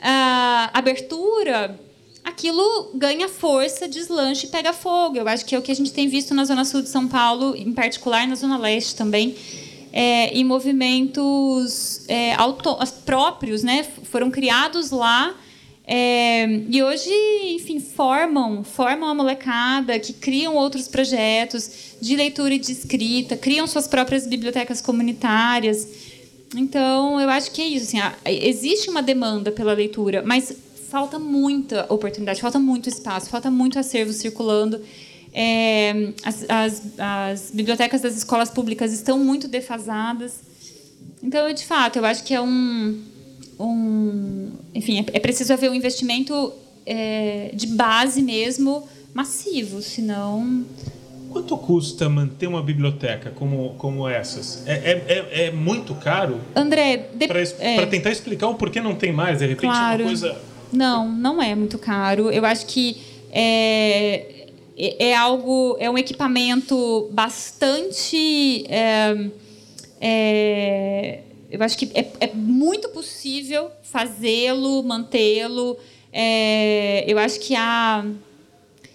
a, 0.00 0.70
abertura, 0.72 1.78
aquilo 2.24 2.90
ganha 2.94 3.28
força, 3.28 3.88
deslancha 3.88 4.46
e 4.46 4.48
pega 4.48 4.72
fogo. 4.72 5.16
Eu 5.16 5.28
acho 5.28 5.44
que 5.44 5.54
é 5.54 5.58
o 5.58 5.62
que 5.62 5.72
a 5.72 5.76
gente 5.76 5.92
tem 5.92 6.08
visto 6.08 6.34
na 6.34 6.44
Zona 6.44 6.64
Sul 6.64 6.82
de 6.82 6.88
São 6.88 7.06
Paulo, 7.06 7.54
em 7.56 7.72
particular 7.72 8.26
na 8.26 8.34
Zona 8.34 8.56
Leste 8.56 8.94
também, 8.94 9.36
é, 9.92 10.28
em 10.28 10.44
movimentos 10.44 12.04
é, 12.08 12.34
auto, 12.34 12.76
próprios, 13.04 13.62
né? 13.62 13.84
foram 14.04 14.30
criados 14.30 14.90
lá. 14.90 15.34
É, 15.92 16.46
e 16.68 16.82
hoje, 16.82 17.10
enfim, 17.54 17.80
formam, 17.80 18.62
formam 18.62 19.08
a 19.08 19.14
molecada 19.14 19.98
que 19.98 20.12
criam 20.12 20.54
outros 20.54 20.86
projetos 20.86 21.96
de 22.00 22.14
leitura 22.14 22.54
e 22.54 22.58
de 22.60 22.70
escrita, 22.70 23.36
criam 23.36 23.66
suas 23.66 23.88
próprias 23.88 24.26
bibliotecas 24.26 24.80
comunitárias. 24.80 25.88
Então, 26.54 27.20
eu 27.20 27.28
acho 27.28 27.50
que 27.50 27.60
é 27.60 27.66
isso. 27.66 27.96
Assim, 27.96 28.14
existe 28.24 28.88
uma 28.88 29.02
demanda 29.02 29.50
pela 29.50 29.72
leitura, 29.72 30.22
mas 30.24 30.52
falta 30.90 31.18
muita 31.18 31.86
oportunidade, 31.88 32.40
falta 32.40 32.58
muito 32.58 32.88
espaço, 32.88 33.30
falta 33.30 33.50
muito 33.50 33.78
acervo 33.78 34.12
circulando. 34.12 34.80
É, 35.32 36.12
as, 36.24 36.44
as, 36.48 36.82
as, 36.98 37.50
bibliotecas 37.52 38.00
das 38.00 38.16
escolas 38.16 38.50
públicas 38.50 38.92
estão 38.92 39.18
muito 39.18 39.46
defasadas. 39.46 40.40
Então, 41.22 41.52
de 41.52 41.64
fato, 41.64 41.98
eu 41.98 42.04
acho 42.04 42.24
que 42.24 42.34
é 42.34 42.40
um. 42.40 43.00
um 43.58 44.50
enfim, 44.74 45.00
é, 45.00 45.16
é 45.16 45.20
preciso 45.20 45.52
haver 45.52 45.70
um 45.70 45.74
investimento 45.74 46.52
é, 46.84 47.50
de 47.54 47.68
base 47.68 48.22
mesmo, 48.22 48.88
massivo, 49.14 49.80
senão. 49.82 50.64
Quanto 51.30 51.56
custa 51.56 52.08
manter 52.08 52.48
uma 52.48 52.60
biblioteca 52.60 53.30
como, 53.30 53.74
como 53.78 54.08
essas? 54.08 54.66
É, 54.66 54.72
é, 54.72 55.04
é, 55.06 55.46
é 55.46 55.50
muito 55.52 55.94
caro? 55.94 56.40
André, 56.56 57.08
de... 57.14 57.28
para 57.28 57.40
é. 57.60 57.86
tentar 57.86 58.10
explicar 58.10 58.48
o 58.48 58.56
porquê 58.56 58.80
não 58.80 58.96
tem 58.96 59.12
mais, 59.12 59.38
de 59.38 59.46
repente 59.46 59.70
claro. 59.70 60.02
é 60.02 60.04
uma 60.04 60.10
coisa. 60.10 60.36
Não, 60.72 61.08
não 61.08 61.40
é 61.40 61.54
muito 61.54 61.78
caro. 61.78 62.30
Eu 62.30 62.44
acho 62.44 62.66
que 62.66 62.96
é, 64.82 65.10
é, 65.10 65.14
algo, 65.14 65.76
é 65.78 65.90
um 65.90 65.98
equipamento 65.98 67.10
bastante. 67.12 68.64
É, 68.66 69.30
é, 70.00 71.20
eu 71.50 71.62
acho 71.62 71.76
que 71.76 71.90
é, 71.94 72.10
é 72.18 72.30
muito 72.32 72.88
possível 72.88 73.70
fazê-lo, 73.82 74.82
mantê-lo. 74.82 75.76
É, 76.10 77.04
eu 77.06 77.18
acho 77.18 77.38
que 77.40 77.54
há 77.54 78.06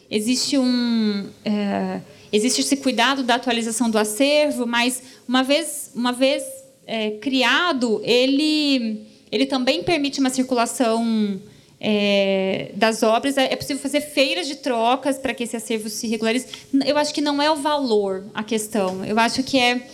existe 0.09 0.57
um 0.57 1.29
é, 1.45 2.01
existe 2.33 2.61
esse 2.61 2.77
cuidado 2.77 3.21
da 3.21 3.35
atualização 3.35 3.87
do 3.87 3.99
acervo, 3.99 4.65
mas 4.65 5.03
uma 5.27 5.43
vez 5.43 5.91
uma 5.93 6.11
vez 6.11 6.43
criado 7.21 8.01
ele 8.03 9.07
ele 9.31 9.45
também 9.45 9.83
permite 9.83 10.19
uma 10.19 10.29
circulação 10.29 11.39
é, 11.79 12.71
das 12.75 13.03
obras. 13.03 13.37
É, 13.37 13.51
é 13.51 13.55
possível 13.55 13.81
fazer 13.81 14.01
feiras 14.01 14.47
de 14.47 14.55
trocas 14.55 15.17
para 15.17 15.33
que 15.33 15.43
esse 15.43 15.55
acervo 15.55 15.89
se 15.89 16.07
regularize. 16.07 16.47
Eu 16.85 16.97
acho 16.97 17.13
que 17.13 17.21
não 17.21 17.41
é 17.41 17.49
o 17.51 17.55
valor 17.55 18.25
a 18.33 18.43
questão. 18.43 19.03
Eu 19.05 19.19
acho 19.19 19.43
que 19.43 19.57
é, 19.57 19.87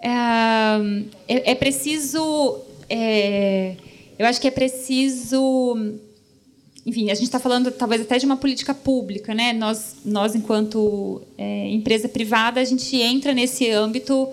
é, 0.00 0.10
é, 1.28 1.52
é 1.52 1.54
preciso. 1.54 2.60
É, 2.88 3.74
eu 4.18 4.26
acho 4.26 4.40
que 4.40 4.48
é 4.48 4.50
preciso. 4.50 5.76
Enfim, 6.86 7.10
a 7.10 7.14
gente 7.14 7.24
está 7.24 7.38
falando 7.38 7.70
talvez 7.70 8.02
até 8.02 8.18
de 8.18 8.26
uma 8.26 8.36
política 8.36 8.74
pública, 8.74 9.34
né? 9.34 9.54
Nós, 9.54 9.96
nós 10.04 10.34
enquanto 10.34 11.22
é, 11.38 11.70
empresa 11.70 12.08
privada, 12.08 12.60
a 12.60 12.64
gente 12.64 12.96
entra 12.96 13.32
nesse 13.32 13.70
âmbito 13.70 14.28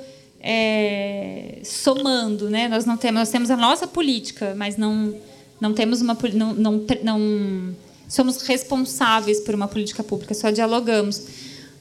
somando, 1.64 2.50
né? 2.50 2.68
Nós 2.68 2.84
não 2.84 2.98
temos, 2.98 3.20
nós 3.20 3.30
temos 3.30 3.52
a 3.52 3.56
nossa 3.56 3.88
política, 3.88 4.54
mas 4.58 4.76
não 4.76 5.14
não 5.62 5.74
temos 5.74 6.02
uma 6.02 6.18
não, 6.34 6.54
não, 6.54 6.86
não 7.04 7.76
somos 8.10 8.42
responsáveis 8.42 9.40
por 9.40 9.56
uma 9.56 9.68
política 9.68 10.04
pública, 10.04 10.34
só 10.34 10.50
dialogamos. 10.50 11.22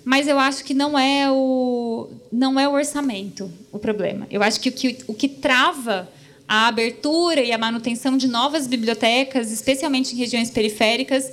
Mas 0.04 0.28
eu 0.28 0.38
acho 0.38 0.64
que 0.64 0.72
não 0.72 0.98
é 0.98 1.30
o 1.30 2.08
não 2.30 2.60
é 2.60 2.68
o 2.68 2.72
orçamento 2.72 3.50
o 3.72 3.78
problema. 3.78 4.26
Eu 4.30 4.42
acho 4.42 4.60
que 4.60 4.68
o 4.68 4.72
que, 4.72 4.98
o 5.08 5.14
que 5.14 5.28
trava 5.28 6.08
a 6.46 6.68
abertura 6.68 7.40
e 7.40 7.52
a 7.52 7.58
manutenção 7.58 8.16
de 8.16 8.28
novas 8.28 8.66
bibliotecas, 8.66 9.50
especialmente 9.50 10.14
em 10.14 10.18
regiões 10.18 10.50
periféricas, 10.50 11.30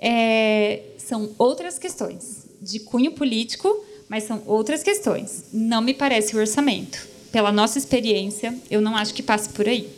é, 0.00 0.80
são 0.98 1.30
outras 1.38 1.78
questões 1.78 2.46
de 2.60 2.80
cunho 2.80 3.12
político, 3.12 3.84
mas 4.08 4.24
são 4.24 4.42
outras 4.46 4.82
questões. 4.82 5.44
Não 5.52 5.80
me 5.80 5.92
parece 5.92 6.34
o 6.34 6.38
orçamento. 6.38 7.06
Pela 7.30 7.52
nossa 7.52 7.78
experiência, 7.78 8.56
eu 8.70 8.80
não 8.80 8.96
acho 8.96 9.12
que 9.12 9.22
passe 9.22 9.48
por 9.50 9.68
aí. 9.68 9.88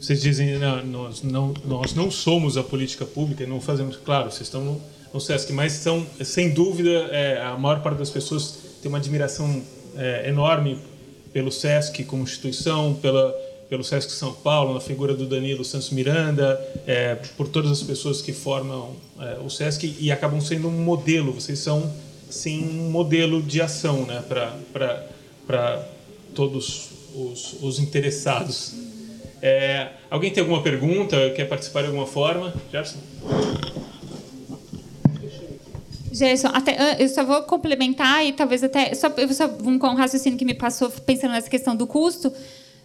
Vocês 0.00 0.22
dizem, 0.22 0.58
não, 0.58 0.82
nós, 0.86 1.22
não, 1.22 1.54
nós 1.62 1.94
não 1.94 2.10
somos 2.10 2.56
a 2.56 2.62
política 2.62 3.04
pública, 3.04 3.46
não 3.46 3.60
fazemos, 3.60 3.96
claro, 3.96 4.30
vocês 4.30 4.46
estão 4.46 4.80
no 5.12 5.20
SESC, 5.20 5.52
mas 5.52 5.72
são, 5.72 6.06
sem 6.24 6.54
dúvida, 6.54 6.88
é, 7.10 7.42
a 7.42 7.58
maior 7.58 7.82
parte 7.82 7.98
das 7.98 8.08
pessoas 8.08 8.60
tem 8.80 8.88
uma 8.88 8.96
admiração 8.96 9.62
é, 9.94 10.26
enorme 10.30 10.78
pelo 11.34 11.52
SESC 11.52 12.04
como 12.04 12.22
instituição, 12.22 12.94
pela, 12.94 13.30
pelo 13.68 13.84
SESC 13.84 14.10
São 14.12 14.32
Paulo, 14.32 14.72
na 14.72 14.80
figura 14.80 15.12
do 15.12 15.26
Danilo 15.26 15.66
Santos 15.66 15.90
Miranda, 15.90 16.58
é, 16.86 17.16
por 17.36 17.48
todas 17.48 17.70
as 17.70 17.82
pessoas 17.82 18.22
que 18.22 18.32
formam 18.32 18.96
é, 19.20 19.38
o 19.44 19.50
SESC 19.50 19.96
e 20.00 20.10
acabam 20.10 20.40
sendo 20.40 20.68
um 20.68 20.82
modelo, 20.82 21.30
vocês 21.30 21.58
são, 21.58 21.92
sim, 22.30 22.80
um 22.80 22.90
modelo 22.90 23.42
de 23.42 23.60
ação 23.60 24.06
né, 24.06 24.24
para 25.46 25.86
todos 26.34 26.88
os, 27.14 27.56
os 27.60 27.78
interessados 27.78 28.89
é, 29.42 29.88
alguém 30.10 30.30
tem 30.30 30.42
alguma 30.42 30.62
pergunta? 30.62 31.30
Quer 31.30 31.46
participar 31.46 31.82
de 31.82 31.86
alguma 31.88 32.06
forma? 32.06 32.52
Gerson? 32.70 32.98
Gerson, 36.12 36.48
até, 36.48 36.96
eu 36.98 37.08
só 37.08 37.24
vou 37.24 37.42
complementar 37.42 38.26
e 38.26 38.32
talvez 38.32 38.62
até. 38.62 38.94
Só, 38.94 39.08
eu 39.16 39.32
só 39.32 39.46
um, 39.46 39.74
um 39.74 39.94
raciocínio 39.94 40.38
que 40.38 40.44
me 40.44 40.54
passou 40.54 40.90
pensando 40.90 41.32
nessa 41.32 41.48
questão 41.48 41.74
do 41.74 41.86
custo. 41.86 42.32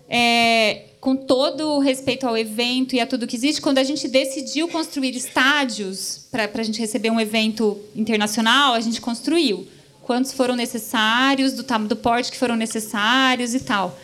É, 0.07 0.83
com 1.01 1.15
todo 1.15 1.73
o 1.73 1.79
respeito 1.79 2.27
ao 2.27 2.37
evento 2.37 2.95
e 2.95 2.99
a 2.99 3.07
tudo 3.07 3.27
que 3.27 3.35
existe, 3.35 3.61
quando 3.61 3.79
a 3.79 3.83
gente 3.83 4.07
decidiu 4.07 4.67
construir 4.67 5.15
estádios 5.15 6.27
para 6.31 6.49
a 6.53 6.63
gente 6.63 6.79
receber 6.79 7.09
um 7.09 7.19
evento 7.19 7.79
internacional, 7.95 8.73
a 8.73 8.79
gente 8.79 9.01
construiu. 9.01 9.67
Quantos 10.03 10.31
foram 10.31 10.55
necessários, 10.55 11.53
do, 11.53 11.63
do 11.87 11.95
porte 11.95 12.31
que 12.31 12.37
foram 12.37 12.55
necessários 12.55 13.55
e 13.55 13.59
tal. 13.59 13.97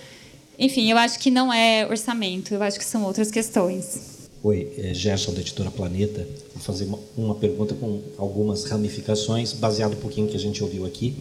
Enfim, 0.58 0.92
eu 0.92 0.98
acho 0.98 1.20
que 1.20 1.32
não 1.32 1.52
é 1.52 1.88
orçamento, 1.88 2.54
eu 2.54 2.62
acho 2.62 2.78
que 2.78 2.86
são 2.86 3.04
outras 3.04 3.32
questões. 3.32 4.30
Oi, 4.44 4.74
é 4.78 4.94
Gerson 4.94 5.34
da 5.34 5.42
Editora 5.42 5.70
Planeta. 5.70 6.28
Vou 6.54 6.64
fazer 6.64 6.86
uma, 6.86 7.00
uma 7.16 7.36
pergunta 7.36 7.76
com 7.76 8.02
algumas 8.18 8.64
ramificações, 8.66 9.54
baseado 9.54 9.94
um 9.94 10.00
pouquinho 10.00 10.28
que 10.28 10.36
a 10.36 10.40
gente 10.40 10.64
ouviu 10.64 10.86
aqui. 10.86 11.16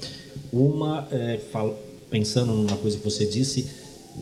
Uma, 0.50 1.06
é, 1.12 1.38
pensando 2.08 2.52
numa 2.52 2.76
coisa 2.78 2.96
que 2.96 3.04
você 3.04 3.26
disse, 3.26 3.66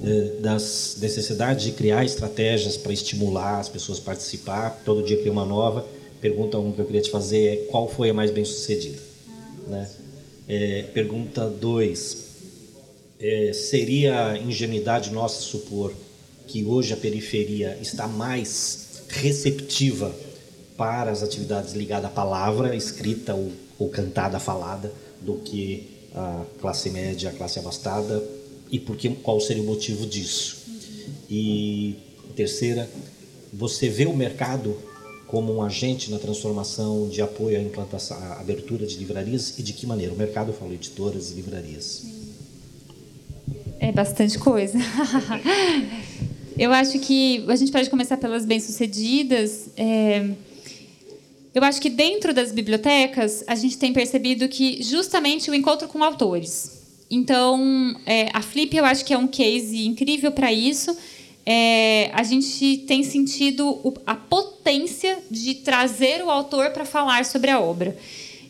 é, 0.02 0.40
das 0.40 0.98
necessidades 1.00 1.64
de 1.64 1.72
criar 1.72 2.04
estratégias 2.04 2.76
para 2.76 2.92
estimular 2.92 3.60
as 3.60 3.68
pessoas 3.68 3.98
a 3.98 4.02
participar, 4.02 4.82
todo 4.84 5.02
dia 5.02 5.16
cria 5.16 5.32
uma 5.32 5.44
nova. 5.44 5.86
Pergunta 6.20 6.58
um 6.58 6.72
que 6.72 6.80
eu 6.80 6.84
queria 6.84 7.00
te 7.00 7.10
fazer 7.10 7.46
é 7.46 7.56
qual 7.70 7.88
foi 7.88 8.10
a 8.10 8.14
mais 8.14 8.30
bem 8.30 8.44
sucedida? 8.44 8.98
Né? 9.66 9.88
É, 10.48 10.82
pergunta 10.92 11.48
dois, 11.48 12.27
é, 13.20 13.52
seria 13.52 14.38
ingenuidade 14.38 15.10
nossa 15.10 15.40
supor 15.40 15.92
que 16.46 16.64
hoje 16.64 16.92
a 16.92 16.96
periferia 16.96 17.78
está 17.80 18.06
mais 18.06 19.02
receptiva 19.08 20.14
para 20.76 21.10
as 21.10 21.22
atividades 21.22 21.74
ligadas 21.74 22.06
à 22.06 22.08
palavra 22.08 22.74
escrita 22.74 23.34
ou, 23.34 23.52
ou 23.78 23.88
cantada, 23.88 24.38
falada, 24.38 24.92
do 25.20 25.34
que 25.34 25.88
a 26.14 26.44
classe 26.60 26.90
média, 26.90 27.30
a 27.30 27.32
classe 27.32 27.58
abastada, 27.58 28.22
e 28.70 28.78
porque, 28.78 29.08
qual 29.08 29.40
seria 29.40 29.62
o 29.62 29.66
motivo 29.66 30.06
disso? 30.06 30.58
E 31.28 31.96
terceira, 32.36 32.88
você 33.52 33.88
vê 33.88 34.06
o 34.06 34.14
mercado 34.14 34.76
como 35.26 35.54
um 35.54 35.62
agente 35.62 36.10
na 36.10 36.18
transformação 36.18 37.08
de 37.08 37.20
apoio 37.20 37.58
à 37.58 37.62
implantação, 37.62 38.16
à 38.16 38.40
abertura 38.40 38.86
de 38.86 38.96
livrarias 38.96 39.58
e 39.58 39.62
de 39.62 39.72
que 39.72 39.86
maneira? 39.86 40.12
O 40.12 40.16
mercado, 40.16 40.50
eu 40.50 40.54
falo, 40.54 40.72
editoras 40.72 41.30
e 41.30 41.34
livrarias. 41.34 42.17
É 43.80 43.92
bastante 43.92 44.38
coisa. 44.38 44.78
eu 46.58 46.72
acho 46.72 46.98
que 46.98 47.44
a 47.48 47.56
gente 47.56 47.70
pode 47.70 47.88
começar 47.88 48.16
pelas 48.16 48.44
bem-sucedidas. 48.44 49.70
É... 49.76 50.28
Eu 51.54 51.64
acho 51.64 51.80
que 51.80 51.88
dentro 51.88 52.34
das 52.34 52.52
bibliotecas 52.52 53.44
a 53.46 53.54
gente 53.54 53.78
tem 53.78 53.92
percebido 53.92 54.48
que 54.48 54.82
justamente 54.82 55.50
o 55.50 55.54
encontro 55.54 55.88
com 55.88 56.02
autores. 56.02 56.78
Então, 57.10 57.96
é, 58.04 58.28
a 58.34 58.42
Flip 58.42 58.76
eu 58.76 58.84
acho 58.84 59.04
que 59.04 59.14
é 59.14 59.18
um 59.18 59.26
case 59.26 59.86
incrível 59.86 60.30
para 60.30 60.52
isso. 60.52 60.96
É, 61.46 62.10
a 62.12 62.22
gente 62.22 62.84
tem 62.86 63.02
sentido 63.02 63.96
a 64.06 64.14
potência 64.14 65.18
de 65.30 65.54
trazer 65.54 66.22
o 66.22 66.30
autor 66.30 66.70
para 66.70 66.84
falar 66.84 67.24
sobre 67.24 67.50
a 67.50 67.58
obra. 67.58 67.96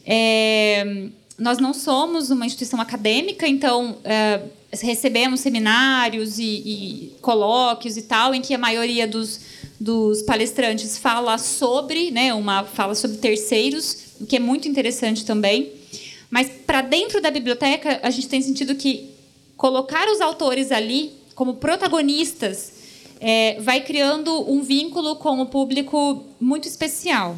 É, 0.04 1.08
nós 1.38 1.58
não 1.58 1.72
somos 1.72 2.30
uma 2.30 2.44
instituição 2.44 2.80
acadêmica, 2.80 3.46
então 3.46 3.98
é, 4.02 4.40
recebemos 4.72 5.40
seminários 5.40 6.38
e, 6.38 6.42
e, 6.42 7.12
colóquios 7.22 7.96
e 7.96 8.02
tal, 8.02 8.34
em 8.34 8.40
que 8.40 8.52
a 8.52 8.58
maioria 8.58 9.06
dos, 9.06 9.40
dos 9.78 10.22
palestrantes 10.22 10.98
fala 10.98 11.38
sobre, 11.38 12.10
né, 12.10 12.34
uma 12.34 12.64
fala 12.64 12.94
sobre 12.94 13.18
terceiros, 13.18 13.98
o 14.20 14.26
que 14.26 14.36
é 14.36 14.40
muito 14.40 14.66
interessante 14.66 15.24
também. 15.24 15.72
Mas 16.28 16.50
para 16.66 16.82
dentro 16.82 17.20
da 17.20 17.30
biblioteca, 17.30 18.00
a 18.02 18.10
gente 18.10 18.28
tem 18.28 18.42
sentido 18.42 18.74
que 18.74 19.08
colocar 19.56 20.08
os 20.08 20.20
autores 20.20 20.72
ali 20.72 21.12
como 21.34 21.54
protagonistas 21.54 22.72
é, 23.20 23.60
vai 23.60 23.80
criando 23.80 24.50
um 24.50 24.62
vínculo 24.62 25.16
com 25.16 25.40
o 25.40 25.46
público 25.46 26.24
muito 26.40 26.66
especial. 26.66 27.36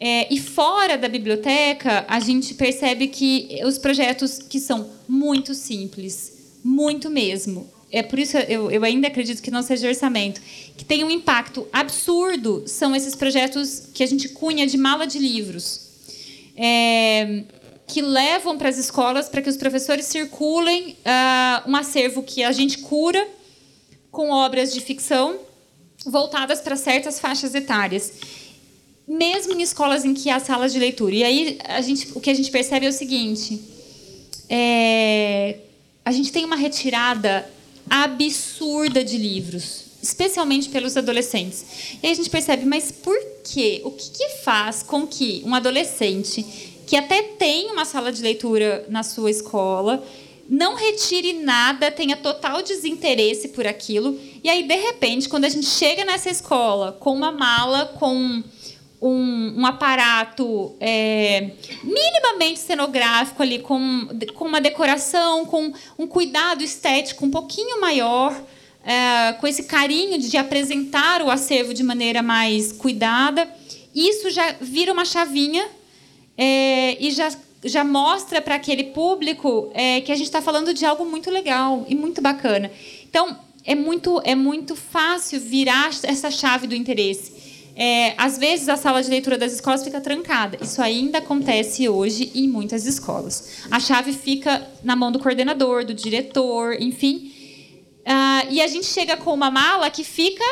É, 0.00 0.32
e 0.32 0.38
fora 0.38 0.96
da 0.96 1.08
biblioteca, 1.08 2.04
a 2.08 2.20
gente 2.20 2.54
percebe 2.54 3.08
que 3.08 3.60
os 3.64 3.78
projetos 3.78 4.38
que 4.38 4.60
são 4.60 4.90
muito 5.08 5.54
simples, 5.54 6.58
muito 6.62 7.10
mesmo, 7.10 7.68
é 7.90 8.02
por 8.02 8.18
isso 8.18 8.36
eu, 8.36 8.70
eu 8.70 8.84
ainda 8.84 9.08
acredito 9.08 9.42
que 9.42 9.50
não 9.50 9.62
seja 9.62 9.88
orçamento, 9.88 10.40
que 10.76 10.84
tem 10.84 11.02
um 11.02 11.10
impacto 11.10 11.66
absurdo, 11.72 12.62
são 12.66 12.94
esses 12.94 13.14
projetos 13.14 13.88
que 13.92 14.02
a 14.02 14.06
gente 14.06 14.28
cunha 14.28 14.66
de 14.66 14.76
mala 14.76 15.06
de 15.06 15.18
livros. 15.18 15.88
É, 16.56 17.44
que 17.88 18.02
levam 18.02 18.58
para 18.58 18.68
as 18.68 18.76
escolas 18.76 19.28
para 19.28 19.40
que 19.40 19.48
os 19.48 19.56
professores 19.56 20.04
circulem 20.04 20.90
uh, 21.00 21.70
um 21.70 21.74
acervo 21.74 22.22
que 22.22 22.44
a 22.44 22.52
gente 22.52 22.78
cura 22.78 23.26
com 24.10 24.30
obras 24.30 24.74
de 24.74 24.80
ficção 24.80 25.38
voltadas 26.04 26.60
para 26.60 26.76
certas 26.76 27.18
faixas 27.18 27.54
etárias, 27.54 28.12
mesmo 29.08 29.54
em 29.54 29.62
escolas 29.62 30.04
em 30.04 30.12
que 30.12 30.28
há 30.28 30.38
salas 30.38 30.72
de 30.72 30.78
leitura. 30.78 31.14
E 31.14 31.24
aí 31.24 31.58
a 31.64 31.80
gente, 31.80 32.08
o 32.14 32.20
que 32.20 32.28
a 32.28 32.34
gente 32.34 32.50
percebe 32.50 32.84
é 32.84 32.88
o 32.88 32.92
seguinte: 32.92 33.60
é, 34.48 35.56
a 36.04 36.12
gente 36.12 36.30
tem 36.30 36.44
uma 36.44 36.56
retirada 36.56 37.48
absurda 37.88 39.02
de 39.02 39.16
livros, 39.16 39.84
especialmente 40.02 40.68
pelos 40.68 40.96
adolescentes. 40.96 41.64
E 42.02 42.06
aí 42.06 42.12
a 42.12 42.16
gente 42.16 42.28
percebe, 42.28 42.66
mas 42.66 42.92
por 42.92 43.18
quê? 43.44 43.80
O 43.84 43.90
que, 43.90 44.10
que 44.10 44.28
faz 44.44 44.82
com 44.82 45.06
que 45.06 45.42
um 45.46 45.54
adolescente 45.54 46.44
que 46.86 46.96
até 46.96 47.22
tem 47.22 47.70
uma 47.70 47.84
sala 47.84 48.12
de 48.12 48.22
leitura 48.22 48.86
na 48.88 49.02
sua 49.02 49.30
escola 49.30 50.02
não 50.48 50.74
retire 50.74 51.34
nada, 51.34 51.90
tenha 51.90 52.16
total 52.16 52.62
desinteresse 52.62 53.48
por 53.48 53.66
aquilo. 53.66 54.18
E 54.42 54.48
aí, 54.48 54.66
de 54.66 54.74
repente, 54.74 55.28
quando 55.28 55.44
a 55.44 55.48
gente 55.50 55.66
chega 55.66 56.06
nessa 56.06 56.30
escola 56.30 56.92
com 56.92 57.12
uma 57.12 57.30
mala, 57.30 57.84
com 57.98 58.42
um, 59.00 59.60
um 59.60 59.66
aparato 59.66 60.74
é, 60.80 61.50
minimamente 61.82 62.58
cenográfico 62.58 63.42
ali, 63.42 63.60
com, 63.60 64.08
com 64.34 64.44
uma 64.44 64.60
decoração, 64.60 65.44
com 65.46 65.72
um 65.98 66.06
cuidado 66.06 66.62
estético 66.62 67.24
um 67.24 67.30
pouquinho 67.30 67.80
maior, 67.80 68.38
é, 68.84 69.32
com 69.34 69.46
esse 69.46 69.64
carinho 69.64 70.18
de, 70.18 70.30
de 70.30 70.36
apresentar 70.36 71.22
o 71.22 71.30
acervo 71.30 71.72
de 71.72 71.82
maneira 71.82 72.22
mais 72.22 72.72
cuidada, 72.72 73.48
isso 73.94 74.30
já 74.30 74.54
vira 74.60 74.92
uma 74.92 75.04
chavinha 75.04 75.66
é, 76.36 76.96
e 77.00 77.10
já 77.10 77.30
já 77.64 77.82
mostra 77.82 78.40
para 78.40 78.54
aquele 78.54 78.84
público 78.84 79.70
é, 79.74 80.00
que 80.00 80.12
a 80.12 80.14
gente 80.14 80.26
está 80.26 80.40
falando 80.40 80.72
de 80.72 80.84
algo 80.84 81.04
muito 81.04 81.30
legal 81.30 81.84
e 81.88 81.94
muito 81.94 82.22
bacana. 82.22 82.70
Então, 83.08 83.36
é 83.64 83.74
muito, 83.74 84.20
é 84.24 84.34
muito 84.34 84.76
fácil 84.76 85.40
virar 85.40 85.90
essa 86.04 86.30
chave 86.30 86.66
do 86.66 86.74
interesse. 86.74 87.47
É, 87.80 88.12
às 88.18 88.36
vezes, 88.36 88.68
a 88.68 88.76
sala 88.76 89.00
de 89.00 89.08
leitura 89.08 89.38
das 89.38 89.52
escolas 89.52 89.84
fica 89.84 90.00
trancada. 90.00 90.58
Isso 90.60 90.82
ainda 90.82 91.18
acontece 91.18 91.88
hoje 91.88 92.32
em 92.34 92.48
muitas 92.48 92.84
escolas. 92.86 93.60
A 93.70 93.78
chave 93.78 94.12
fica 94.12 94.66
na 94.82 94.96
mão 94.96 95.12
do 95.12 95.20
coordenador, 95.20 95.84
do 95.84 95.94
diretor, 95.94 96.74
enfim. 96.82 97.32
Ah, 98.04 98.44
e 98.50 98.60
a 98.60 98.66
gente 98.66 98.86
chega 98.86 99.16
com 99.16 99.32
uma 99.32 99.48
mala 99.48 99.88
que 99.90 100.02
fica 100.02 100.44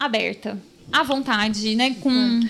aberta, 0.00 0.58
à 0.90 1.02
vontade, 1.02 1.74
né? 1.74 1.94
Com... 2.00 2.40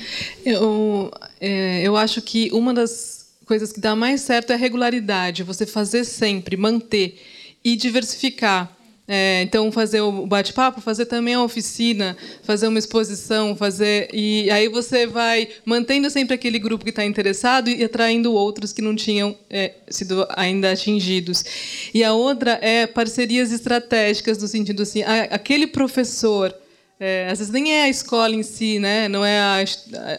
Eu, 0.46 1.10
é, 1.40 1.82
eu 1.82 1.96
acho 1.96 2.22
que 2.22 2.50
uma 2.52 2.72
das 2.72 3.34
coisas 3.44 3.72
que 3.72 3.80
dá 3.80 3.96
mais 3.96 4.20
certo 4.20 4.50
é 4.50 4.54
a 4.54 4.58
regularidade, 4.58 5.42
você 5.42 5.66
fazer 5.66 6.04
sempre, 6.04 6.56
manter 6.56 7.20
e 7.64 7.74
diversificar. 7.74 8.70
É, 9.06 9.42
então 9.42 9.70
fazer 9.70 10.00
o 10.00 10.26
bate-papo, 10.26 10.80
fazer 10.80 11.04
também 11.04 11.34
a 11.34 11.42
oficina, 11.42 12.16
fazer 12.42 12.66
uma 12.68 12.78
exposição, 12.78 13.54
fazer 13.54 14.08
e 14.14 14.50
aí 14.50 14.66
você 14.66 15.06
vai 15.06 15.46
mantendo 15.62 16.08
sempre 16.08 16.34
aquele 16.34 16.58
grupo 16.58 16.84
que 16.84 16.90
está 16.90 17.04
interessado 17.04 17.68
e 17.68 17.84
atraindo 17.84 18.32
outros 18.32 18.72
que 18.72 18.80
não 18.80 18.96
tinham 18.96 19.36
é, 19.50 19.74
sido 19.90 20.26
ainda 20.30 20.72
atingidos. 20.72 21.44
E 21.92 22.02
a 22.02 22.14
outra 22.14 22.58
é 22.62 22.86
parcerias 22.86 23.52
estratégicas 23.52 24.38
no 24.38 24.48
sentido 24.48 24.82
assim, 24.82 25.02
aquele 25.02 25.66
professor 25.66 26.54
é, 26.98 27.28
às 27.30 27.38
vezes 27.38 27.52
nem 27.52 27.74
é 27.74 27.82
a 27.82 27.88
escola 27.88 28.34
em 28.34 28.42
si, 28.42 28.78
né? 28.78 29.08
não 29.08 29.24
é 29.24 29.38
a, 29.38 29.64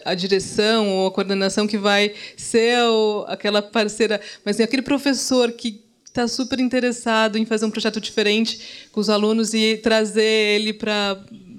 a, 0.04 0.10
a 0.12 0.14
direção 0.14 0.88
ou 0.90 1.06
a 1.06 1.10
coordenação 1.10 1.66
que 1.66 1.78
vai 1.78 2.14
ser 2.36 2.78
o, 2.84 3.24
aquela 3.26 3.62
parceira, 3.62 4.20
mas 4.44 4.60
é 4.60 4.64
aquele 4.64 4.82
professor 4.82 5.50
que 5.52 5.85
está 6.16 6.28
super 6.28 6.58
interessado 6.58 7.36
em 7.36 7.44
fazer 7.44 7.66
um 7.66 7.70
projeto 7.70 8.00
diferente 8.00 8.88
com 8.90 9.00
os 9.00 9.10
alunos 9.10 9.54
e 9.54 9.76
trazer 9.76 10.22
ele 10.22 10.72
para 10.72 11.18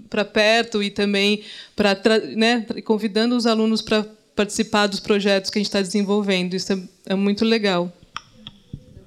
para 0.10 0.24
perto 0.24 0.82
e 0.82 0.89
também 0.89 1.43
para 1.76 1.97
né, 2.36 2.66
convidando 2.86 3.36
os 3.36 3.45
alunos 3.45 3.82
para 3.82 4.05
participar 4.34 4.88
dos 4.88 5.01
projetos 5.01 5.49
que 5.49 5.58
a 5.58 5.60
gente 5.60 5.68
está 5.68 5.82
desenvolvendo. 5.82 6.53
Isso 6.53 6.72
é, 6.72 6.80
é, 7.08 7.16
muito 7.16 7.43
legal. 7.43 7.91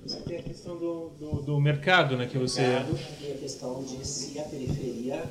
Você 0.04 0.18
tem 0.18 0.38
a 0.38 0.42
questão 0.42 0.76
do, 0.76 1.10
do, 1.18 1.42
do 1.42 1.60
mercado, 1.60 2.18
né, 2.18 2.26
que 2.26 2.36
você. 2.36 2.60
Mercado, 2.60 2.98
e 3.22 3.32
a 3.32 3.34
questão 3.36 3.82
de 3.82 4.06
se 4.06 4.38
a 4.38 4.42
periferia 4.42 5.22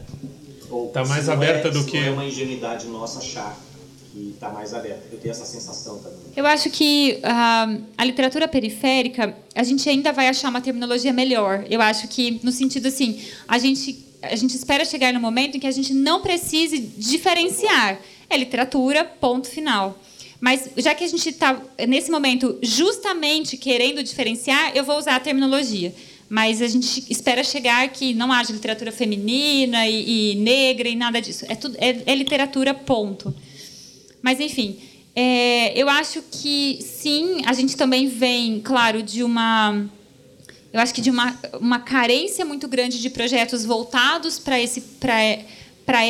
Está 0.88 1.03
mais 1.05 1.30
aberta 1.30 1.67
é, 1.67 1.72
do 1.72 1.84
que. 1.86 1.97
É 1.97 2.11
uma 2.11 2.26
ingenuidade 2.26 2.88
nossa 2.88 3.20
achar 3.20 3.57
que 4.12 4.32
está 4.34 4.49
mais 4.49 4.74
aberta. 4.74 5.03
Eu 5.12 5.20
tenho 5.20 5.32
essa 5.32 5.45
sensação 5.45 5.99
também. 5.99 6.20
Eu 6.36 6.45
acho 6.45 6.70
que 6.70 7.20
uh, 7.20 7.84
a 7.97 8.05
literatura 8.05 8.47
periférica, 8.47 9.36
a 9.55 9.64
gente 9.64 9.88
ainda 9.89 10.12
vai 10.12 10.28
achar 10.28 10.49
uma 10.49 10.62
terminologia 10.62 11.14
melhor. 11.14 11.66
Eu 11.70 11.82
acho 11.82 12.07
que, 12.07 12.39
no 12.43 12.51
sentido 12.51 12.88
assim, 12.88 13.22
a 13.47 13.57
gente, 13.57 14.05
a 14.22 14.36
gente 14.36 14.55
espera 14.55 14.84
chegar 14.84 15.14
no 15.14 15.20
momento 15.20 15.57
em 15.57 15.60
que 15.60 15.68
a 15.68 15.72
gente 15.72 15.93
não 15.93 16.22
precise 16.22 16.80
diferenciar. 16.80 17.99
É 18.30 18.38
literatura, 18.38 19.03
ponto 19.05 19.47
final. 19.47 19.97
Mas 20.39 20.70
já 20.78 20.95
que 20.95 21.03
a 21.03 21.07
gente 21.07 21.30
está, 21.30 21.62
nesse 21.88 22.10
momento, 22.10 22.57
justamente 22.62 23.57
querendo 23.57 24.01
diferenciar, 24.01 24.72
eu 24.76 24.84
vou 24.84 24.97
usar 24.97 25.16
a 25.16 25.20
terminologia 25.20 25.93
mas 26.30 26.62
a 26.62 26.68
gente 26.68 27.03
espera 27.10 27.43
chegar 27.43 27.89
que 27.89 28.14
não 28.14 28.32
haja 28.32 28.53
literatura 28.53 28.91
feminina 28.91 29.88
e, 29.88 30.34
e 30.34 30.36
negra 30.36 30.88
e 30.88 30.95
nada 30.95 31.20
disso. 31.20 31.43
É, 31.49 31.55
tudo, 31.55 31.76
é, 31.80 32.03
é 32.05 32.14
literatura, 32.14 32.72
ponto. 32.72 33.34
Mas, 34.22 34.39
enfim, 34.39 34.80
é, 35.15 35.80
eu 35.80 35.89
acho 35.89 36.24
que, 36.32 36.80
sim, 36.82 37.41
a 37.45 37.53
gente 37.53 37.76
também 37.76 38.07
vem, 38.07 38.59
claro, 38.61 39.01
de 39.01 39.24
uma... 39.24 39.86
Eu 40.72 40.80
acho 40.80 40.93
que 40.93 41.01
de 41.01 41.09
uma, 41.09 41.38
uma 41.59 41.80
carência 41.80 42.45
muito 42.45 42.67
grande 42.67 43.01
de 43.01 43.09
projetos 43.09 43.65
voltados 43.65 44.38
para 44.38 44.59
esse, 44.59 44.84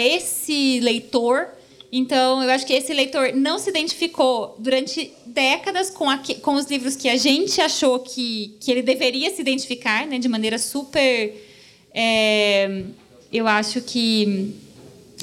esse 0.05 0.79
leitor, 0.81 1.47
então, 1.91 2.43
eu 2.43 2.49
acho 2.51 2.65
que 2.65 2.73
esse 2.73 2.93
leitor 2.93 3.33
não 3.33 3.57
se 3.57 3.69
identificou 3.69 4.55
durante 4.59 5.11
décadas 5.25 5.89
com, 5.89 6.07
a, 6.07 6.21
com 6.41 6.53
os 6.53 6.67
livros 6.67 6.95
que 6.95 7.09
a 7.09 7.17
gente 7.17 7.59
achou 7.59 7.99
que, 7.99 8.55
que 8.59 8.69
ele 8.69 8.83
deveria 8.83 9.33
se 9.33 9.41
identificar, 9.41 10.05
né, 10.05 10.19
de 10.19 10.27
maneira 10.27 10.59
super. 10.59 11.33
É, 11.91 12.83
eu 13.33 13.47
acho 13.47 13.81
que 13.81 14.53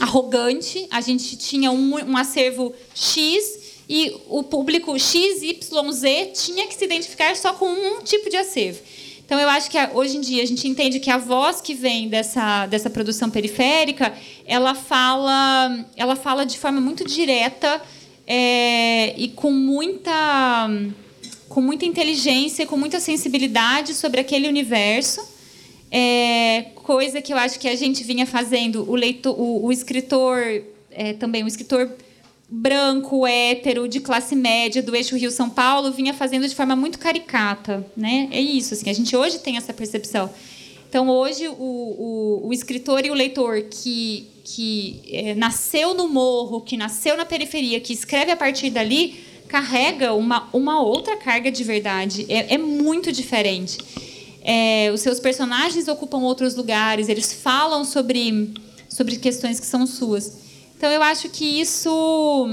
arrogante. 0.00 0.86
A 0.90 1.00
gente 1.00 1.36
tinha 1.36 1.70
um, 1.70 1.94
um 2.10 2.16
acervo 2.16 2.74
X 2.94 3.66
e 3.88 4.14
o 4.28 4.42
público 4.42 4.98
X, 4.98 5.42
Y, 5.42 5.92
Z 5.92 6.32
tinha 6.34 6.66
que 6.66 6.74
se 6.74 6.84
identificar 6.84 7.36
só 7.36 7.52
com 7.52 7.68
um 7.68 8.02
tipo 8.02 8.28
de 8.28 8.36
acervo. 8.36 8.80
Então, 9.24 9.40
eu 9.40 9.48
acho 9.48 9.68
que 9.68 9.76
hoje 9.92 10.16
em 10.16 10.20
dia 10.20 10.42
a 10.42 10.46
gente 10.46 10.68
entende 10.68 11.00
que 11.00 11.10
a 11.10 11.18
voz 11.18 11.60
que 11.60 11.74
vem 11.74 12.08
dessa, 12.08 12.66
dessa 12.66 12.88
produção 12.88 13.28
periférica, 13.28 14.14
ela 14.46 14.72
fala, 14.72 15.84
ela 15.96 16.14
fala 16.14 16.46
de 16.46 16.56
forma 16.56 16.80
muito 16.80 17.04
direta 17.04 17.82
é, 18.24 19.14
e 19.16 19.28
com 19.28 19.50
muita, 19.50 20.70
com 21.48 21.60
muita 21.60 21.84
inteligência, 21.84 22.66
com 22.66 22.76
muita 22.76 23.00
sensibilidade 23.00 23.94
sobre 23.94 24.20
aquele 24.20 24.46
universo. 24.46 25.20
É, 25.98 26.72
coisa 26.74 27.22
que 27.22 27.32
eu 27.32 27.38
acho 27.38 27.58
que 27.58 27.66
a 27.66 27.74
gente 27.74 28.04
vinha 28.04 28.26
fazendo, 28.26 28.84
o, 28.86 28.94
leitor, 28.94 29.34
o, 29.40 29.64
o 29.64 29.72
escritor, 29.72 30.62
é, 30.90 31.14
também 31.14 31.42
o 31.42 31.46
escritor 31.48 31.90
branco, 32.50 33.26
hétero, 33.26 33.88
de 33.88 34.00
classe 34.00 34.36
média 34.36 34.82
do 34.82 34.94
eixo 34.94 35.16
Rio-São 35.16 35.48
Paulo 35.48 35.90
vinha 35.90 36.12
fazendo 36.12 36.46
de 36.46 36.54
forma 36.54 36.76
muito 36.76 36.98
caricata. 36.98 37.86
Né? 37.96 38.28
É 38.30 38.38
isso, 38.38 38.74
assim, 38.74 38.90
a 38.90 38.92
gente 38.92 39.16
hoje 39.16 39.38
tem 39.38 39.56
essa 39.56 39.72
percepção. 39.72 40.28
Então, 40.86 41.08
hoje, 41.08 41.48
o, 41.48 41.54
o, 41.54 42.48
o 42.48 42.52
escritor 42.52 43.06
e 43.06 43.10
o 43.10 43.14
leitor 43.14 43.62
que, 43.62 44.28
que 44.44 45.00
é, 45.10 45.34
nasceu 45.34 45.94
no 45.94 46.10
morro, 46.10 46.60
que 46.60 46.76
nasceu 46.76 47.16
na 47.16 47.24
periferia, 47.24 47.80
que 47.80 47.94
escreve 47.94 48.30
a 48.30 48.36
partir 48.36 48.68
dali, 48.68 49.18
carrega 49.48 50.12
uma, 50.12 50.46
uma 50.52 50.82
outra 50.82 51.16
carga 51.16 51.50
de 51.50 51.64
verdade. 51.64 52.26
É, 52.28 52.52
é 52.52 52.58
muito 52.58 53.10
diferente. 53.10 53.78
É, 54.48 54.92
os 54.94 55.00
seus 55.00 55.18
personagens 55.18 55.88
ocupam 55.88 56.18
outros 56.18 56.54
lugares, 56.54 57.08
eles 57.08 57.32
falam 57.32 57.84
sobre 57.84 58.54
sobre 58.88 59.16
questões 59.16 59.58
que 59.58 59.66
são 59.66 59.84
suas. 59.88 60.38
Então 60.76 60.88
eu 60.88 61.02
acho 61.02 61.28
que 61.28 61.60
isso 61.60 62.48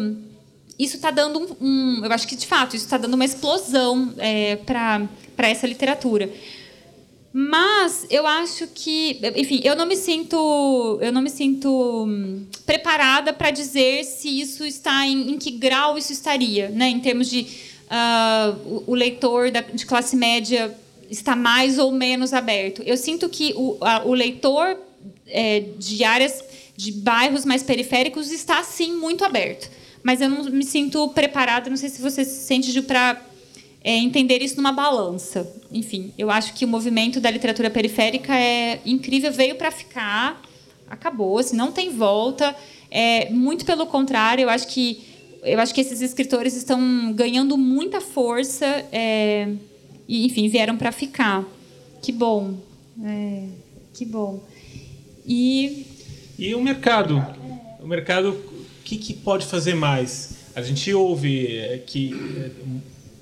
isso 0.79 0.95
está 0.95 1.11
dando 1.11 1.39
um, 1.39 1.55
um, 1.61 2.01
eu 2.03 2.11
acho 2.11 2.27
que 2.27 2.35
de 2.35 2.47
fato 2.47 2.75
isso 2.75 2.85
está 2.85 2.97
dando 2.97 3.13
uma 3.13 3.23
explosão 3.23 4.11
é, 4.17 4.55
para 4.55 5.07
essa 5.37 5.67
literatura. 5.67 6.31
Mas 7.31 8.07
eu 8.09 8.25
acho 8.27 8.67
que, 8.67 9.19
enfim, 9.35 9.61
eu 9.63 9.75
não 9.75 9.85
me 9.85 9.95
sinto, 9.95 10.99
eu 11.01 11.11
não 11.11 11.21
me 11.21 11.29
sinto 11.29 12.05
hum, 12.07 12.45
preparada 12.65 13.33
para 13.33 13.51
dizer 13.51 14.03
se 14.03 14.39
isso 14.39 14.65
está 14.65 15.05
em, 15.05 15.31
em, 15.31 15.37
que 15.37 15.51
grau 15.51 15.97
isso 15.97 16.11
estaria, 16.11 16.69
né? 16.69 16.89
Em 16.89 16.99
termos 16.99 17.27
de 17.27 17.47
uh, 17.89 18.83
o, 18.85 18.91
o, 18.91 18.95
leitor 18.95 19.49
da, 19.49 19.61
de 19.61 19.83
classe 19.83 20.15
média 20.15 20.75
está 21.09 21.35
mais 21.35 21.77
ou 21.77 21.91
menos 21.91 22.33
aberto. 22.33 22.81
Eu 22.83 22.97
sinto 22.97 23.29
que 23.29 23.53
o, 23.55 23.77
a, 23.81 24.05
o 24.05 24.13
leitor 24.13 24.77
é, 25.27 25.61
de 25.77 26.03
áreas, 26.03 26.43
de 26.75 26.91
bairros 26.91 27.45
mais 27.45 27.63
periféricos 27.63 28.31
está 28.31 28.63
sim 28.63 28.93
muito 28.95 29.23
aberto. 29.23 29.69
Mas 30.01 30.21
eu 30.21 30.29
não 30.29 30.43
me 30.45 30.65
sinto 30.65 31.07
preparada. 31.09 31.69
Não 31.69 31.77
sei 31.77 31.89
se 31.89 32.01
você 32.01 32.25
se 32.25 32.45
sente 32.45 32.81
para 32.81 33.21
é, 33.83 33.97
entender 33.97 34.41
isso 34.41 34.57
numa 34.57 34.71
balança. 34.71 35.51
Enfim, 35.71 36.13
eu 36.17 36.29
acho 36.29 36.53
que 36.53 36.65
o 36.65 36.67
movimento 36.67 37.19
da 37.19 37.29
literatura 37.29 37.69
periférica 37.69 38.33
é 38.33 38.79
incrível, 38.85 39.31
veio 39.31 39.55
para 39.55 39.71
ficar, 39.71 40.41
acabou, 40.89 41.37
assim, 41.37 41.55
não 41.55 41.71
tem 41.71 41.89
volta. 41.89 42.55
É, 42.89 43.29
muito 43.29 43.65
pelo 43.65 43.85
contrário, 43.85 44.43
eu 44.43 44.49
acho 44.49 44.67
que 44.67 45.13
eu 45.45 45.59
acho 45.59 45.73
que 45.73 45.81
esses 45.81 45.99
escritores 46.01 46.55
estão 46.55 47.11
ganhando 47.11 47.57
muita 47.57 47.99
força 47.99 48.65
é, 48.93 49.49
e, 50.07 50.25
enfim, 50.25 50.47
vieram 50.47 50.77
para 50.77 50.91
ficar. 50.91 51.43
Que 52.01 52.11
bom, 52.11 52.55
é, 53.03 53.47
que 53.93 54.05
bom. 54.05 54.43
E 55.25 55.87
e 56.37 56.55
o 56.55 56.61
mercado, 56.61 57.23
o 57.79 57.87
mercado, 57.87 58.29
o 58.31 58.83
que, 58.83 58.97
que 58.97 59.13
pode 59.13 59.45
fazer 59.45 59.75
mais? 59.75 60.35
A 60.55 60.61
gente 60.61 60.91
ouve 60.93 61.57
é, 61.57 61.77
que 61.77 62.13
é, 62.37 62.49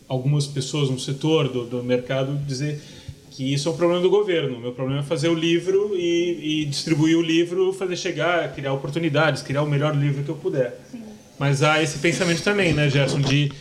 algumas 0.07 0.47
pessoas 0.47 0.89
no 0.89 0.97
setor 0.97 1.49
do, 1.49 1.65
do 1.65 1.84
mercado 1.84 2.38
dizer 2.47 2.82
que 3.29 3.53
isso 3.53 3.67
é 3.67 3.71
um 3.71 3.75
problema 3.75 4.01
do 4.01 4.09
governo. 4.09 4.57
O 4.57 4.59
meu 4.61 4.71
problema 4.71 5.01
é 5.01 5.03
fazer 5.03 5.27
o 5.27 5.34
livro 5.34 5.91
e, 5.95 6.63
e, 6.63 6.65
distribuir 6.65 7.17
o 7.17 7.21
livro, 7.21 7.73
fazer 7.73 7.97
chegar, 7.97 8.53
criar 8.53 8.73
oportunidades, 8.73 9.41
criar 9.41 9.61
o 9.61 9.67
melhor 9.67 9.95
livro 9.95 10.23
que 10.23 10.29
eu 10.29 10.36
puder. 10.36 10.79
Sim. 10.89 11.03
Mas 11.38 11.61
há 11.61 11.82
esse 11.84 11.99
pensamento 11.99 12.41
também, 12.43 12.73
né, 12.73 12.89
Gerson, 12.89 13.19
de 13.19 13.51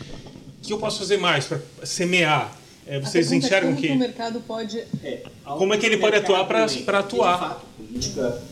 o 0.59 0.67
que 0.67 0.73
eu 0.73 0.79
posso 0.79 1.01
fazer 1.01 1.17
mais 1.17 1.47
para 1.47 1.61
semear? 1.83 2.57
É, 2.91 2.99
vocês 2.99 3.31
enxergam 3.31 3.71
como 3.71 3.81
que 3.81 3.93
o 3.93 3.97
mercado 3.97 4.41
pode 4.41 4.81
é, 5.05 5.23
como 5.45 5.73
é 5.73 5.79
que 5.79 5.87
ele 5.87 5.99
pode 5.99 6.17
atuar 6.17 6.45
para 6.45 6.65
atuar? 6.65 7.35
De 7.35 7.41
fato, 7.41 7.67
política, 7.77 8.43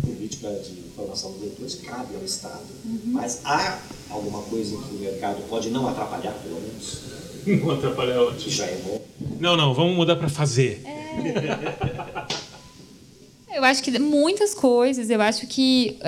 política 0.00 0.48
de 0.48 0.82
formação 0.96 1.32
dos 1.32 1.42
leitores 1.42 1.74
cabe 1.74 2.16
ao 2.16 2.24
Estado, 2.24 2.64
uhum. 2.86 3.00
mas 3.04 3.42
há 3.44 3.78
alguma 4.08 4.40
coisa 4.44 4.78
que 4.78 4.94
o 4.94 4.98
mercado 4.98 5.42
pode 5.46 5.68
não 5.68 5.86
atrapalhar, 5.86 6.32
pelo 6.42 6.58
menos? 6.58 7.02
Não 7.44 7.72
atrapalhar 7.72 8.14
é 8.14 8.18
ótimo. 8.18 8.50
Já 8.52 8.66
é 8.66 8.80
bom. 8.84 9.02
Não, 9.40 9.56
não, 9.56 9.74
vamos 9.74 9.96
mudar 9.96 10.14
para 10.14 10.28
fazer. 10.28 10.80
É. 10.86 12.12
Eu 13.52 13.64
acho 13.64 13.82
que 13.82 13.98
muitas 13.98 14.54
coisas. 14.54 15.10
Eu 15.10 15.20
acho 15.20 15.48
que 15.48 15.98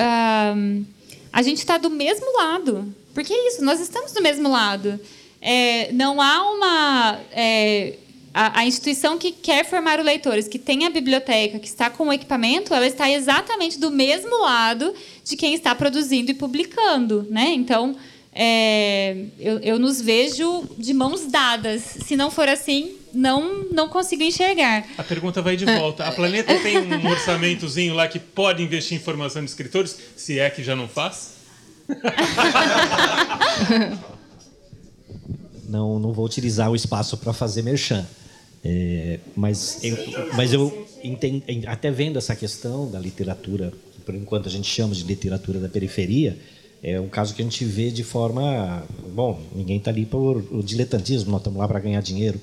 um, 0.57 0.85
a 1.33 1.43
gente 1.43 1.59
está 1.59 1.77
do 1.77 1.91
mesmo 1.91 2.37
lado. 2.37 2.95
Porque 3.13 3.33
é 3.33 3.49
isso, 3.49 3.65
nós 3.65 3.81
estamos 3.81 4.13
do 4.13 4.23
mesmo 4.23 4.49
lado. 4.49 5.01
É, 5.47 5.93
não 5.93 6.23
há 6.23 6.51
uma. 6.51 7.21
É, 7.33 7.97
a, 8.33 8.61
a, 8.61 8.67
instituição 8.67 9.19
que 9.19 9.31
quer 9.31 9.67
formar 9.67 10.01
os 10.01 10.07
leitores, 10.07 10.49
que 10.49 10.59
tem 10.59 10.87
a 10.87 10.91
biblioteca, 10.91 11.59
que 11.59 11.69
está 11.69 11.91
com 11.91 12.09
o 12.09 12.13
equipamento, 12.13 12.73
ela 12.73 12.87
está 12.87 13.11
exatamente 13.11 13.79
do 13.79 13.91
mesmo 13.91 14.41
lado 14.41 14.95
de 15.23 15.37
quem 15.37 15.53
está 15.53 15.75
produzindo 15.75 16.31
e 16.31 16.35
publicando. 16.35 17.29
Né? 17.31 17.53
Então 17.55 17.95
é, 18.33 19.27
eu, 19.39 19.59
eu 19.59 19.79
nos 19.79 20.01
vejo 20.01 20.65
de 20.79 20.95
mãos 20.95 21.27
dadas. 21.27 21.83
Se 21.83 22.17
não 22.17 22.31
for 22.31 22.49
assim, 22.49 22.97
não 23.13 23.67
não 23.71 23.87
consigo 23.87 24.23
enxergar. 24.23 24.87
A 24.97 25.05
pergunta 25.05 25.43
vai 25.43 25.57
de 25.57 25.67
volta. 25.67 26.05
A 26.05 26.11
Planeta 26.11 26.59
tem 26.59 26.79
um 26.79 27.07
orçamentozinho 27.07 27.95
lá 27.95 28.09
que 28.09 28.19
pode 28.19 28.63
investir 28.63 28.97
em 28.97 29.01
formação 29.01 29.45
de 29.45 29.51
escritores, 29.51 29.95
se 30.17 30.39
é 30.39 30.49
que 30.49 30.65
já 30.65 30.75
não 30.75 30.89
faz? 30.89 31.35
não, 35.75 35.99
não 35.99 36.13
vou 36.13 36.25
utilizar 36.25 36.71
o 36.71 36.77
espaço 36.77 37.17
para 37.17 37.33
fazer 37.33 37.63
merchan. 37.63 38.07
É, 38.65 39.19
mas, 39.37 39.81
eu, 39.83 39.97
mas 40.35 40.53
eu 40.53 40.87
entendo, 41.03 41.43
até 41.67 41.91
vendo 41.91 42.17
essa 42.17 42.35
questão 42.37 42.89
da 42.91 42.99
literatura, 42.99 43.73
por 44.07 44.15
enquanto 44.15 44.49
a 44.49 44.51
gente 44.51 44.69
chama 44.69 44.95
de 44.95 45.03
literatura 45.03 45.59
da 45.59 45.69
periferia, 45.69 46.39
é 46.83 47.01
um 47.01 47.09
caso 47.09 47.35
que 47.35 47.43
a 47.43 47.45
gente 47.45 47.65
vê 47.65 47.91
de 47.91 48.05
forma. 48.05 48.85
Bom, 49.15 49.41
ninguém 49.55 49.79
está 49.79 49.91
ali 49.91 50.07
por 50.07 50.37
o 50.51 50.63
diletantismo, 50.63 51.31
nós 51.31 51.41
estamos 51.41 51.59
lá 51.59 51.67
para 51.67 51.81
ganhar 51.81 52.01
dinheiro. 52.01 52.41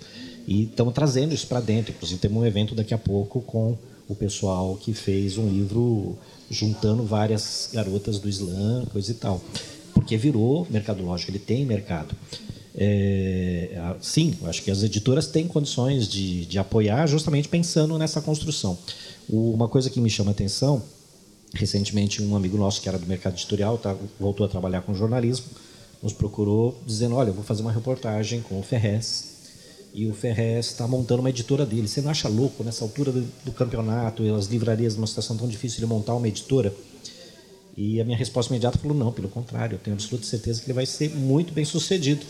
E 0.48 0.64
estamos 0.64 0.94
trazendo 0.94 1.34
isso 1.34 1.48
para 1.48 1.62
dentro. 1.62 1.94
Inclusive, 1.94 2.20
temos 2.20 2.42
um 2.42 2.46
evento 2.46 2.74
daqui 2.74 2.94
a 2.94 2.98
pouco 2.98 3.42
com 3.42 3.78
o 4.10 4.16
pessoal 4.16 4.76
que 4.76 4.94
fez 4.94 5.38
um 5.38 5.48
livro 5.48 6.18
juntando 6.50 7.04
várias 7.04 7.70
garotas 7.72 8.20
do 8.20 8.28
Islã, 8.28 8.84
coisa 8.92 9.12
e 9.12 9.16
tal. 9.16 9.40
Porque 9.94 10.18
virou 10.18 10.68
mercadológico, 10.70 11.32
ele 11.32 11.40
tem 11.40 11.64
mercado. 11.64 12.16
É, 12.76 13.95
sim, 13.99 14.34
acho 14.45 14.63
que 14.63 14.72
as 14.72 14.82
editoras 14.82 15.28
têm 15.28 15.47
condições 15.47 16.07
de, 16.07 16.45
de 16.45 16.57
apoiar 16.57 17.05
justamente 17.07 17.47
pensando 17.47 17.97
nessa 17.97 18.22
construção. 18.22 18.78
Uma 19.30 19.67
coisa 19.67 19.89
que 19.89 19.99
me 19.99 20.09
chama 20.09 20.32
a 20.32 20.34
atenção 20.34 20.82
Recentemente, 21.53 22.22
um 22.22 22.36
amigo 22.36 22.57
nosso 22.57 22.82
que 22.82 22.88
era 22.88 22.97
do 22.97 23.05
mercado 23.05 23.34
editorial 23.34 23.78
tá, 23.78 23.95
voltou 24.17 24.45
a 24.45 24.49
trabalhar 24.49 24.82
com 24.84 24.93
jornalismo, 24.93 25.47
nos 26.01 26.13
procurou 26.13 26.80
dizendo: 26.86 27.15
Olha, 27.15 27.30
eu 27.30 27.34
vou 27.34 27.43
fazer 27.43 27.61
uma 27.61 27.74
reportagem 27.74 28.41
com 28.41 28.57
o 28.57 28.63
Ferrez 28.63 29.32
e 29.93 30.07
o 30.07 30.13
Ferrez 30.13 30.67
está 30.67 30.88
montando 30.88 31.19
uma 31.19 31.30
editora 31.30 31.65
dele. 31.65 31.89
Você 31.89 32.01
não 32.01 32.09
acha 32.09 32.30
louco 32.30 32.63
nessa 32.63 32.86
altura 32.86 33.11
do, 33.11 33.28
do 33.43 33.51
campeonato 33.51 34.24
e 34.24 34.30
as 34.30 34.45
livrarias 34.45 34.95
numa 34.95 35.07
situação 35.07 35.36
tão 35.36 35.47
difícil 35.47 35.82
de 35.82 35.86
montar 35.86 36.15
uma 36.15 36.28
editora? 36.28 36.74
E 37.78 38.01
a 38.01 38.03
minha 38.03 38.17
resposta 38.17 38.51
imediata 38.51 38.78
falou: 38.78 38.95
não, 38.95 39.11
pelo 39.11 39.30
contrário, 39.30 39.76
eu 39.76 39.80
tenho 39.80 39.95
absoluta 39.95 40.26
certeza 40.26 40.59
que 40.59 40.67
ele 40.67 40.74
vai 40.74 40.86
ser 40.86 41.09
muito 41.15 41.53
bem 41.53 41.63
sucedido. 41.63 42.26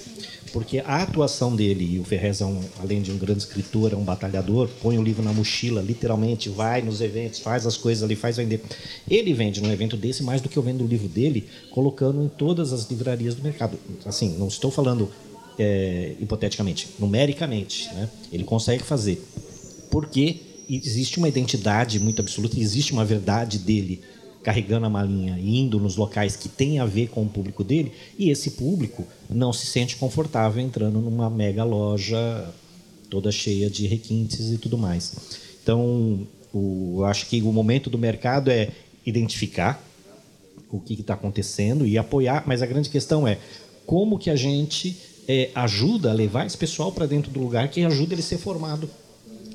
Porque 0.53 0.79
a 0.79 1.01
atuação 1.01 1.55
dele, 1.55 1.95
e 1.95 1.99
o 1.99 2.03
Ferrez, 2.03 2.41
é 2.41 2.45
um, 2.45 2.61
além 2.79 3.01
de 3.01 3.11
um 3.11 3.17
grande 3.17 3.39
escritor, 3.39 3.93
é 3.93 3.95
um 3.95 4.03
batalhador, 4.03 4.69
põe 4.81 4.97
o 4.97 5.03
livro 5.03 5.23
na 5.23 5.31
mochila, 5.31 5.81
literalmente, 5.81 6.49
vai 6.49 6.81
nos 6.81 6.99
eventos, 7.01 7.39
faz 7.39 7.65
as 7.65 7.77
coisas 7.77 8.03
ali, 8.03 8.15
faz 8.15 8.37
vender. 8.37 8.61
Ele 9.09 9.33
vende 9.33 9.61
num 9.61 9.71
evento 9.71 9.95
desse 9.95 10.23
mais 10.23 10.41
do 10.41 10.49
que 10.49 10.57
eu 10.57 10.63
vendo 10.63 10.83
o 10.83 10.87
livro 10.87 11.07
dele, 11.07 11.47
colocando 11.71 12.21
em 12.23 12.27
todas 12.27 12.73
as 12.73 12.89
livrarias 12.89 13.33
do 13.33 13.41
mercado. 13.41 13.79
Assim, 14.05 14.37
não 14.37 14.47
estou 14.47 14.69
falando 14.69 15.09
é, 15.57 16.15
hipoteticamente, 16.19 16.89
numericamente. 16.99 17.87
Né? 17.93 18.09
Ele 18.31 18.43
consegue 18.43 18.83
fazer. 18.83 19.23
Porque 19.89 20.39
existe 20.69 21.17
uma 21.17 21.27
identidade 21.27 21.99
muito 21.99 22.21
absoluta, 22.21 22.59
existe 22.59 22.93
uma 22.93 23.03
verdade 23.03 23.57
dele 23.57 24.01
carregando 24.43 24.85
a 24.85 24.89
malinha 24.89 25.37
indo 25.39 25.79
nos 25.79 25.95
locais 25.95 26.35
que 26.35 26.49
tem 26.49 26.79
a 26.79 26.85
ver 26.85 27.09
com 27.09 27.23
o 27.23 27.29
público 27.29 27.63
dele, 27.63 27.91
e 28.17 28.29
esse 28.29 28.51
público 28.51 29.05
não 29.29 29.53
se 29.53 29.65
sente 29.67 29.95
confortável 29.95 30.61
entrando 30.61 30.99
numa 30.99 31.29
mega 31.29 31.63
loja 31.63 32.49
toda 33.09 33.31
cheia 33.31 33.69
de 33.69 33.87
requintes 33.87 34.51
e 34.51 34.57
tudo 34.57 34.77
mais. 34.77 35.13
Então, 35.61 36.27
o, 36.53 36.97
eu 36.99 37.05
acho 37.05 37.27
que 37.27 37.41
o 37.41 37.51
momento 37.51 37.89
do 37.89 37.97
mercado 37.97 38.49
é 38.49 38.69
identificar 39.05 39.83
o 40.69 40.79
que 40.79 40.93
está 40.93 41.13
acontecendo 41.13 41.85
e 41.85 41.97
apoiar, 41.97 42.43
mas 42.47 42.61
a 42.61 42.65
grande 42.65 42.89
questão 42.89 43.27
é 43.27 43.37
como 43.85 44.17
que 44.17 44.29
a 44.29 44.35
gente 44.35 44.97
é, 45.27 45.49
ajuda 45.53 46.11
a 46.11 46.13
levar 46.13 46.45
esse 46.45 46.57
pessoal 46.57 46.91
para 46.91 47.05
dentro 47.05 47.29
do 47.29 47.39
lugar 47.39 47.69
que 47.69 47.83
ajuda 47.83 48.13
ele 48.13 48.21
a 48.21 48.25
ser 48.25 48.37
formado 48.37 48.89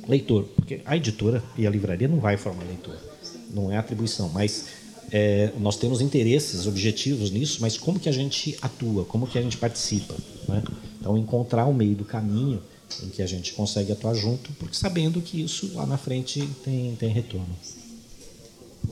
leitor. 0.06 0.44
Porque 0.54 0.80
a 0.84 0.96
editora 0.96 1.42
e 1.56 1.66
a 1.66 1.70
livraria 1.70 2.06
não 2.06 2.20
vai 2.20 2.36
formar 2.36 2.64
leitor 2.64 3.15
não 3.56 3.72
é 3.72 3.78
atribuição, 3.78 4.28
mas 4.28 4.66
é, 5.10 5.50
nós 5.58 5.76
temos 5.76 6.00
interesses, 6.00 6.66
objetivos 6.66 7.30
nisso, 7.30 7.58
mas 7.60 7.78
como 7.78 7.98
que 7.98 8.08
a 8.08 8.12
gente 8.12 8.56
atua, 8.60 9.04
como 9.04 9.26
que 9.26 9.38
a 9.38 9.42
gente 9.42 9.56
participa, 9.56 10.14
né? 10.46 10.62
Então 11.00 11.16
encontrar 11.16 11.66
o 11.66 11.72
meio 11.72 11.94
do 11.94 12.04
caminho 12.04 12.62
em 13.02 13.08
que 13.08 13.22
a 13.22 13.26
gente 13.26 13.52
consegue 13.52 13.92
atuar 13.92 14.14
junto, 14.14 14.52
porque 14.58 14.76
sabendo 14.76 15.20
que 15.20 15.40
isso 15.40 15.72
lá 15.74 15.86
na 15.86 15.96
frente 15.96 16.46
tem, 16.64 16.94
tem 16.96 17.08
retorno. 17.08 17.48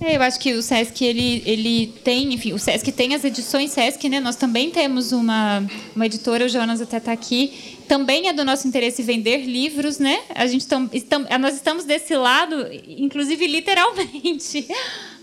É, 0.01 0.17
eu 0.17 0.23
acho 0.23 0.39
que 0.39 0.53
o 0.53 0.63
Sesc 0.63 1.05
ele, 1.05 1.43
ele 1.47 1.87
tem, 2.03 2.35
enfim, 2.35 2.53
o 2.53 2.59
Sesc 2.59 2.91
tem 2.93 3.15
as 3.15 3.25
edições 3.25 3.71
Sesc, 3.71 4.09
né? 4.09 4.21
Nós 4.21 4.37
também 4.37 4.71
temos 4.71 5.13
uma, 5.13 5.65
uma 5.95 6.07
editora, 6.07 6.45
o 6.45 6.49
Jonas 6.49 6.81
até 6.81 6.99
está 6.99 7.13
aqui. 7.13 7.79
Também 7.89 8.29
é 8.29 8.33
do 8.33 8.45
nosso 8.45 8.67
interesse 8.67 9.03
vender 9.03 9.39
livros, 9.45 9.99
né? 9.99 10.21
A 10.35 10.47
gente 10.47 10.67
tam, 10.67 10.89
estam, 10.93 11.27
nós 11.41 11.55
estamos 11.55 11.85
desse 11.85 12.15
lado, 12.17 12.69
inclusive 12.87 13.47
literalmente. 13.47 14.67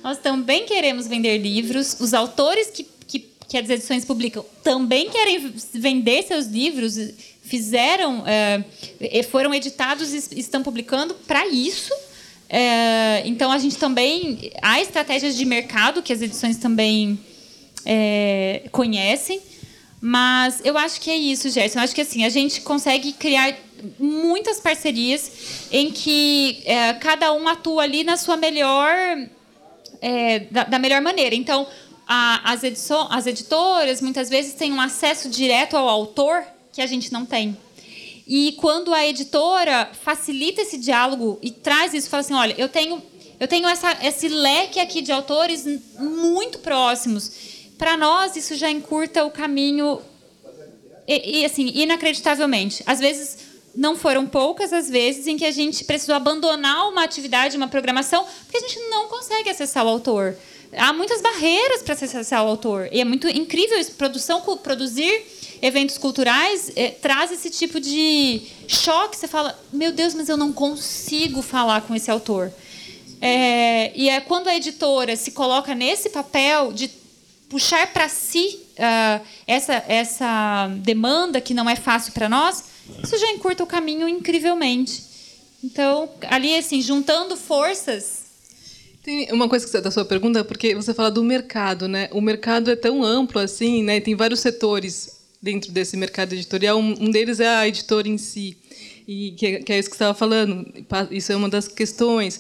Nós 0.03 0.17
também 0.17 0.65
queremos 0.65 1.05
vender 1.05 1.37
livros. 1.37 1.95
Os 1.99 2.15
autores 2.15 2.71
que, 2.71 2.87
que, 3.05 3.19
que 3.47 3.55
as 3.55 3.69
edições 3.69 4.03
publicam 4.03 4.43
também 4.63 5.11
querem 5.11 5.53
vender 5.75 6.23
seus 6.23 6.47
livros, 6.47 6.97
fizeram, 7.43 8.23
é, 8.25 9.21
foram 9.21 9.53
editados 9.53 10.11
e 10.11 10.39
estão 10.39 10.63
publicando 10.63 11.13
para 11.13 11.45
isso 11.45 11.93
É, 12.53 13.21
então 13.25 13.49
a 13.49 13.57
gente 13.57 13.77
também 13.77 14.51
há 14.61 14.81
estratégias 14.81 15.37
de 15.37 15.45
mercado 15.45 16.01
que 16.01 16.11
as 16.11 16.21
edições 16.21 16.57
também 16.57 17.17
é, 17.85 18.63
conhecem, 18.73 19.41
mas 20.01 20.59
eu 20.65 20.77
acho 20.77 20.99
que 20.99 21.09
é 21.09 21.15
isso, 21.15 21.49
Gerson. 21.49 21.79
Eu 21.79 21.83
acho 21.83 21.95
que 21.95 22.01
assim 22.01 22.25
a 22.25 22.29
gente 22.29 22.59
consegue 22.59 23.13
criar 23.13 23.55
muitas 23.97 24.59
parcerias 24.59 25.31
em 25.71 25.91
que 25.91 26.61
é, 26.65 26.91
cada 26.95 27.31
um 27.31 27.47
atua 27.47 27.83
ali 27.83 28.03
na 28.03 28.17
sua 28.17 28.35
melhor 28.35 28.91
é, 30.01 30.39
da, 30.51 30.65
da, 30.65 30.77
melhor 30.77 31.01
maneira. 31.01 31.33
Então 31.33 31.65
a, 32.05 32.51
as, 32.51 32.63
as 33.09 33.27
editoras 33.27 34.01
muitas 34.01 34.29
vezes 34.29 34.55
têm 34.55 34.73
um 34.73 34.81
acesso 34.81 35.29
direto 35.29 35.77
ao 35.77 35.87
autor 35.87 36.43
que 36.73 36.81
a 36.81 36.87
gente 36.87 37.13
não 37.13 37.25
tem. 37.25 37.57
E 38.33 38.53
quando 38.53 38.93
a 38.93 39.05
editora 39.05 39.91
facilita 40.05 40.61
esse 40.61 40.77
diálogo 40.77 41.37
e 41.41 41.51
traz 41.51 41.93
isso, 41.93 42.09
fala 42.09 42.21
assim, 42.21 42.33
olha, 42.33 42.55
eu 42.57 42.69
tenho 42.69 43.03
eu 43.37 43.45
tenho 43.45 43.67
essa, 43.67 43.97
esse 44.05 44.29
leque 44.29 44.79
aqui 44.79 45.01
de 45.01 45.11
autores 45.11 45.67
muito 45.99 46.59
próximos. 46.59 47.29
Para 47.77 47.97
nós 47.97 48.37
isso 48.37 48.55
já 48.55 48.71
encurta 48.71 49.25
o 49.25 49.31
caminho 49.31 49.99
e, 51.05 51.41
e, 51.41 51.45
assim 51.45 51.73
inacreditavelmente. 51.75 52.81
Às 52.85 53.01
vezes 53.01 53.37
não 53.75 53.97
foram 53.97 54.25
poucas 54.25 54.71
as 54.71 54.89
vezes 54.89 55.27
em 55.27 55.35
que 55.35 55.43
a 55.43 55.51
gente 55.51 55.83
precisou 55.83 56.15
abandonar 56.15 56.87
uma 56.87 57.03
atividade, 57.03 57.57
uma 57.57 57.67
programação, 57.67 58.25
porque 58.43 58.63
a 58.63 58.65
gente 58.65 58.79
não 58.89 59.09
consegue 59.09 59.49
acessar 59.49 59.85
o 59.85 59.89
autor. 59.89 60.37
Há 60.71 60.93
muitas 60.93 61.21
barreiras 61.21 61.83
para 61.83 61.95
acessar 61.95 62.45
o 62.45 62.47
autor. 62.47 62.87
E 62.93 63.01
é 63.01 63.03
muito 63.03 63.27
incrível 63.27 63.77
isso. 63.77 63.91
Produção, 63.91 64.39
produzir 64.63 65.21
eventos 65.61 65.97
culturais 65.97 66.71
é, 66.75 66.89
traz 66.89 67.31
esse 67.31 67.49
tipo 67.49 67.79
de 67.79 68.41
choque. 68.67 69.15
Você 69.15 69.27
fala, 69.27 69.57
meu 69.71 69.91
Deus, 69.91 70.13
mas 70.13 70.27
eu 70.27 70.37
não 70.37 70.51
consigo 70.51 71.41
falar 71.41 71.81
com 71.81 71.95
esse 71.95 72.09
autor. 72.09 72.51
É, 73.21 73.91
e 73.95 74.09
é 74.09 74.19
quando 74.19 74.47
a 74.47 74.55
editora 74.55 75.15
se 75.15 75.31
coloca 75.31 75.75
nesse 75.75 76.09
papel 76.09 76.73
de 76.73 76.89
puxar 77.47 77.91
para 77.93 78.09
si 78.09 78.59
uh, 78.71 79.25
essa, 79.45 79.83
essa 79.87 80.67
demanda 80.77 81.39
que 81.39 81.53
não 81.53 81.69
é 81.69 81.75
fácil 81.75 82.13
para 82.13 82.27
nós, 82.27 82.63
isso 83.03 83.17
já 83.17 83.29
encurta 83.31 83.63
o 83.63 83.67
caminho 83.67 84.07
incrivelmente. 84.07 85.03
Então, 85.63 86.09
ali, 86.29 86.57
assim, 86.57 86.81
juntando 86.81 87.37
forças. 87.37 88.21
Tem 89.03 89.31
uma 89.31 89.47
coisa 89.47 89.81
da 89.81 89.91
sua 89.91 90.05
pergunta, 90.05 90.43
porque 90.43 90.73
você 90.73 90.93
fala 90.93 91.11
do 91.11 91.23
mercado, 91.23 91.87
né? 91.87 92.09
O 92.11 92.21
mercado 92.21 92.71
é 92.71 92.75
tão 92.75 93.03
amplo 93.03 93.39
assim, 93.39 93.83
né? 93.83 93.99
Tem 93.99 94.15
vários 94.15 94.39
setores 94.39 95.20
dentro 95.41 95.71
desse 95.71 95.97
mercado 95.97 96.33
editorial. 96.33 96.77
Um 96.77 97.09
deles 97.09 97.39
é 97.39 97.47
a 97.47 97.67
editora 97.67 98.07
em 98.07 98.17
si. 98.17 98.57
E 99.07 99.31
que, 99.31 99.63
é, 99.67 99.79
isso 99.79 99.89
que 99.89 99.95
estava 99.95 100.13
falando. 100.13 100.65
Isso 101.09 101.31
é 101.31 101.35
uma 101.35 101.49
das 101.49 101.67
questões. 101.67 102.39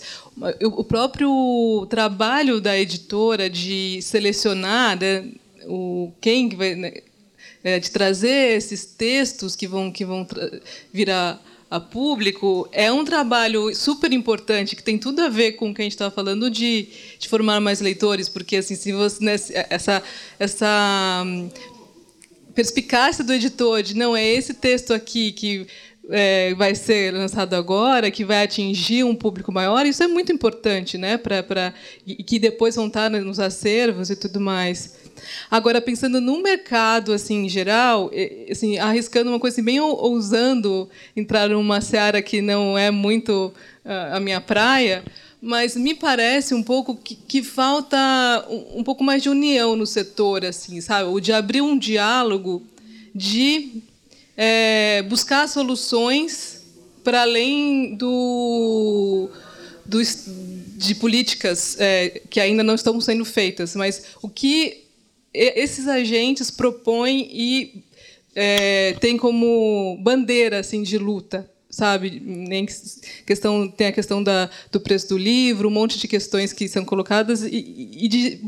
O 0.61 0.83
próprio 0.83 1.85
trabalho 1.89 2.61
da 2.61 2.77
editora 2.77 3.49
de 3.49 3.99
selecionar 4.01 4.99
né, 4.99 5.25
o 5.65 6.11
quem 6.21 6.49
vai 6.49 6.75
né, 6.75 6.93
é, 7.63 7.79
de 7.79 7.91
trazer 7.91 8.57
esses 8.57 8.85
textos 8.85 9.55
que 9.55 9.67
vão 9.67 9.91
que 9.91 10.05
vão 10.05 10.25
virar 10.93 11.41
a 11.69 11.79
público 11.79 12.67
é 12.71 12.91
um 12.91 13.05
trabalho 13.05 13.73
super 13.73 14.11
importante 14.11 14.75
que 14.75 14.83
tem 14.83 14.97
tudo 14.97 15.21
a 15.21 15.29
ver 15.29 15.53
com 15.53 15.69
o 15.69 15.73
que 15.73 15.81
a 15.81 15.83
gente 15.83 15.93
estava 15.93 16.11
falando 16.11 16.49
de, 16.49 16.87
de 17.17 17.29
formar 17.29 17.61
mais 17.61 17.79
leitores 17.79 18.27
porque 18.27 18.57
assim 18.57 18.75
se 18.75 18.91
você 18.91 19.23
né, 19.23 19.35
essa 19.69 20.03
essa 20.37 21.23
perspicácia 22.53 23.23
do 23.23 23.33
editor 23.33 23.81
de 23.81 23.95
não 23.95 24.15
é 24.15 24.25
esse 24.25 24.53
texto 24.53 24.93
aqui 24.93 25.31
que 25.31 25.67
é, 26.09 26.53
vai 26.55 26.75
ser 26.75 27.13
lançado 27.13 27.53
agora, 27.55 28.11
que 28.11 28.25
vai 28.25 28.43
atingir 28.43 29.03
um 29.03 29.15
público 29.15 29.51
maior, 29.51 29.85
isso 29.85 30.03
é 30.03 30.07
muito 30.07 30.31
importante, 30.31 30.97
né? 30.97 31.17
Pra, 31.17 31.41
pra, 31.43 31.73
e 32.05 32.23
que 32.23 32.39
depois 32.39 32.75
vão 32.75 32.87
estar 32.87 33.09
nos 33.09 33.39
acervos 33.39 34.09
e 34.09 34.15
tudo 34.15 34.39
mais. 34.39 34.99
Agora, 35.49 35.79
pensando 35.81 36.19
no 36.19 36.41
mercado 36.41 37.13
assim, 37.13 37.45
em 37.45 37.49
geral, 37.49 38.09
assim, 38.49 38.77
arriscando 38.77 39.29
uma 39.29 39.39
coisa 39.39 39.55
assim, 39.55 39.63
bem 39.63 39.79
ousando 39.79 40.89
entrar 41.15 41.49
numa 41.49 41.79
seara 41.79 42.21
que 42.21 42.41
não 42.41 42.77
é 42.77 42.89
muito 42.89 43.53
uh, 43.85 44.15
a 44.15 44.19
minha 44.19 44.41
praia, 44.41 45.03
mas 45.41 45.75
me 45.75 45.95
parece 45.95 46.53
um 46.53 46.61
pouco 46.61 46.95
que, 46.95 47.15
que 47.15 47.41
falta 47.41 47.97
um, 48.47 48.79
um, 48.79 48.83
pouco 48.83 49.03
mais 49.03 49.23
de 49.23 49.29
união 49.29 49.75
no 49.75 49.87
setor, 49.87 50.45
assim, 50.45 50.79
sabe? 50.79 51.09
O 51.09 51.19
de 51.19 51.33
abrir 51.33 51.61
um 51.61 51.77
diálogo, 51.77 52.61
de 53.13 53.81
é, 54.37 55.01
buscar 55.09 55.49
soluções 55.49 56.61
para 57.03 57.23
além 57.23 57.95
do, 57.95 59.29
do, 59.83 59.99
de 60.77 60.93
políticas 60.93 61.75
é, 61.79 62.21
que 62.29 62.39
ainda 62.39 62.63
não 62.63 62.75
estão 62.75 63.01
sendo 63.01 63.25
feitas, 63.25 63.75
mas 63.75 64.03
o 64.21 64.29
que 64.29 64.83
esses 65.33 65.87
agentes 65.87 66.51
propõem 66.51 67.27
e 67.31 67.83
é, 68.35 68.93
tem 68.99 69.17
como 69.17 69.97
bandeira 70.01 70.59
assim 70.59 70.83
de 70.83 70.97
luta 70.97 71.49
sabe? 71.71 72.19
Nem 72.19 72.67
questão 73.25 73.67
tem 73.67 73.87
a 73.87 73.91
questão 73.91 74.21
da, 74.21 74.49
do 74.71 74.79
preço 74.79 75.09
do 75.09 75.17
livro, 75.17 75.69
um 75.69 75.71
monte 75.71 75.97
de 75.97 76.07
questões 76.07 76.53
que 76.53 76.67
são 76.67 76.85
colocadas 76.85 77.41
e, 77.43 77.89
e 77.93 78.07
de 78.07 78.41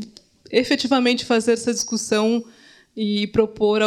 efetivamente 0.50 1.24
fazer 1.24 1.52
essa 1.52 1.72
discussão 1.72 2.44
e 2.96 3.26
propor 3.28 3.80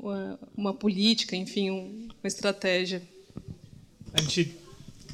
uma, 0.00 0.38
uma 0.56 0.74
política, 0.74 1.36
enfim, 1.36 1.70
uma 1.70 2.26
estratégia. 2.26 3.02
A 4.14 4.20
gente 4.20 4.56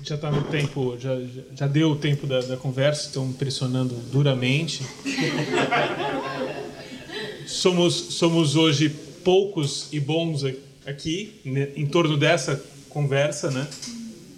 já 0.02 0.14
está 0.14 0.30
no 0.30 0.44
tempo, 0.44 0.96
já, 0.98 1.20
já 1.54 1.66
deu 1.66 1.90
o 1.90 1.96
tempo 1.96 2.26
da, 2.26 2.40
da 2.40 2.56
conversa, 2.56 3.09
estão 3.09 3.30
pressionando 3.32 3.94
duramente. 4.11 4.82
somos, 7.46 7.94
somos 7.94 8.56
hoje 8.56 8.88
poucos 9.24 9.88
e 9.92 10.00
bons 10.00 10.44
aqui, 10.86 11.34
né, 11.44 11.68
em 11.76 11.86
torno 11.86 12.16
dessa 12.16 12.64
conversa, 12.89 13.51
né? 13.51 13.66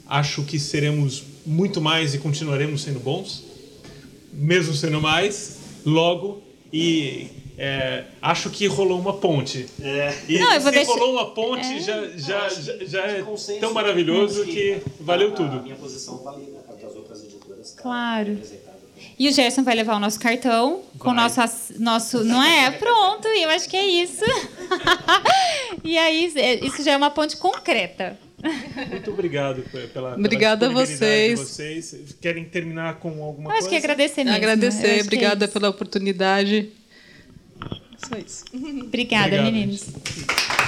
Acho 0.07 0.43
que 0.45 0.59
seremos 0.59 1.23
muito 1.47 1.81
mais 1.81 2.15
e 2.15 2.19
continuaremos 2.19 2.83
sendo 2.83 3.01
bons, 3.01 3.45
mesmo 4.33 4.75
sendo 4.75 5.01
mais, 5.01 5.59
logo. 5.85 6.43
E 6.73 7.29
é, 7.63 8.05
acho 8.23 8.49
que 8.49 8.67
rolou 8.67 8.99
uma 8.99 9.15
ponte. 9.15 9.67
É. 9.83 10.15
E 10.29 10.39
Não, 10.39 10.59
se 10.59 10.71
deixar... 10.71 10.93
rolou 10.93 11.13
uma 11.13 11.31
ponte, 11.31 11.67
é. 11.67 11.81
já, 11.81 12.09
já, 12.17 12.49
já, 12.49 12.85
já 12.87 13.01
é 13.03 13.25
tão 13.61 13.75
maravilhoso 13.75 14.45
que 14.47 14.81
valeu 14.99 15.33
tudo. 15.35 15.59
A 15.59 15.63
minha 15.63 15.77
posição 15.77 16.17
vale 16.19 16.55
das 16.81 16.97
outras 16.97 17.23
editoras. 17.23 17.75
Claro. 17.77 18.39
E 19.19 19.29
o 19.29 19.33
Gerson 19.33 19.63
vai 19.63 19.75
levar 19.75 19.97
o 19.97 19.99
nosso 19.99 20.19
cartão 20.19 20.81
vai. 20.95 20.99
com 20.99 21.11
o 21.11 21.15
nosso, 21.15 21.41
nosso. 21.79 22.25
Não 22.25 22.43
é? 22.43 22.71
Pronto, 22.81 23.29
eu 23.29 23.51
acho 23.51 23.69
que 23.69 23.77
é 23.77 23.87
isso. 23.87 24.25
e 25.85 25.99
aí, 25.99 26.33
é, 26.37 26.65
isso 26.65 26.83
já 26.83 26.93
é 26.93 26.97
uma 26.97 27.11
ponte 27.11 27.37
concreta. 27.37 28.19
Muito 28.91 29.11
obrigado 29.11 29.63
pela, 29.93 30.15
Obrigada 30.17 30.69
pela 30.69 30.83
a 30.83 30.87
vocês. 30.87 31.39
vocês. 31.39 31.95
Querem 32.21 32.45
terminar 32.45 32.97
com 32.97 33.23
alguma 33.23 33.51
Acho 33.51 33.61
coisa? 33.61 33.69
que 33.69 33.77
agradecer 33.77 34.25
mesmo. 34.25 34.37
Agradecer, 34.37 35.03
obrigada 35.03 35.45
é 35.45 35.49
pela 35.49 35.69
oportunidade. 35.69 36.71
Só 38.09 38.17
isso. 38.17 38.45
Obrigada, 38.55 39.27
Obrigado, 39.27 39.45
meninos. 39.45 39.81
Gente. 39.81 40.60